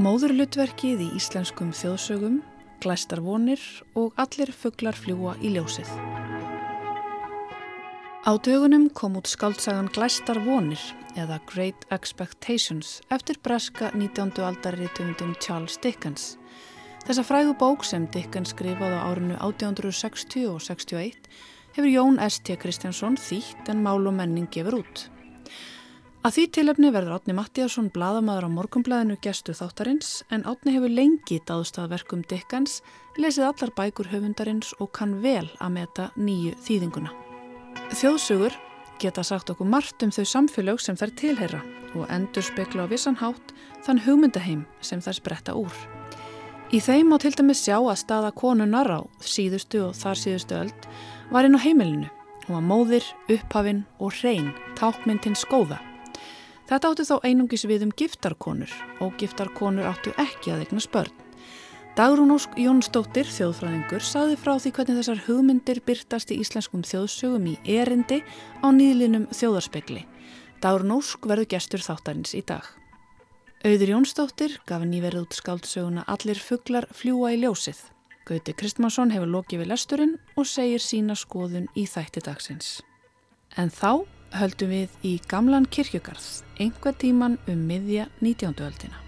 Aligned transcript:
Móðurlutverkið 0.00 1.02
í 1.04 1.10
íslenskum 1.18 1.74
þjóðsögum, 1.76 2.38
glæstar 2.80 3.20
vonir 3.20 3.60
og 3.92 4.16
allir 4.16 4.48
fugglar 4.48 4.96
fljúa 4.96 5.34
í 5.44 5.52
ljósið. 5.58 5.92
Á 8.24 8.32
dögunum 8.40 8.88
kom 8.96 9.20
út 9.20 9.28
skaldsagan 9.28 9.92
Glæstar 9.92 10.40
vonir 10.40 10.80
eða 11.20 11.36
Great 11.52 11.84
Expectations 11.92 13.02
eftir 13.12 13.36
breska 13.44 13.92
19. 13.92 14.40
aldarriðtöfundum 14.40 15.36
Charles 15.36 15.76
Dickens. 15.84 16.38
Þessa 17.06 17.22
frægu 17.22 17.52
bók 17.54 17.84
sem 17.86 18.08
Dickens 18.10 18.50
skrifaði 18.50 18.96
á 18.98 19.06
árinu 19.06 19.36
1860 19.38 20.48
og 20.50 20.56
61 20.58 21.28
hefur 21.76 21.86
Jón 21.86 22.16
S.T. 22.18 22.56
Kristjánsson 22.58 23.14
þýtt 23.14 23.68
en 23.70 23.84
mál 23.84 24.08
og 24.10 24.16
menning 24.16 24.48
gefur 24.50 24.80
út. 24.80 25.04
Að 26.26 26.34
því 26.34 26.44
tilöfni 26.56 26.88
verður 26.90 27.20
Átni 27.20 27.36
Mattíasson 27.38 27.92
bladamadur 27.94 28.48
á 28.48 28.50
morgumblæðinu 28.50 29.20
gestu 29.22 29.54
þáttarins 29.54 30.24
en 30.34 30.42
Átni 30.50 30.74
hefur 30.74 30.90
lengi 30.90 31.38
dáðstað 31.46 31.92
verkum 31.94 32.24
Dickens, 32.26 32.80
lesið 33.14 33.52
allar 33.52 33.70
bækur 33.78 34.10
höfundarins 34.10 34.72
og 34.82 34.90
kann 34.98 35.20
vel 35.22 35.46
að 35.62 35.76
meta 35.76 36.08
nýju 36.18 36.56
þýðinguna. 36.66 37.12
Þjóðsugur 37.94 38.56
geta 38.98 39.22
sagt 39.22 39.52
okkur 39.54 39.70
margt 39.70 40.02
um 40.02 40.10
þau 40.10 40.24
samfélög 40.26 40.82
sem 40.82 40.98
þær 40.98 41.14
tilheyra 41.22 41.62
og 41.94 42.10
endur 42.10 42.42
spekla 42.42 42.90
á 42.90 42.90
vissan 42.90 43.20
hátt 43.22 43.54
þann 43.86 44.02
hugmyndaheim 44.08 44.66
sem 44.82 44.98
þær 44.98 45.20
spretta 45.20 45.54
úr. 45.54 45.86
Í 46.74 46.80
þeim 46.82 47.12
á 47.14 47.16
til 47.22 47.30
dæmis 47.30 47.60
sjá 47.62 47.76
að 47.78 47.98
staða 48.00 48.32
konunar 48.34 48.88
á 48.90 49.00
síðustu 49.22 49.84
og 49.86 49.92
þar 49.94 50.18
síðustu 50.18 50.56
öld 50.58 50.86
var 51.30 51.46
inn 51.46 51.54
á 51.54 51.62
heimilinu 51.62 52.08
og 52.48 52.56
að 52.58 52.64
móðir, 52.66 53.04
upphafinn 53.30 53.84
og 54.02 54.16
hrein 54.18 54.48
tákmyndin 54.78 55.38
skóða. 55.38 55.78
Þetta 56.66 56.90
áttu 56.90 57.04
þá 57.06 57.14
einungis 57.22 57.62
við 57.70 57.84
um 57.86 57.92
giftarkonur 57.94 58.72
og 58.98 59.14
giftarkonur 59.20 59.86
áttu 59.86 60.14
ekki 60.18 60.56
að 60.56 60.64
egna 60.66 60.82
spörn. 60.82 61.14
Dagrún 61.96 62.34
Ósk 62.34 62.58
Jónsdóttir, 62.60 63.30
þjóðfræðingur, 63.30 64.02
saði 64.04 64.34
frá 64.36 64.58
því 64.58 64.72
hvernig 64.76 64.98
þessar 64.98 65.22
hugmyndir 65.28 65.80
byrtast 65.86 66.34
í 66.34 66.40
íslenskum 66.42 66.82
þjóðsögum 66.84 67.46
í 67.54 67.54
erindi 67.78 68.18
á 68.60 68.66
nýðlinum 68.74 69.30
þjóðarspekli. 69.30 70.02
Dagrún 70.60 70.98
Ósk 70.98 71.30
verður 71.30 71.48
gestur 71.54 71.86
þáttarins 71.86 72.34
í 72.36 72.42
dag. 72.44 72.66
Auður 73.64 73.88
Jónsdóttir 73.94 74.58
gaf 74.68 74.82
nýverið 74.84 75.22
út 75.24 75.36
skáldsöguna 75.38 76.02
Allir 76.12 76.36
fugglar 76.36 76.84
fljúa 76.92 77.30
í 77.32 77.38
ljósið. 77.40 77.78
Gauti 78.28 78.52
Kristmansson 78.52 79.14
hefur 79.14 79.30
lokið 79.32 79.62
við 79.62 79.70
lesturinn 79.70 80.12
og 80.36 80.44
segir 80.50 80.82
sína 80.82 81.16
skoðun 81.16 81.70
í 81.72 81.86
þætti 81.88 82.20
dagsins. 82.26 82.68
En 83.56 83.72
þá 83.72 84.04
höldum 84.36 84.74
við 84.74 84.92
í 85.06 85.14
gamlan 85.30 85.64
kirkjögarð, 85.72 86.26
einhver 86.60 86.98
tíman 87.00 87.38
um 87.48 87.64
miðja 87.70 88.10
19. 88.20 88.60
öldina. 88.66 89.00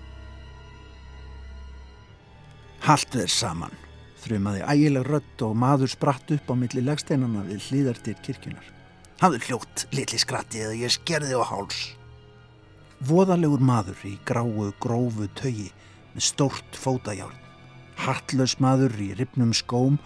Hallt 2.89 3.13
þeir 3.13 3.35
saman, 3.35 3.77
þrumaði 4.23 4.65
ægileg 4.65 5.13
rött 5.13 5.45
og 5.45 5.59
maður 5.61 5.93
spratt 5.93 6.33
upp 6.33 6.49
á 6.49 6.55
milli 6.57 6.87
legsteinana 6.89 7.45
við 7.51 7.69
hlýðartir 7.69 8.17
kirkjunar. 8.25 8.65
Hafðu 9.21 9.45
hljótt, 9.45 9.89
litli 9.93 10.19
skratti, 10.23 10.65
eða 10.65 10.79
ég 10.87 10.95
skerði 10.95 11.37
á 11.37 11.45
háls. 11.45 11.98
Voðalegur 12.99 13.61
maður 13.63 14.01
í 14.09 14.17
gráu, 14.27 14.73
grófu 14.83 15.29
tögi 15.39 15.69
með 16.17 16.25
stórt 16.27 16.75
fótajárn. 16.75 17.37
Hattlaus 17.95 18.57
maður 18.59 18.97
í 18.99 19.13
ripnum 19.15 19.53
skóm 19.55 20.01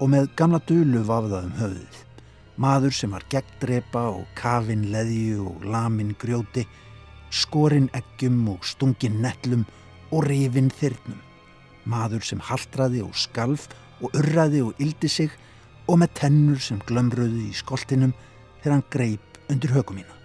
og 0.00 0.08
með 0.08 0.30
gamla 0.40 0.60
dulu 0.64 1.02
vafðaðum 1.04 1.58
höfuðið. 1.58 1.98
Maður 2.56 2.96
sem 2.96 3.12
var 3.12 3.26
gegndrepa 3.32 4.06
og 4.14 4.24
kafin 4.38 4.86
leðju 4.92 5.50
og 5.50 5.66
lamin 5.68 6.14
grjóti, 6.20 6.64
skorinn 7.28 7.90
eggjum 7.96 8.38
og 8.54 8.64
stungin 8.64 9.20
nettlum 9.20 9.66
og 10.08 10.24
rifin 10.24 10.72
þyrnum. 10.80 11.18
Maður 11.84 12.24
sem 12.24 12.40
haldraði 12.40 13.02
og 13.04 13.12
skalf 13.20 13.68
og 14.00 14.16
urraði 14.16 14.62
og 14.64 14.80
yldi 14.80 15.12
sig 15.12 15.36
og 15.88 16.00
með 16.00 16.16
tennur 16.22 16.64
sem 16.64 16.80
glömröði 16.88 17.50
í 17.50 17.60
skoltinum 17.60 18.16
þegar 18.62 18.78
hann 18.78 18.88
greip 18.96 19.44
undir 19.52 19.76
höku 19.76 19.98
mína. 19.98 20.19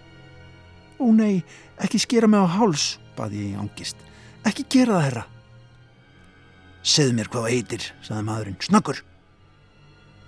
Ó 1.00 1.10
nei, 1.12 1.44
ekki 1.82 2.00
skera 2.00 2.28
mig 2.30 2.40
á 2.40 2.48
háls, 2.56 2.96
baði 3.16 3.42
ég 3.42 3.54
í 3.54 3.60
ángist. 3.60 3.98
Ekki 4.46 4.66
gera 4.72 4.96
það, 4.96 5.06
herra. 5.06 5.24
Segð 6.86 7.16
mér 7.16 7.30
hvað 7.32 7.46
það 7.46 7.54
heitir, 7.56 7.86
saði 8.06 8.26
maðurinn. 8.28 8.58
Snakkur. 8.62 9.02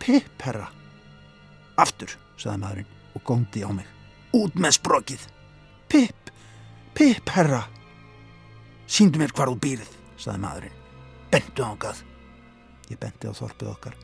Pipp, 0.02 0.42
herra. 0.44 0.66
Aftur, 1.78 2.16
saði 2.40 2.62
maðurinn 2.64 2.92
og 3.14 3.24
góndi 3.28 3.62
á 3.62 3.70
mig. 3.70 3.86
Út 4.36 4.58
með 4.58 4.76
sprokið. 4.80 5.28
Pipp, 5.88 6.32
pipp, 6.98 7.32
herra. 7.36 7.62
Sýndu 8.88 9.22
mér 9.22 9.32
hvar 9.36 9.52
þú 9.52 9.62
býrið, 9.62 9.96
saði 10.18 10.44
maðurinn. 10.44 10.84
Bentu 11.32 11.64
ángað. 11.64 12.04
Ég 12.88 13.00
benti 13.00 13.28
á 13.28 13.36
þorpið 13.36 13.72
okkar 13.72 13.98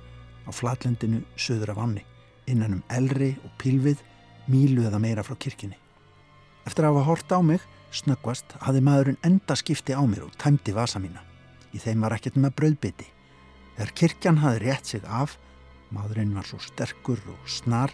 á 0.45 0.51
flatlendinu 0.53 1.23
söður 1.37 1.73
af 1.75 1.81
ánni, 1.81 2.05
innan 2.47 2.79
um 2.79 2.83
elri 2.93 3.35
og 3.45 3.53
pilvið, 3.61 4.03
mílu 4.53 4.85
eða 4.89 5.01
meira 5.01 5.25
frá 5.25 5.37
kirkini. 5.41 5.77
Eftir 6.65 6.87
að 6.87 6.95
hafa 6.95 7.09
hort 7.11 7.33
á 7.35 7.39
mig, 7.45 7.63
snöggvast, 7.95 8.57
hafði 8.65 8.83
maðurinn 8.85 9.23
enda 9.27 9.57
skipti 9.59 9.95
á 9.95 10.03
mér 10.03 10.27
og 10.27 10.37
tæmdi 10.41 10.75
vasa 10.75 11.01
mína. 11.03 11.23
Í 11.75 11.81
þeim 11.83 12.05
var 12.07 12.17
ekkert 12.17 12.39
með 12.41 12.57
brauðbytti. 12.61 13.09
Þegar 13.75 13.97
kirkjan 14.01 14.41
hafði 14.43 14.63
rétt 14.65 14.91
sig 14.93 15.05
af, 15.05 15.37
Maðurinn 15.95 16.35
var 16.35 16.47
svo 16.49 16.61
sterkur 16.63 17.21
og 17.31 17.51
snar 17.51 17.93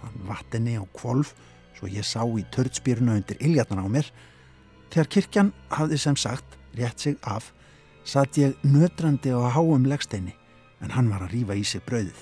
hann 0.00 0.16
vattinni 0.28 0.76
á 0.80 0.84
kvolf 0.96 1.34
svo 1.76 1.90
ég 1.92 2.06
sá 2.06 2.22
í 2.24 2.44
törnspýruna 2.54 3.18
undir 3.20 3.38
iljarnar 3.44 3.84
á 3.84 3.88
mér. 3.90 4.08
Þegar 4.90 5.12
kirkjan 5.12 5.52
hafði 5.70 6.00
sem 6.00 6.16
sagt 6.16 6.58
rétt 6.78 7.02
sig 7.02 7.18
af 7.22 7.52
satt 8.06 8.38
ég 8.40 8.56
nötrandi 8.64 9.34
á 9.34 9.50
háum 9.52 9.86
legsteini 9.86 10.34
en 10.80 10.94
hann 10.94 11.10
var 11.12 11.26
að 11.26 11.36
rýfa 11.36 11.56
í 11.58 11.64
sig 11.64 11.84
brauðið. 11.86 12.18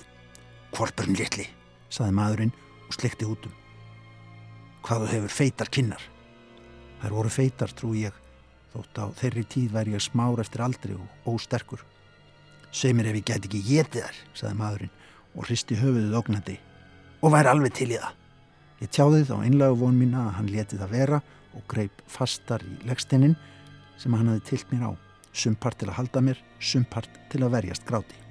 Kvorpurinn 0.74 1.18
litli, 1.18 1.46
saði 1.88 2.16
maðurinn 2.18 2.56
og 2.88 2.96
slikti 2.96 3.28
út 3.28 3.46
um. 4.84 4.88
Hvaðu 4.88 5.06
hefur 5.08 5.32
feitar 5.32 5.68
kinnar? 5.72 6.02
Þær 7.02 7.12
voru 7.12 7.30
feitar, 7.30 7.72
trú 7.72 7.94
ég, 7.94 8.12
þótt 8.72 8.98
á 9.00 9.04
þeirri 9.16 9.44
tíð 9.44 9.72
væri 9.72 9.94
ég 9.94 10.02
smár 10.02 10.40
eftir 10.40 10.60
aldri 10.60 10.94
og 10.94 11.28
ósterkur. 11.34 11.84
Sveimir 12.70 13.06
ef 13.06 13.16
ég 13.16 13.24
get 13.24 13.44
ekki 13.44 13.62
getið 13.62 14.02
þar, 14.02 14.16
saði 14.34 14.54
maðurinn 14.58 14.92
og 15.34 15.46
hristi 15.46 15.76
höfuðuð 15.76 16.18
ógnandi 16.18 16.58
og 17.22 17.32
væri 17.32 17.48
alveg 17.48 17.74
til 17.74 17.90
í 17.92 17.98
það. 17.98 18.14
Ég 18.82 18.90
tjáði 18.90 19.24
þá 19.24 19.36
einlega 19.44 19.78
von 19.78 19.96
mína 19.96 20.26
að 20.28 20.34
hann 20.38 20.50
leti 20.52 20.76
það 20.76 20.90
vera 20.92 21.20
og 21.54 21.62
greip 21.70 22.02
fastar 22.06 22.64
í 22.66 22.88
leggstinin 22.88 23.36
sem 23.96 24.12
hann 24.12 24.28
hafi 24.28 24.44
tilt 24.50 24.72
mér 24.72 24.90
á, 24.90 24.92
sumpart 25.32 25.78
til 25.78 25.88
að 25.88 25.98
halda 26.00 26.20
mér, 26.20 26.42
sumpart 26.58 27.08
til 27.30 27.44
að 27.44 27.54
verjast 27.54 27.86
gráti. 27.86 28.23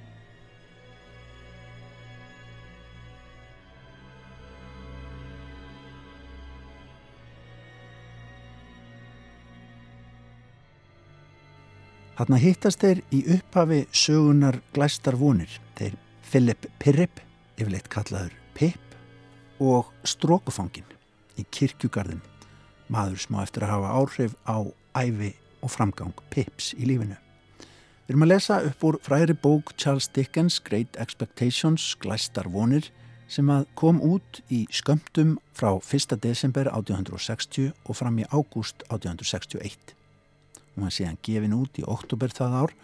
Þarna 12.13 12.37
hittast 12.37 12.83
þeir 12.83 12.99
í 13.09 13.19
upphafi 13.33 13.79
sögunar 13.89 14.59
glæstar 14.75 15.15
vonir, 15.17 15.49
þeir 15.73 15.95
Philip 16.21 16.67
Pirrip, 16.77 17.21
yfirleitt 17.57 17.87
kallaður 17.89 18.35
Pip 18.53 18.93
og 19.57 19.89
Strókufangin 20.05 20.85
í 21.41 21.45
kirkjugarðin, 21.49 22.21
maður 22.93 23.23
smá 23.23 23.39
eftir 23.41 23.65
að 23.65 23.73
hafa 23.73 23.95
áhrif 23.97 24.35
á 24.45 24.61
æfi 24.93 25.31
og 25.65 25.73
framgang 25.73 26.13
Pips 26.29 26.75
í 26.77 26.85
lífinu. 26.91 27.17
Við 28.05 28.13
erum 28.13 28.27
að 28.27 28.31
lesa 28.35 28.59
upp 28.67 28.85
úr 28.85 28.99
fræri 29.01 29.33
bók 29.33 29.73
Charles 29.73 30.11
Dickens 30.13 30.59
Great 30.61 31.01
Expectations, 31.01 31.95
Glæstar 31.97 32.51
vonir 32.53 32.91
sem 33.25 33.49
að 33.49 33.65
kom 33.79 34.03
út 34.05 34.43
í 34.53 34.67
skömmtum 34.69 35.39
frá 35.57 35.71
1. 35.81 36.19
desember 36.21 36.69
1860 36.69 37.73
og 37.87 37.97
fram 37.97 38.21
í 38.21 38.29
ágúst 38.29 38.85
1861. 38.91 39.97
Hún 40.73 40.87
var 40.87 40.95
síðan 40.95 41.19
gefin 41.21 41.55
út 41.57 41.77
í 41.79 41.85
oktober 41.85 42.33
það 42.33 42.59
ár 42.63 42.75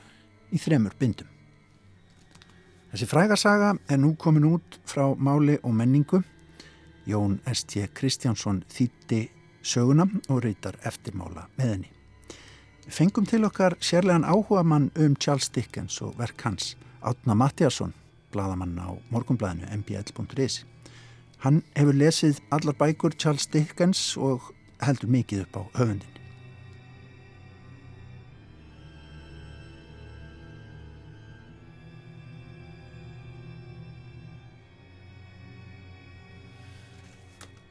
í 0.53 0.62
þremur 0.62 0.95
bindum. 1.00 1.30
Þessi 2.89 3.06
frægarsaga 3.09 3.75
er 3.89 4.00
nú 4.01 4.15
komin 4.18 4.47
út 4.50 4.80
frá 4.89 5.12
máli 5.13 5.59
og 5.62 5.75
menningu. 5.77 6.24
Jón 7.09 7.38
S.T. 7.45 7.89
Kristjánsson 7.94 8.63
þýtti 8.69 9.27
söguna 9.62 10.07
og 10.30 10.44
reytar 10.45 10.77
eftirmála 10.86 11.47
með 11.57 11.74
henni. 11.74 11.91
Fengum 12.89 13.27
til 13.30 13.45
okkar 13.45 13.75
sérlegan 13.86 14.25
áhuga 14.25 14.63
mann 14.65 14.89
um 14.97 15.15
Charles 15.15 15.50
Dickens 15.53 16.01
og 16.01 16.18
verk 16.18 16.42
hans, 16.42 16.75
Átna 17.06 17.35
Mattiasson, 17.38 17.94
bladamann 18.33 18.77
á 18.81 18.97
morgunblæðinu 19.13 19.69
mbl.is. 19.81 20.63
Hann 21.45 21.62
hefur 21.77 21.94
lesið 21.94 22.42
allar 22.51 22.75
bækur 22.75 23.13
Charles 23.13 23.47
Dickens 23.47 24.18
og 24.18 24.50
heldur 24.81 25.13
mikið 25.13 25.45
upp 25.45 25.62
á 25.62 25.63
höfundin. 25.77 26.19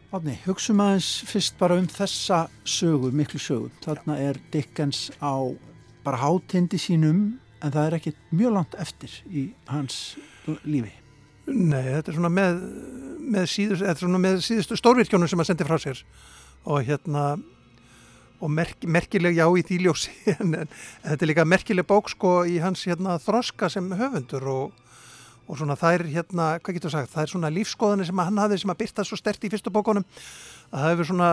Átni, 0.08 0.38
hugsaum 0.46 0.78
aðeins 0.80 1.06
fyrst 1.28 1.58
bara 1.60 1.76
um 1.76 1.84
þessa 1.92 2.46
sögu, 2.64 3.10
miklu 3.12 3.36
sögu. 3.44 3.66
Þarna 3.84 4.14
er 4.24 4.38
Dickens 4.54 5.10
á 5.20 5.36
bara 6.00 6.20
hátindi 6.22 6.78
sínum 6.80 7.18
en 7.60 7.74
það 7.74 7.82
er 7.82 7.96
ekki 7.98 8.12
mjög 8.32 8.54
langt 8.54 8.76
eftir 8.80 9.18
í 9.28 9.42
hans 9.68 10.16
lífi. 10.64 10.94
Nei, 11.52 11.82
þetta 11.90 12.14
er 12.14 12.16
svona 12.16 12.32
með, 12.32 12.64
með, 13.20 13.50
síðust, 13.52 13.84
er 13.84 14.00
svona 14.00 14.22
með 14.22 14.40
síðustu 14.46 14.80
stórvirkjónum 14.80 15.28
sem 15.28 15.44
að 15.44 15.50
sendi 15.50 15.68
frá 15.68 15.76
sér 15.84 16.00
og 16.64 16.88
hérna 16.88 17.26
og 18.40 18.52
merk, 18.54 18.88
merkileg 18.88 19.36
já 19.36 19.44
í 19.44 19.66
þýljósi 19.74 20.16
en, 20.38 20.56
en 20.62 20.72
þetta 21.04 21.20
er 21.20 21.32
líka 21.34 21.48
merkileg 21.52 21.88
bók 21.88 22.08
sko 22.14 22.38
í 22.48 22.56
hans 22.64 22.88
hérna 22.88 23.20
þroska 23.20 23.68
sem 23.76 23.92
höfundur 23.92 24.48
og 24.54 24.87
og 25.48 25.56
svona 25.56 25.76
er 25.88 26.04
hérna, 26.12 26.48
hvað 26.60 26.76
getur 26.76 26.92
sagt, 26.92 27.12
það 27.14 27.22
er 27.22 27.32
svona 27.32 27.50
lífskoðanir 27.52 28.08
sem 28.08 28.20
hann 28.20 28.40
hafði 28.42 28.60
sem 28.62 28.72
að 28.72 28.80
byrta 28.82 29.04
svo 29.06 29.16
stert 29.16 29.44
í 29.44 29.50
fyrstu 29.52 29.72
bókunum 29.72 30.04
að 30.04 30.82
það 30.82 30.90
hefur 30.92 31.08
svona 31.08 31.30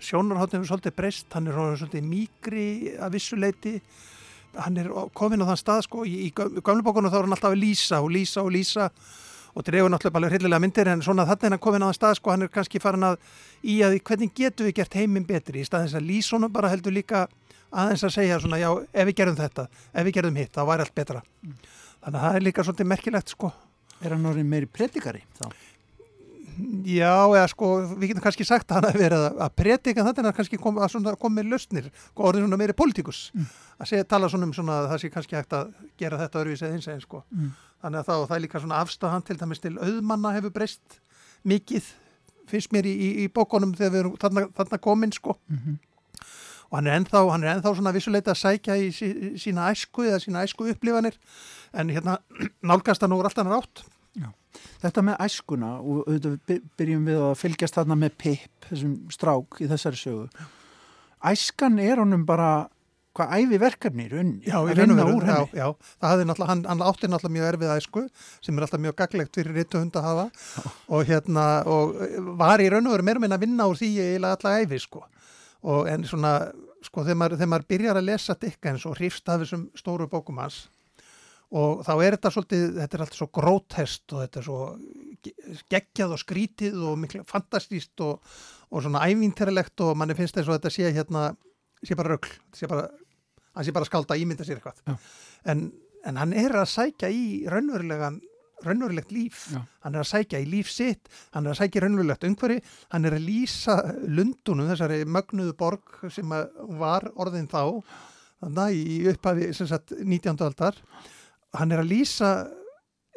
sjónarhóttin 0.00 0.60
hefur 0.60 0.70
svolítið 0.70 0.96
breyst, 0.96 1.26
hann 1.34 1.50
er 1.50 1.58
svolítið 1.58 2.06
mýgri 2.06 2.68
að 3.02 3.16
vissuleiti 3.16 3.74
hann 4.54 4.78
er 4.82 4.92
komin 5.14 5.42
á 5.42 5.50
þann 5.50 5.60
stað 5.60 5.82
sko 5.88 6.04
í, 6.06 6.30
gamlu 6.36 6.86
bókunum 6.86 7.10
þá 7.10 7.18
er 7.18 7.26
hann 7.26 7.36
alltaf 7.36 7.50
að 7.50 7.64
lýsa 7.64 8.00
og 8.04 8.14
lýsa 8.14 8.46
og 8.46 8.54
lýsa 8.54 8.88
og 9.50 9.66
dregur 9.66 9.90
náttúrulega 9.90 10.20
alveg 10.20 10.36
hryllilega 10.36 10.62
myndir 10.62 10.92
en 10.92 11.02
svona 11.02 11.26
þannig 11.26 11.48
er 11.48 11.54
hann 11.56 11.64
komin 11.66 11.82
á 11.82 11.90
þann 11.90 11.98
stað 11.98 12.16
sko 12.20 12.34
hann 12.34 12.46
er 12.46 12.54
kannski 12.54 12.82
farin 12.82 13.08
að 13.10 13.18
í 13.66 13.80
að 13.86 13.98
hvernig 14.06 14.34
getur 14.38 14.70
við 14.70 14.78
gert 14.78 14.94
heiminn 14.98 15.26
betri 15.26 15.64
í 15.64 15.66
staðins 15.66 15.98
að 15.98 16.06
lýsónum 16.06 16.54
bara 16.54 16.70
heldur 16.70 16.94
líka 16.94 17.26
aðeins 17.70 18.06
að 18.06 18.14
segja 18.14 18.38
svona 18.42 18.62
já 18.62 18.70
ef 18.70 19.10
við 19.10 19.16
gerum 19.18 19.38
þetta, 19.38 19.66
ef 19.94 20.06
við 20.06 20.18
gerum 20.18 20.38
hitt 20.38 20.54
þá 20.54 20.62
væri 20.66 20.86
allt 20.86 20.94
betra. 20.94 21.22
Mm 21.42 21.58
þannig 22.00 22.20
að 22.20 22.24
það 22.26 22.38
er 22.38 22.46
líka 22.46 22.64
svolítið 22.66 22.92
merkilegt 22.94 23.36
sko 23.36 23.52
Er 24.00 24.14
hann 24.14 24.24
orðin 24.24 24.48
meiri 24.48 24.68
predikari 24.70 25.20
þá? 25.36 25.50
Já, 26.84 27.12
eða 27.30 27.46
sko, 27.48 27.68
við 27.96 28.10
getum 28.10 28.24
kannski 28.24 28.44
sagt 28.44 28.70
að 28.70 28.80
hann 28.80 28.86
hefur 28.90 29.02
verið 29.04 29.24
að 29.44 29.52
predika 29.56 30.04
þetta 30.04 30.20
en 30.20 30.28
það 30.28 30.36
kannski 30.38 30.58
kom, 30.60 30.80
að 30.82 31.18
koma 31.20 31.38
með 31.38 31.52
lausnir 31.54 31.88
orðin 32.16 32.44
svona 32.44 32.58
meiri 32.60 32.76
politikus 32.76 33.20
mm. 33.32 33.46
að 33.80 33.90
segja, 33.92 34.08
tala 34.08 34.28
svona 34.32 34.48
um 34.48 34.54
svona 34.56 34.78
að 34.82 34.88
það 34.92 35.02
sé 35.02 35.10
kannski 35.14 35.38
hægt 35.38 35.56
að 35.56 35.70
gera 36.00 36.18
þetta 36.20 36.42
örfis 36.42 36.64
eða 36.64 36.76
eins 36.76 36.88
eginn 36.90 37.04
sko 37.04 37.22
mm. 37.28 37.52
þannig 37.84 38.02
að 38.02 38.08
þá, 38.08 38.14
það 38.16 38.36
er 38.36 38.44
líka 38.44 38.62
svona 38.64 38.80
afstafan 38.84 39.26
til 39.28 39.38
dæmis 39.40 39.62
til 39.62 39.74
auðmanna 39.78 40.34
hefur 40.36 40.54
breyst 40.56 40.98
mikið 41.48 41.92
finnst 42.50 42.74
mér 42.74 42.88
í, 42.90 42.96
í, 42.96 43.10
í 43.24 43.28
bókonum 43.32 43.72
þegar 43.78 43.94
við 43.94 44.02
erum 44.02 44.18
þarna, 44.20 44.46
þarna 44.58 44.82
komin 44.82 45.14
sko 45.16 45.36
mm 45.38 45.62
-hmm. 45.62 45.78
og 46.68 46.78
hann 46.78 46.90
er 46.90 46.98
ennþá, 46.98 47.24
hann 47.30 47.46
er 47.46 47.54
ennþá 47.54 47.74
svona 47.78 47.94
vissuleita 47.96 48.34
að 48.34 48.42
sækja 48.42 48.76
í 48.76 48.90
sí, 48.92 49.10
sína 49.40 49.70
æsku 49.70 50.04
eða 50.08 50.20
sína 50.24 50.44
æsku 50.44 50.68
upplifanir 50.74 51.16
en 51.72 51.92
hérna 51.94 52.18
nálgast 52.70 53.02
það 53.02 53.12
nú 53.12 53.20
er 53.20 53.30
alltaf 53.30 53.50
rátt 53.50 53.84
Já. 54.18 54.30
Þetta 54.82 55.04
með 55.06 55.20
æskuna 55.22 55.68
og 55.78 56.08
auðvitað 56.08 56.64
byrjum 56.80 57.04
við 57.06 57.20
að 57.22 57.36
fylgjast 57.38 57.76
þarna 57.78 57.96
með 58.00 58.16
Pip, 58.18 58.66
þessum 58.66 58.96
strák 59.14 59.60
í 59.62 59.68
þessari 59.70 60.00
sögu 60.00 60.48
Æskan 61.30 61.78
er 61.78 62.00
honum 62.00 62.24
bara 62.26 62.50
hvað 63.16 63.32
æfi 63.36 63.58
verkefni 63.60 64.06
í 64.06 64.10
rauninni 64.10 64.46
já, 64.46 64.56
að 64.60 64.70
vinna 64.78 65.04
úr 65.10 65.24
henni 65.26 65.58
Já, 65.58 65.62
já. 65.64 65.94
það 65.98 66.12
hafði 66.12 66.26
náttúrulega, 66.28 66.50
hann, 66.52 66.62
hann 66.70 66.84
átti 66.86 67.10
náttúrulega 67.10 67.34
mjög 67.36 67.48
erfið 67.50 67.72
æsku 67.74 68.02
sem 68.46 68.58
er 68.58 68.66
alltaf 68.66 68.82
mjög 68.84 68.96
gaglegt 69.00 69.38
fyrir 69.38 69.56
rittu 69.58 69.80
hund 69.82 69.98
að 69.98 70.06
hafa 70.06 70.26
já. 70.30 70.72
og 70.94 71.08
hérna 71.10 71.46
og 71.70 71.96
var 72.38 72.62
í 72.62 72.68
raun 72.70 72.86
og 72.86 72.94
veru 72.94 73.08
meira 73.08 73.22
meina 73.22 73.38
að 73.38 73.46
vinna 73.46 73.66
úr 73.70 73.80
því 73.80 73.90
eiginlega 73.98 74.38
alltaf 74.38 74.60
æfi 74.62 74.82
sko 74.84 75.02
og 75.74 75.90
en 75.90 76.06
svona 76.06 76.34
sko 76.86 77.04
þegar 77.04 77.18
maður, 77.20 77.40
þegar 77.40 77.52
maður 77.54 77.70
byrjar 77.74 78.00
að 78.00 78.08
lesa 78.08 78.38
Dickens 78.40 78.86
og 78.88 78.96
hrifst 79.00 79.28
af 79.28 79.42
þessum 79.42 79.66
stóru 79.78 80.06
bókum 80.10 80.38
hans 80.40 80.62
og 81.50 81.82
þá 81.86 81.92
er 81.96 82.16
þetta 82.16 82.32
svolítið, 82.34 82.64
þetta 82.78 82.96
er 82.96 83.04
alltaf 83.04 83.18
svo 83.18 83.28
grótest 83.34 84.14
og 84.14 84.22
þetta 84.24 84.40
er 84.40 84.46
svo 84.46 84.60
geggjað 85.72 86.14
og 86.14 86.22
skrítið 86.22 86.80
og 86.86 86.98
miklu 87.02 87.22
fantastíst 87.28 88.04
og, 88.06 88.22
og 88.70 88.84
svona 88.84 89.02
ævínterlegt 89.10 89.82
og 89.84 89.98
manni 89.98 90.16
finnst 90.18 90.38
þess 90.38 90.48
að 90.48 90.60
þetta 90.60 90.74
sé 90.76 90.92
hérna 90.94 91.24
sé 91.82 91.96
bara 91.98 92.14
rögl, 92.14 92.32
sé 92.56 92.68
bara 92.70 92.86
hann 93.56 93.66
sé 93.66 93.74
bara 93.74 93.88
skálda 93.88 94.14
að 94.14 94.24
ímynda 94.24 94.46
sér 94.46 94.60
eitthvað 94.60 94.98
en, 95.50 95.70
en 96.06 96.20
hann 96.20 96.34
er 96.38 96.54
að 96.60 96.70
sækja 96.70 97.10
í 97.12 97.24
raunverulegan 97.50 98.20
raunverulegt 98.64 99.12
líf, 99.14 99.46
Já. 99.54 99.62
hann 99.86 99.94
er 99.96 100.02
að 100.02 100.10
sækja 100.10 100.40
í 100.42 100.48
líf 100.48 100.68
sitt, 100.68 101.08
hann 101.32 101.46
er 101.46 101.54
að 101.54 101.62
sækja 101.62 101.80
í 101.80 101.84
raunverulegt 101.86 102.26
umhverfi, 102.28 102.58
hann 102.92 103.08
er 103.08 103.16
að 103.16 103.24
lýsa 103.24 103.76
lundunum, 104.04 104.68
þessari 104.68 104.98
mögnuðu 105.08 105.54
borg 105.56 106.02
sem 106.12 106.34
var 106.80 107.06
orðin 107.16 107.48
þá, 107.48 107.80
þannig 108.42 108.60
að 108.66 108.76
í 108.76 108.98
upphafi 109.14 109.48
19. 110.04 110.44
aldar 110.44 110.76
hann 111.58 111.74
er 111.74 111.82
að 111.82 111.92
lýsa 111.92 112.30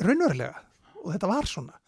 raunverulega 0.03 0.61
og 1.03 1.13
þetta 1.13 1.29
var 1.31 1.49
svona. 1.49 1.79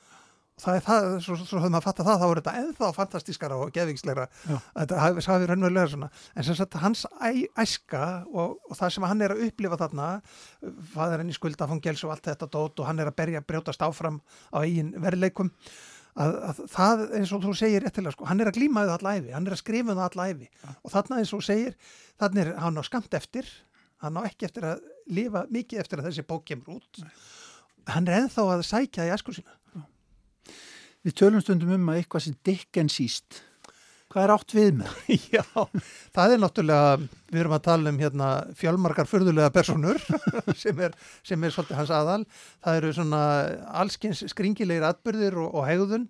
Og 0.56 0.64
það 0.64 0.78
er 0.78 0.84
það, 0.86 1.06
svo, 1.26 1.36
svo 1.42 1.60
höfum 1.60 1.74
við 1.74 1.78
að 1.82 1.84
fatta 1.84 2.04
það 2.08 2.22
þá 2.22 2.26
er 2.26 2.40
þetta 2.40 2.52
enþá 2.62 2.90
fantastískara 2.96 3.56
og 3.60 3.72
geðvingsleira 3.76 4.28
þetta 4.46 5.00
hafi, 5.04 5.50
raunverulega 5.50 5.92
svona. 5.92 6.10
En 6.32 6.48
sem 6.48 6.56
sagt 6.56 6.78
hans 6.80 7.02
æ, 7.20 7.44
æska 7.60 8.06
og, 8.32 8.54
og 8.70 8.80
það 8.80 8.94
sem 8.96 9.08
hann 9.10 9.26
er 9.26 9.34
að 9.36 9.44
upplifa 9.50 9.80
þarna 9.82 10.06
faðurinn 10.94 11.34
í 11.34 11.36
skuldafangels 11.36 12.06
og 12.08 12.16
allt 12.16 12.30
þetta 12.32 12.48
dót 12.54 12.80
og 12.80 12.88
hann 12.88 13.04
er 13.04 13.12
að 13.12 13.18
berja 13.20 13.44
að 13.44 13.50
brjótast 13.52 13.84
áfram 13.84 14.22
á 14.56 14.64
eigin 14.64 14.96
verileikum 15.04 15.52
að, 16.16 16.36
að 16.50 16.64
það 16.72 17.06
eins 17.20 17.36
og 17.36 17.44
þú 17.44 17.54
segir 17.60 17.84
réttilega 17.84 18.16
sko, 18.16 18.28
hann 18.30 18.40
er 18.40 18.52
að 18.52 18.60
glíma 18.60 18.86
það 18.86 18.96
allæfi, 18.96 19.34
hann 19.36 19.48
er 19.50 19.56
að 19.56 19.62
skrifa 19.62 19.96
það 19.98 20.06
allæfi 20.08 20.50
og 20.72 20.94
þarna 20.94 21.20
eins 21.20 21.34
og 21.36 21.44
segir, 21.44 21.76
þarna 22.22 22.46
er 22.46 22.52
hann 22.64 22.80
á 22.80 22.84
skamt 22.88 23.18
eftir 23.20 23.50
hann 24.04 24.20
á 24.20 24.22
ekki 24.28 24.50
eftir 24.50 24.68
að 24.72 24.86
lifa 25.16 25.46
mikið 25.54 25.82
eftir 25.84 26.02
að 26.02 26.10
þessi 26.10 26.28
bók 26.28 26.46
kemur 26.50 26.80
út. 26.80 27.02
Nei. 27.02 27.12
hann 27.94 28.08
er 28.10 28.24
enþá 28.24 28.48
að 28.56 28.66
sækja 28.68 29.10
í 29.10 29.14
askur 29.16 29.38
sína 29.38 29.62
Við 31.06 31.14
tölum 31.22 31.42
stundum 31.44 31.76
um 31.76 31.92
að 31.94 32.00
eitthvað 32.02 32.24
sem 32.26 32.38
dikken 32.48 32.90
síst 32.90 33.44
hvað 34.16 34.24
er 34.24 34.32
átt 34.32 34.54
við 34.56 34.70
með? 34.80 34.92
Já, 35.36 35.44
það 36.16 36.34
er 36.34 36.40
náttúrulega 36.40 36.92
við 37.04 37.42
erum 37.42 37.56
að 37.58 37.66
tala 37.66 37.92
um 37.92 37.98
hérna 38.00 38.30
fjálmarkar 38.56 39.10
fyrðulega 39.12 39.52
personur 39.52 40.00
sem 40.64 40.80
er, 40.88 40.96
sem 41.28 41.44
er 41.44 41.52
svolítið 41.52 41.82
hans 41.82 41.92
aðal. 41.92 42.22
Það 42.64 42.80
eru 42.80 42.94
svona 42.96 43.22
allskins 43.84 44.24
skringilegir 44.32 44.88
atbyrðir 44.88 45.36
og, 45.44 45.50
og 45.52 45.68
hegðun 45.68 46.08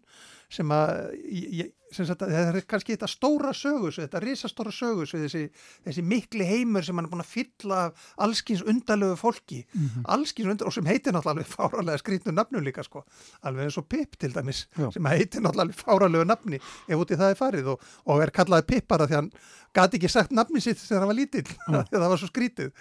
sem 0.56 0.72
að 0.72 0.92
ég, 1.26 1.74
sem 1.94 2.08
sagt, 2.08 2.24
það 2.26 2.58
er 2.60 2.66
kannski 2.68 2.96
þetta 2.96 3.10
stóra 3.10 3.52
sögus 3.56 4.00
þetta 4.00 4.22
risastóra 4.24 4.72
sögus 4.74 5.14
þessi, 5.14 5.44
þessi 5.86 6.04
mikli 6.06 6.48
heimur 6.48 6.86
sem 6.86 6.98
hann 6.98 7.08
er 7.08 7.12
búin 7.12 7.24
að 7.24 7.32
fylla 7.32 7.82
allskins 8.26 8.64
undalögu 8.66 9.18
fólki 9.20 9.62
mm 9.64 9.82
-hmm. 9.82 10.06
allskins 10.16 10.50
undalögu 10.52 10.72
og 10.72 10.78
sem 10.78 10.90
heitir 10.90 11.14
náttúrulega 11.16 11.52
fáralega 11.56 12.02
skrítnu 12.02 12.34
nafnu 12.36 12.64
líka 12.64 12.84
sko 12.84 13.06
alveg 13.42 13.66
eins 13.66 13.78
og 13.78 13.88
Pip 13.90 14.18
til 14.20 14.34
dæmis 14.34 14.68
Já. 14.78 14.92
sem 14.94 15.06
heitir 15.06 15.42
náttúrulega 15.42 15.84
fáralegu 15.84 16.26
nafni 16.26 16.60
ef 16.88 16.98
úti 16.98 17.16
það 17.16 17.30
er 17.30 17.36
farið 17.36 17.68
og, 17.68 17.82
og 18.06 18.22
er 18.22 18.32
kallaði 18.32 18.66
Pip 18.68 18.88
bara 18.88 19.08
því 19.08 19.16
hann 19.16 19.32
gati 19.74 19.98
ekki 19.98 20.10
sagt 20.10 20.32
nafni 20.32 20.62
sitt 20.62 20.80
þegar 20.80 21.00
hann 21.00 21.12
var 21.14 21.20
lítill 21.20 21.50
það 21.92 22.10
var 22.10 22.18
svo 22.18 22.28
skrítið 22.28 22.72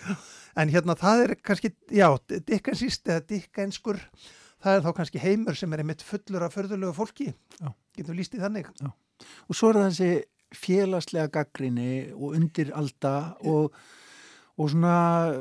en 0.57 0.69
hérna 0.69 0.95
það 0.95 1.25
er 1.25 1.35
kannski, 1.43 1.75
já, 1.91 2.09
dikkensist 2.47 3.09
eða 3.09 3.21
dikkenskur 3.29 4.01
það 4.65 4.79
er 4.79 4.85
þá 4.87 4.93
kannski 4.99 5.23
heimur 5.23 5.59
sem 5.59 5.73
er 5.75 5.83
einmitt 5.85 6.05
fullur 6.05 6.47
af 6.47 6.57
förðulegu 6.57 6.95
fólki 6.97 7.31
Já. 7.61 7.69
getum 7.97 8.19
líst 8.19 8.37
í 8.37 8.43
þannig 8.43 8.71
Já. 8.81 8.91
og 8.91 9.59
svo 9.59 9.71
er 9.71 9.81
það 9.81 9.91
þessi 9.91 10.11
félagslega 10.55 11.33
gaggrinni 11.35 11.93
og 12.15 12.37
undir 12.39 12.71
alda 12.79 13.15
og, 13.51 13.75
og 14.55 14.69
svona 14.71 14.99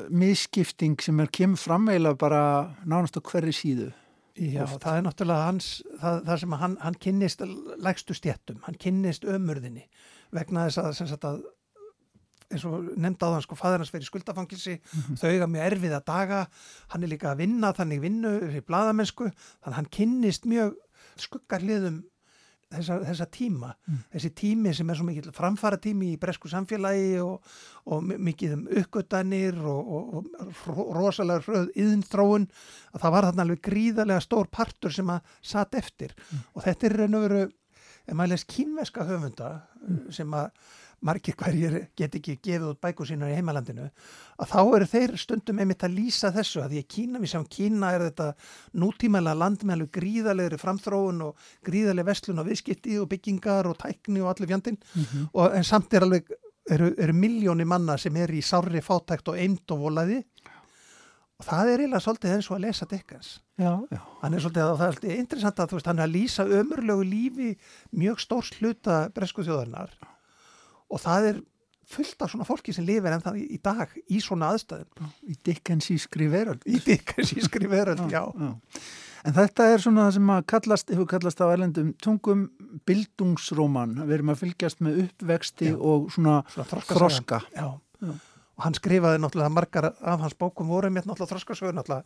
miskipting 0.10 0.98
sem 1.04 1.20
er 1.22 1.30
kemur 1.34 1.62
framveila 1.62 2.16
bara 2.20 2.44
nánast 2.86 3.20
á 3.20 3.22
hverri 3.22 3.54
síðu 3.56 3.92
Já, 4.34 4.64
Oft. 4.64 4.80
það 4.82 4.96
er 4.98 5.04
náttúrulega 5.06 5.46
hans, 5.46 5.66
það, 6.02 6.16
það 6.26 6.40
sem 6.42 6.54
hann, 6.58 6.76
hann 6.82 6.96
kynnist 7.06 7.44
lægstu 7.86 8.16
stjættum, 8.18 8.64
hann 8.66 8.80
kynnist 8.82 9.28
ömurðinni 9.30 9.84
vegna 10.34 10.64
þess 10.66 10.82
að, 10.82 11.28
að 11.30 11.44
eins 12.54 12.66
og 12.70 12.88
nefnd 12.94 13.26
á 13.26 13.28
þann 13.28 13.46
sko 13.46 13.58
fæðarnas 13.60 13.94
verið 13.94 14.10
skuldafangilsi 14.10 14.78
mm 14.78 15.02
-hmm. 15.02 15.20
þau 15.20 15.30
eiga 15.30 15.50
mjög 15.50 15.68
erfið 15.72 15.98
að 15.98 16.08
daga 16.08 16.40
hann 16.94 17.04
er 17.04 17.10
líka 17.12 17.32
að 17.32 17.44
vinna 17.44 17.74
þannig 17.74 18.02
vinnu 18.02 18.34
í 18.50 18.62
bladamennsku 18.62 19.30
þannig 19.64 19.78
hann 19.78 19.94
kynnist 19.98 20.46
mjög 20.46 20.76
skuggarliðum 21.18 22.04
þessa, 22.74 22.98
þessa 23.06 23.28
tíma 23.34 23.72
mm. 23.74 24.04
þessi 24.16 24.32
tími 24.38 24.74
sem 24.76 24.90
er 24.90 25.00
svo 25.00 25.08
mikið 25.08 25.32
framfara 25.36 25.80
tími 25.82 26.14
í 26.14 26.20
bresku 26.22 26.52
samfélagi 26.52 27.18
og, 27.24 27.56
og 27.86 28.04
mikið 28.04 28.56
um 28.58 28.64
uppgötanir 28.82 29.60
og, 29.60 29.92
og, 29.94 30.30
og 30.74 30.94
rosalega 30.98 31.44
röð 31.48 31.74
yðinþróun 31.76 32.48
að 32.94 33.04
það 33.06 33.16
var 33.18 33.30
þarna 33.30 33.46
alveg 33.48 33.66
gríðarlega 33.70 34.26
stór 34.26 34.50
partur 34.52 34.96
sem 34.96 35.12
að 35.14 35.36
satt 35.42 35.78
eftir 35.80 36.16
mm. 36.18 36.48
og 36.54 36.66
þetta 36.68 36.90
er 36.90 36.98
veru 37.04 37.44
ef 38.04 38.16
maður 38.18 38.34
les 38.34 38.48
kínveska 38.50 39.06
höfunda 39.08 39.52
mm. 39.84 40.00
sem 40.12 40.34
að 40.36 40.50
margir 41.04 41.36
hverjir 41.40 41.78
get 42.00 42.16
ekki 42.18 42.38
gefið 42.44 42.70
út 42.72 42.82
bæku 42.84 43.06
sína 43.08 43.30
í 43.32 43.36
heimalandinu 43.38 43.90
að 44.40 44.52
þá 44.54 44.60
eru 44.62 44.88
þeir 44.94 45.16
stundum 45.22 45.60
einmitt 45.60 45.86
að 45.86 45.98
lýsa 45.98 46.32
þessu 46.36 46.64
að 46.64 46.76
því 46.76 46.84
að 46.84 46.90
Kína, 46.96 47.22
við 47.22 47.34
sjáum 47.34 47.48
Kína 47.58 47.92
er 47.96 48.06
þetta 48.08 48.30
nútímæla 48.84 49.36
land 49.38 49.64
með 49.64 49.78
alveg 49.78 49.92
gríðalegri 50.00 50.62
framþróun 50.62 51.26
og 51.28 51.50
gríðaleg 51.68 52.08
vestlun 52.08 52.42
og 52.44 52.50
viðskipti 52.50 52.98
og 53.02 53.10
byggingar 53.12 53.70
og 53.70 53.78
tækni 53.84 54.24
og 54.24 54.34
allir 54.34 54.52
fjandin 54.54 54.80
mm 54.80 55.04
-hmm. 55.04 55.30
og 55.34 55.56
en 55.58 55.64
samt 55.64 55.94
er 55.94 56.08
alveg 56.08 56.32
eru, 56.70 56.94
eru 56.98 57.14
miljóni 57.14 57.66
manna 57.66 57.98
sem 57.98 58.16
er 58.16 58.32
í 58.32 58.42
sárri 58.42 58.82
fátækt 58.82 59.28
og 59.28 59.38
eind 59.38 59.72
og 59.72 59.80
volaði 59.80 60.24
og 61.40 61.46
það 61.48 61.70
er 61.70 61.84
eiginlega 61.84 62.04
svolítið 62.06 62.36
eins 62.36 62.50
og 62.50 62.56
að 62.58 62.64
lesa 62.68 62.86
Dickens. 62.90 63.42
Já, 63.60 63.74
já. 63.92 64.00
hann 64.22 64.34
er 64.34 64.40
svolítið, 64.40 64.64
og 64.72 64.80
það 64.80 64.88
er 64.88 64.96
svolítið 64.98 65.20
interessant 65.20 65.60
að 65.60 65.70
þú 65.70 65.78
veist, 65.78 65.90
hann 65.92 66.00
er 66.00 66.08
að 66.08 66.16
lýsa 66.16 66.46
ömurlegu 66.60 67.04
lífi 67.04 67.50
mjög 67.92 68.22
stórs 68.24 68.52
hluta 68.60 69.10
bresku 69.14 69.44
þjóðarinnar 69.44 69.94
og 70.94 71.02
það 71.02 71.30
er 71.32 71.42
fullt 71.94 72.24
af 72.24 72.32
svona 72.32 72.48
fólki 72.48 72.74
sem 72.74 72.86
lifir 72.88 73.14
en 73.14 73.24
það 73.24 73.40
í, 73.44 73.60
dag 73.62 73.90
í 74.08 74.20
svona 74.24 74.54
aðstæðum 74.54 75.10
í 75.30 75.38
Dickensískri 75.46 76.30
veröld 76.32 76.64
í 76.70 76.80
Dickensískri 76.86 77.70
veröld, 77.70 78.06
já. 78.14 78.24
já 78.30 78.54
En 79.24 79.32
þetta 79.32 79.70
er 79.72 79.80
svona 79.80 80.08
það 80.08 80.16
sem 80.18 80.32
að 80.34 80.42
kallast, 80.52 80.92
hefur 80.92 81.08
kallast 81.08 81.40
á 81.40 81.48
erlendum 81.48 81.94
tungum 82.04 82.44
bildungsróman. 82.88 83.96
Við 84.04 84.18
erum 84.18 84.34
að 84.34 84.42
fylgjast 84.42 84.84
með 84.84 85.00
uppvexti 85.06 85.70
Já. 85.72 85.78
og 85.80 86.10
svona, 86.12 86.42
svona 86.52 86.84
þroska. 86.90 87.40
Já. 87.56 87.70
Já. 88.04 88.12
Og 88.54 88.66
hann 88.66 88.76
skrifaði 88.78 89.22
náttúrulega 89.24 89.56
margar 89.56 89.88
af 89.94 90.26
hans 90.26 90.36
bókum 90.38 90.68
voru 90.70 90.92
með 90.92 91.08
náttúrulega 91.08 91.32
þroskasögur, 91.32 91.78
náttúrulega 91.78 92.04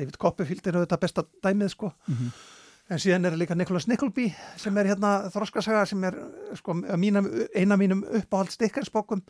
David 0.00 0.16
Copperfield 0.24 0.70
er 0.70 0.78
auðvitað 0.80 1.02
besta 1.04 1.26
dæmið 1.44 1.74
sko. 1.76 1.92
Mm 2.08 2.16
-hmm. 2.16 2.40
En 2.92 3.00
síðan 3.00 3.24
er 3.24 3.38
líka 3.40 3.56
Nicholas 3.56 3.86
Nickleby 3.88 4.26
sem 4.60 4.76
er 4.76 4.90
hérna 4.90 5.30
þroskasaga 5.32 5.86
sem 5.88 6.02
er 6.04 6.18
sko 6.58 6.74
mínum, 7.00 7.30
eina 7.56 7.78
mínum 7.80 8.02
uppáhald 8.20 8.52
stikkarsbókum. 8.52 9.22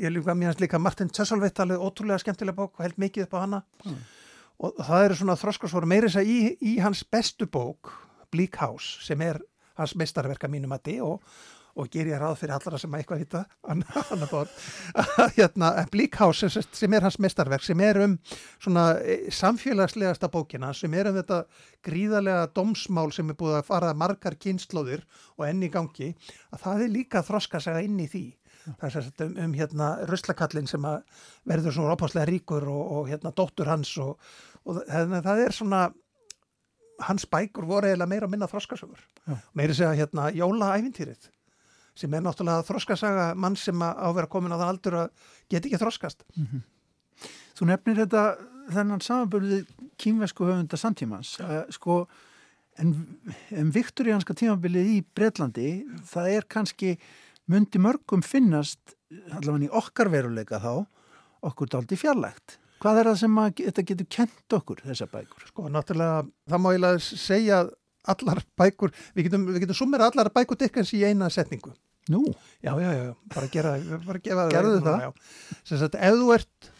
Ég 0.00 0.08
er 0.08 0.14
líka 0.14 0.32
mínast 0.32 0.62
líka 0.64 0.80
Martin 0.80 1.12
Tjössolvitt, 1.12 1.60
alveg 1.60 1.82
ótrúlega 1.84 2.22
skemmtilega 2.24 2.56
bók 2.56 2.78
og 2.78 2.86
held 2.86 2.96
mikið 2.96 3.26
upp 3.26 3.36
á 3.36 3.42
hana. 3.44 3.62
Mm 3.84 4.00
og 4.62 4.82
það 4.86 5.06
eru 5.06 5.18
svona 5.18 5.38
þroskarsvoru 5.38 5.88
meirins 5.90 6.16
að 6.18 6.30
í, 6.30 6.38
í 6.60 6.74
hans 6.82 7.02
bestu 7.08 7.48
bók 7.50 7.90
Bleak 8.32 8.58
House 8.62 9.02
sem 9.06 9.20
er 9.24 9.40
hans 9.78 9.96
mestarverka 9.98 10.50
mínum 10.52 10.74
að 10.76 10.84
di 10.88 10.96
og, 11.02 11.22
og 11.78 11.88
ger 11.92 12.08
ég 12.10 12.20
ráð 12.20 12.36
fyrir 12.42 12.54
allara 12.56 12.80
sem 12.80 12.92
að 12.92 13.02
eitthvað 13.02 13.22
hitta 13.22 13.42
hérna, 15.38 15.70
Bleak 15.92 16.18
House 16.20 16.50
sem, 16.52 16.66
sem 16.76 16.96
er 16.96 17.06
hans 17.06 17.18
mestarverk 17.22 17.64
sem 17.64 17.80
er 17.84 18.00
um 18.04 18.18
svona 18.58 18.98
e, 19.00 19.30
samfélagslegasta 19.32 20.28
bókina 20.32 20.72
sem 20.76 20.92
er 20.98 21.08
um 21.10 21.16
þetta 21.16 21.42
gríðarlega 21.86 22.50
domsmál 22.56 23.12
sem 23.14 23.32
er 23.32 23.38
búið 23.40 23.58
að 23.62 23.66
fara 23.70 23.94
margar 23.96 24.36
kynnslóðir 24.36 25.06
og 25.38 25.48
enni 25.48 25.72
gangi 25.72 26.12
að 26.52 26.64
það 26.66 26.86
er 26.86 26.94
líka 26.98 27.24
þroskasega 27.26 27.82
inn 27.86 27.98
í 28.02 28.08
því. 28.10 28.26
Það 28.78 28.96
er 29.00 29.10
um, 29.24 29.34
um 29.46 29.54
hérna 29.58 29.90
Ruslakallin 30.06 30.68
sem 30.70 30.84
verður 31.48 31.74
svona 31.74 31.96
opáslega 31.96 32.28
ríkur 32.30 32.68
og, 32.70 32.82
og 32.98 33.10
hérna 33.10 33.32
dóttur 33.34 33.70
hans 33.72 33.96
og, 33.98 34.20
og 34.68 34.84
það, 34.86 35.18
það 35.24 35.46
er 35.48 35.56
svona 35.56 35.84
hans 37.02 37.24
bækur 37.26 37.66
voru 37.66 37.88
eiginlega 37.88 38.10
meira 38.12 38.28
að 38.28 38.34
minna 38.36 38.46
þroskasögur. 38.50 39.00
Meiri 39.58 39.74
segja 39.74 39.96
hérna 39.98 40.28
Jólaævintýrið 40.36 41.32
sem 41.98 42.14
er 42.14 42.24
náttúrulega 42.24 42.66
þroskasaga 42.68 43.26
mann 43.38 43.56
sem 43.56 43.82
á 43.82 44.08
að 44.08 44.16
vera 44.20 44.30
komin 44.32 44.54
á 44.54 44.60
það 44.60 44.72
aldur 44.72 44.98
að 45.02 45.08
geta 45.50 45.68
ekki 45.68 45.82
þroskast 45.82 46.24
mm 46.36 46.46
-hmm. 46.46 46.68
Þú 47.52 47.66
nefnir 47.68 47.96
þetta 47.96 48.22
þennan 48.72 49.02
samanbörðið 49.04 49.66
kýmvesku 50.00 50.46
höfunda 50.48 50.76
samtímans 50.76 51.36
uh, 51.40 51.64
sko 51.70 52.06
en, 52.80 52.94
en 53.50 53.70
viktorianska 53.70 54.34
tímabilið 54.34 54.88
í 54.88 55.04
Breitlandi 55.14 55.84
það 56.08 56.28
er 56.28 56.48
kannski 56.48 56.96
myndi 57.50 57.78
mörgum 57.82 58.22
finnast 58.22 58.96
allavega 59.30 59.68
í 59.68 59.72
okkar 59.82 60.10
veruleika 60.12 60.60
þá 60.62 60.86
okkur 61.42 61.70
daldi 61.74 61.98
fjarlægt. 61.98 62.58
Hvað 62.82 62.98
er 62.98 63.10
það 63.10 63.18
sem 63.20 63.38
að, 63.38 63.60
þetta 63.68 63.84
getur 63.90 64.08
kent 64.10 64.56
okkur, 64.56 64.82
þessa 64.82 65.06
bækur? 65.10 65.46
Sko, 65.50 65.68
náttúrulega, 65.70 66.24
það 66.50 66.62
má 66.62 66.68
ég 66.74 66.82
lega 66.82 67.02
segja 67.02 67.58
allar 68.10 68.42
bækur, 68.58 68.92
við 69.16 69.28
getum, 69.28 69.46
getum 69.62 69.78
sumera 69.78 70.08
allar 70.10 70.32
bækur 70.34 70.58
dikkans 70.60 70.92
í 70.96 71.04
eina 71.06 71.30
setningu. 71.32 71.74
Nú? 72.10 72.24
Já, 72.64 72.74
já, 72.82 72.90
já, 72.98 73.14
bara 73.34 73.48
gera, 73.52 73.76
bara 74.02 74.22
gefa 74.22 74.48
Gerðu 74.50 74.80
það? 74.82 75.04
Já. 75.04 75.58
Sem 75.62 75.78
sagt, 75.84 75.94
ef 75.94 76.18
þú 76.18 76.32
ert 76.34 76.72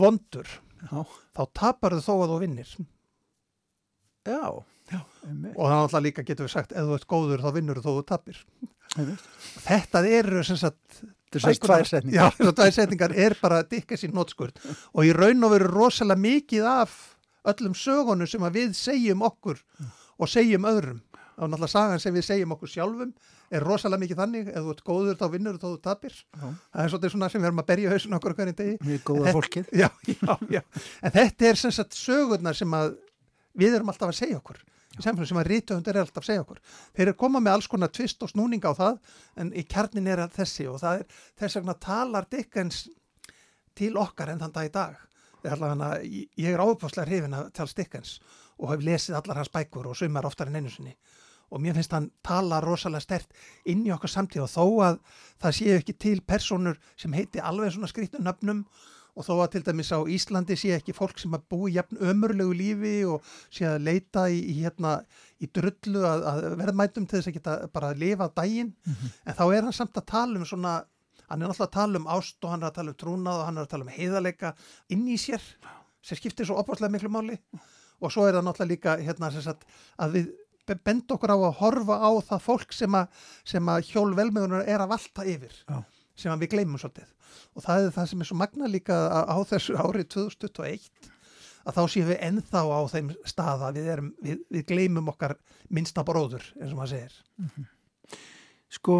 vondur, 0.00 0.56
já. 0.86 1.04
þá 1.36 1.42
tapar 1.60 1.98
þau 1.98 2.06
þó 2.06 2.14
að 2.16 2.32
þú 2.32 2.40
vinnir. 2.46 2.74
Já. 4.24 4.40
já. 4.94 5.00
Og 5.00 5.64
það 5.64 5.76
náttúrulega 5.76 6.04
líka 6.08 6.24
getur 6.24 6.48
við 6.48 6.54
sagt, 6.56 6.72
ef 6.72 6.88
þú 6.88 6.96
ert 6.96 7.08
góður 7.12 7.44
þá 7.44 7.50
vinnur 7.58 7.82
þó 7.84 7.90
þú 7.90 8.04
tapir 8.08 8.44
þetta 8.90 10.02
eru 10.08 10.42
sem 10.46 10.58
sagt 10.58 11.02
tvær 11.30 11.86
setningar 12.74 13.14
er 13.14 13.36
bara 13.38 13.60
að 13.62 13.76
dikka 13.76 13.98
sín 13.98 14.14
nótskurt 14.16 14.58
og 14.90 15.06
í 15.06 15.12
raun 15.14 15.46
og 15.46 15.54
veru 15.54 15.70
rosalega 15.70 16.18
mikið 16.18 16.66
af 16.66 16.96
öllum 17.48 17.76
sögunum 17.76 18.28
sem 18.28 18.46
við 18.54 18.74
segjum 18.76 19.22
okkur 19.26 19.60
og 20.20 20.28
segjum 20.30 20.68
öðrum. 20.68 21.00
Og 21.40 21.48
náttúrulega 21.48 21.72
sagan 21.72 22.02
sem 22.02 22.12
við 22.12 22.26
segjum 22.26 22.52
okkur 22.56 22.68
sjálfum. 22.68 23.12
Er 23.50 23.64
rosalega 23.64 24.02
mikið 24.02 24.18
þannig, 24.20 24.48
ef 24.52 24.64
þú 24.64 24.72
ert 24.74 24.82
góður 24.86 25.16
þá 25.18 25.26
vinnur 25.32 25.56
þú 25.56 25.60
þá 25.60 25.70
þú 25.70 25.78
tapir. 25.86 26.18
Já. 26.36 26.48
það 26.74 27.06
er 27.06 27.14
svona 27.14 27.30
sem 27.32 27.40
við 27.40 27.48
erum 27.48 27.62
að 27.62 27.70
berja 27.70 27.94
hausun 27.94 28.18
okkur 28.18 28.34
hverjum 28.38 28.58
degi. 28.58 28.74
Við 28.84 29.00
góða 29.08 29.32
fólkið. 29.34 29.70
Já, 29.80 29.88
já, 30.52 30.60
en 31.00 31.14
þetta 31.16 31.48
er 31.48 31.58
sem 31.58 31.74
sagt 31.74 31.96
sögurnar 31.96 32.58
sem 32.58 32.76
við 33.58 33.78
erum 33.78 33.90
alltaf 33.90 34.12
að 34.12 34.20
segja 34.20 34.38
okkur. 34.38 34.60
Sem 35.00 35.40
að 35.40 35.48
rítuhundir 35.48 35.96
er 35.96 36.04
alltaf 36.04 36.22
að 36.22 36.28
segja 36.28 36.44
okkur. 36.44 36.60
Þeir 36.92 37.06
eru 37.08 37.18
komað 37.18 37.44
með 37.46 37.56
alls 37.56 37.68
konar 37.72 37.92
tvist 37.94 38.22
og 38.26 38.30
snúninga 38.34 38.74
á 38.74 38.74
það 38.76 38.98
en 39.40 39.52
í 39.56 39.64
kjarnin 39.64 40.10
er 40.12 40.26
þessi 40.34 40.66
og 40.68 40.80
það 40.82 41.00
er 41.00 41.20
þess 41.40 41.58
vegna 41.60 41.76
talar 41.80 42.26
Dickens 42.30 42.82
til 43.78 43.94
okkar 43.96 44.34
enn 44.34 44.42
þann 44.42 44.54
dag 44.54 44.68
í 44.68 44.74
dag 44.74 44.98
hana, 45.44 45.94
ég 46.02 46.52
er 46.52 46.60
áfáslega 46.60 47.08
hrifin 47.08 47.34
að 47.34 47.50
tala 47.56 47.76
Dickens 47.76 48.20
og 48.58 48.70
hef 48.72 48.84
lesið 48.84 49.16
allar 49.16 49.40
hans 49.40 49.52
bækur 49.52 49.88
og 49.90 49.96
sumar 49.96 50.26
oftar 50.26 50.50
en 50.50 50.60
einu 50.60 50.70
sinni 50.70 50.96
og 51.50 51.60
mér 51.62 51.74
finnst 51.74 51.92
hann 51.96 52.10
tala 52.22 52.60
rosalega 52.62 53.02
stert 53.02 53.34
inn 53.68 53.82
í 53.86 53.92
okkar 53.94 54.12
samtíð 54.12 54.46
og 54.46 54.52
þó 54.52 54.64
að 54.86 55.00
það 55.42 55.58
séu 55.58 55.76
ekki 55.80 55.96
til 55.98 56.20
personur 56.22 56.78
sem 56.96 57.14
heiti 57.16 57.42
alveg 57.42 57.74
svona 57.74 57.90
skrítnum 57.90 58.26
nöfnum 58.26 58.64
og 59.18 59.26
þó 59.26 59.32
að 59.42 59.48
til 59.54 59.64
dæmis 59.66 59.90
á 59.90 59.98
Íslandi 60.06 60.56
sé 60.58 60.70
ekki 60.76 60.94
fólk 60.94 61.18
sem 61.18 61.34
að 61.34 61.46
búi 61.50 61.74
jafn 61.74 61.98
ömurlegu 61.98 62.54
lífi 62.56 62.94
og 63.10 63.26
sé 63.50 63.66
að 63.66 63.82
leita 63.88 64.28
í, 64.30 64.38
í, 64.52 64.60
hérna, 64.62 65.00
í 65.42 65.50
drullu 65.50 66.04
að, 66.06 66.26
að 66.30 66.46
verðmætum 66.60 67.08
til 67.08 67.18
þess 67.18 67.32
að 67.32 67.36
geta 67.40 67.56
bara 67.74 67.90
að 67.90 68.04
lifa 68.04 68.30
dægin 68.36 68.70
mm 68.70 68.94
-hmm. 68.94 69.16
en 69.26 69.38
þá 69.40 69.44
er 69.48 69.66
hann 69.66 69.76
samt 69.76 69.98
að 69.98 70.08
tala 70.14 70.38
um 70.38 70.46
svona 70.46 70.76
hann 71.30 71.42
er 71.42 71.50
náttúrulega 71.50 71.68
að 71.68 71.76
tala 71.76 72.00
um 72.00 72.08
ást 72.10 72.44
og 72.44 72.54
hann 72.54 72.64
er 72.64 72.70
að 72.70 72.78
tala 72.78 72.92
um 72.92 72.98
trúnað 73.00 73.40
og 73.40 73.46
hann 73.48 73.60
er 73.60 73.66
að 73.66 73.72
tala 73.74 73.86
um 73.86 73.92
heiðarleika 73.94 74.54
inn 74.90 75.06
í 75.08 75.18
sér 75.20 75.44
sem 76.02 76.18
skiptir 76.18 76.48
svo 76.48 76.58
opvarslega 76.60 76.92
miklu 76.94 77.12
máli 77.12 77.38
og 78.00 78.12
svo 78.12 78.26
er 78.26 78.36
það 78.36 78.46
náttúrulega 78.48 78.72
líka 78.72 78.96
hérna, 79.04 79.30
sagt, 79.34 79.66
að 80.00 80.16
við 80.16 80.30
bend 80.86 81.10
okkur 81.10 81.32
á 81.34 81.38
að 81.38 81.56
horfa 81.60 81.96
á 81.98 82.10
það 82.22 82.44
fólk 82.44 82.74
sem 82.74 82.94
að, 82.94 83.22
sem 83.44 83.70
að 83.72 83.86
hjól 83.90 84.10
velmiðunar 84.16 84.68
er 84.70 84.82
að 84.82 84.92
valta 84.92 85.24
yfir 85.26 85.54
Já. 85.66 85.80
sem 86.14 86.42
við 86.42 86.52
gleymum 86.54 86.78
svolítið 86.78 87.10
og 87.54 87.64
það 87.64 87.86
er 87.86 87.96
það 87.96 88.10
sem 88.10 88.22
er 88.22 88.28
svo 88.30 88.38
magna 88.38 88.70
líka 88.70 88.98
á 89.10 89.38
þessu 89.50 89.78
árið 89.78 90.12
2021 90.14 91.10
að 91.66 91.76
þá 91.76 91.82
séum 91.92 92.08
við 92.08 92.22
ennþá 92.28 92.62
á 92.70 92.80
þeim 92.90 93.10
staða 93.28 93.72
við, 93.76 93.90
erum, 93.94 94.12
við, 94.22 94.44
við 94.48 94.66
gleymum 94.70 95.10
okkar 95.12 95.36
minnsta 95.68 96.04
bróður 96.06 96.46
eins 96.60 96.72
og 96.72 96.78
maður 96.78 96.94
segir 96.94 97.18
mm 97.36 97.50
-hmm. 97.50 97.68
Sko 98.70 98.96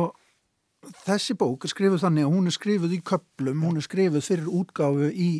þessi 1.04 1.36
bók 1.38 1.66
er 1.66 1.72
skrifuð 1.72 2.04
þannig 2.04 2.26
að 2.26 2.34
hún 2.34 2.48
er 2.50 2.56
skrifuð 2.56 2.96
í 2.96 3.00
köplum, 3.10 3.64
hún 3.66 3.80
er 3.80 3.86
skrifuð 3.86 4.24
fyrir 4.24 4.50
útgáfu 4.60 5.10
í 5.10 5.30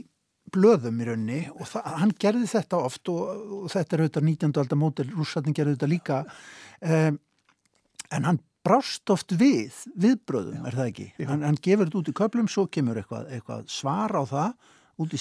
blöðum 0.50 1.00
í 1.00 1.06
raunni 1.06 1.40
og 1.54 1.68
það, 1.70 1.88
hann 2.02 2.12
gerði 2.20 2.50
þetta 2.50 2.82
oft 2.88 3.10
og, 3.12 3.42
og 3.60 3.72
þetta 3.72 3.96
er 3.96 4.04
auðvitað 4.04 4.28
19. 4.28 4.54
aldar 4.62 4.80
mótil, 4.80 5.08
rússatning 5.14 5.56
gerði 5.56 5.76
þetta 5.76 5.90
líka 5.90 6.20
um, 6.26 7.18
en 8.10 8.28
hann 8.28 8.40
brást 8.66 9.12
oft 9.12 9.32
við 9.40 9.76
viðbröðum, 10.00 10.66
er 10.68 10.76
það 10.76 10.90
ekki? 10.90 11.08
Hann, 11.28 11.44
hann 11.46 11.58
gefur 11.62 11.88
þetta 11.88 12.00
út 12.02 12.10
í 12.12 12.16
köplum, 12.20 12.50
svo 12.50 12.66
kemur 12.68 13.00
eitthvað, 13.00 13.30
eitthvað 13.36 13.64
svar 13.72 14.12
á 14.12 14.22
það 14.28 14.50
út 15.00 15.16
í 15.16 15.20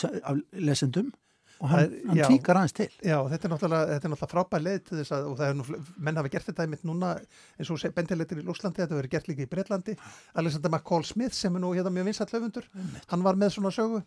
lesendum 0.65 1.13
og 1.59 1.71
hann, 1.73 1.95
hann 2.07 2.21
tíkar 2.31 2.61
aðeins 2.61 2.75
til. 2.77 2.89
Já, 3.03 3.17
þetta 3.31 3.47
er 3.47 3.53
náttúrulega, 3.53 3.95
náttúrulega 3.99 4.31
frábæð 4.31 4.65
leið 4.65 4.81
til 4.87 4.97
þess 5.01 5.15
að, 5.17 5.27
og 5.27 5.37
það 5.39 5.49
er 5.51 5.57
nú, 5.59 5.79
menn 6.07 6.19
hafa 6.21 6.31
gert 6.31 6.49
þetta 6.49 6.65
einmitt 6.65 6.85
núna, 6.87 7.13
eins 7.59 7.71
og 7.75 7.95
bendilegtir 7.97 8.39
í 8.39 8.45
Lúslandi, 8.47 8.83
þetta 8.83 8.99
verið 8.99 9.15
gert 9.15 9.31
líka 9.31 9.43
í 9.43 9.49
Breitlandi, 9.51 9.95
Alexander 10.39 10.71
McCall 10.71 11.07
Smith 11.07 11.35
sem 11.35 11.55
er 11.59 11.63
nú 11.65 11.73
hérna 11.75 11.91
mjög 11.91 12.07
vinsat 12.11 12.31
löfundur, 12.35 12.69
hann 13.11 13.25
var 13.27 13.39
með 13.39 13.57
svona 13.57 13.73
sögu. 13.75 14.03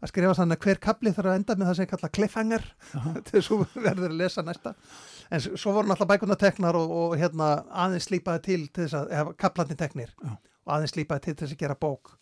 Að 0.00 0.08
skrifa 0.14 0.36
þannig 0.38 0.56
að 0.56 0.64
hver 0.64 0.78
kapli 0.80 1.10
þarf 1.12 1.28
að 1.28 1.34
enda 1.36 1.54
með 1.60 1.66
það 1.68 1.74
sem 1.76 1.84
ég 1.84 1.90
kalla 1.90 2.08
cliffhanger? 2.16 2.62
Til 3.26 3.34
þess 3.34 3.50
að 3.52 3.74
verður 3.84 4.06
að 4.14 4.14
lesa 4.16 4.44
næsta. 4.46 4.72
En 5.28 5.42
svo 5.44 5.74
voru 5.76 5.90
náttúrulega 5.90 6.14
bækuna 6.14 6.36
teknar 6.40 6.78
og, 6.78 6.94
og 6.96 7.16
hérna, 7.20 7.50
aðeins 7.84 8.08
slýpaði 8.08 8.42
til 8.46 8.62
til 8.70 8.86
þess 8.86 8.96
að, 8.96 9.10
eða 9.18 9.34
kaplandi 9.44 9.76
teknir 9.76 10.14
Já. 10.16 10.32
og 10.38 10.72
aðeins 10.76 10.94
slýpaði 10.94 11.26
til 11.26 11.34
til 11.34 11.44
þess 11.44 11.58
að 11.58 11.64
gera 11.66 11.76
bók. 11.84 12.14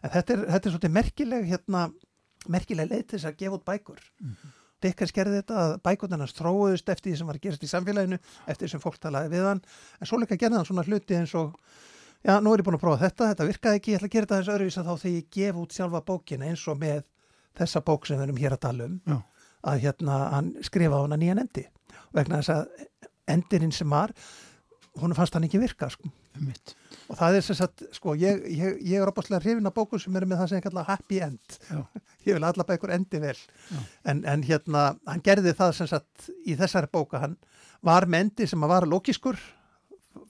En 0.00 0.14
þetta 0.14 0.32
er, 0.32 0.46
þetta 0.54 0.70
er 0.70 0.76
svolítið 0.76 0.96
merkileg 0.96 1.46
hérna, 1.50 1.82
merkileg 2.52 2.90
leið 2.90 3.04
til 3.06 3.18
þess 3.18 3.30
að 3.30 3.40
gefa 3.42 3.58
út 3.58 3.66
bækur 3.66 4.00
mm 4.00 4.30
-hmm. 4.30 4.54
Dickens 4.82 5.12
gerði 5.12 5.40
þetta 5.40 5.58
að 5.62 5.74
bækundana 5.82 6.26
stróðust 6.28 6.88
eftir 6.92 7.12
því 7.12 7.18
sem 7.18 7.26
var 7.26 7.38
að 7.38 7.44
gerast 7.46 7.62
í 7.64 7.70
samfélaginu 7.70 8.18
eftir 8.46 8.66
því 8.66 8.70
sem 8.70 8.80
fólk 8.80 8.98
talaði 9.00 9.32
við 9.32 9.46
hann 9.48 9.62
en 10.00 10.06
svo 10.06 10.18
líka 10.20 10.36
gerði 10.36 10.56
hann 10.56 10.68
svona 10.68 10.84
hluti 10.84 11.16
eins 11.16 11.34
og 11.34 11.56
já, 12.22 12.40
nú 12.40 12.52
er 12.52 12.60
ég 12.60 12.66
búin 12.66 12.76
að 12.76 12.84
prófa 12.84 13.02
þetta, 13.04 13.30
þetta 13.32 13.48
virkaði 13.50 13.80
ekki 13.80 13.92
ég 13.92 13.96
ætla 13.96 14.08
að 14.10 14.12
gera 14.12 14.26
þetta 14.26 14.36
eins 14.36 14.52
öðruvís 14.54 14.78
að 14.78 14.88
þá 14.88 14.94
þegar 15.02 15.16
ég 15.16 15.30
gef 15.30 15.56
út 15.56 15.72
sjálfa 15.72 16.00
bókina 16.10 16.50
eins 16.50 16.68
og 16.68 16.78
með 16.78 17.02
þessa 17.56 17.80
bók 17.80 18.06
sem 18.06 18.18
við 18.18 18.26
erum 18.26 18.36
hér 18.36 18.56
að 18.56 18.64
tala 18.66 18.84
um 18.84 19.00
já. 19.06 19.16
að 19.62 19.80
hérna 19.86 20.18
hann 20.34 20.52
skrifa 20.62 21.00
á 21.00 21.04
hana 21.06 21.16
nýjan 21.16 21.40
endi 21.40 21.66
vegna 22.12 22.42
þess 22.42 22.50
að 22.50 22.66
endurinn 23.26 23.72
sem 23.72 23.90
var 23.90 24.12
hún 25.00 25.14
fannst 25.16 25.34
hann 25.34 25.44
ekki 25.44 25.60
virka 25.60 25.88
sko. 25.92 26.08
Um 26.40 26.46
mitt. 26.50 26.74
Og 27.08 27.16
það 27.18 27.36
er 27.38 27.44
sem 27.46 27.56
sagt, 27.58 27.82
sko, 27.94 28.14
ég, 28.18 28.40
ég, 28.50 28.78
ég 28.82 29.00
er 29.02 29.08
opaslega 29.10 29.40
hrifin 29.44 29.66
af 29.68 29.74
bókum 29.76 30.00
sem 30.02 30.16
eru 30.18 30.26
með 30.26 30.40
það 30.42 30.48
sem 30.50 30.58
ég 30.60 30.64
kalla 30.66 30.84
happy 30.88 31.20
end. 31.22 31.58
Já. 31.70 31.82
Ég 32.26 32.34
vil 32.34 32.42
alla 32.42 32.64
bækur 32.66 32.90
endi 32.90 33.20
vel. 33.22 33.36
En, 34.10 34.24
en 34.26 34.40
hérna, 34.42 34.80
hann 35.06 35.20
gerði 35.22 35.52
það 35.54 35.76
sem 35.76 35.86
sagt 35.86 36.24
í 36.42 36.56
þessari 36.58 36.88
bóka, 36.90 37.20
hann 37.22 37.36
var 37.86 38.02
með 38.10 38.24
endi 38.24 38.48
sem 38.50 38.64
að 38.66 38.72
var 38.72 38.86
lókiskur, 38.90 39.38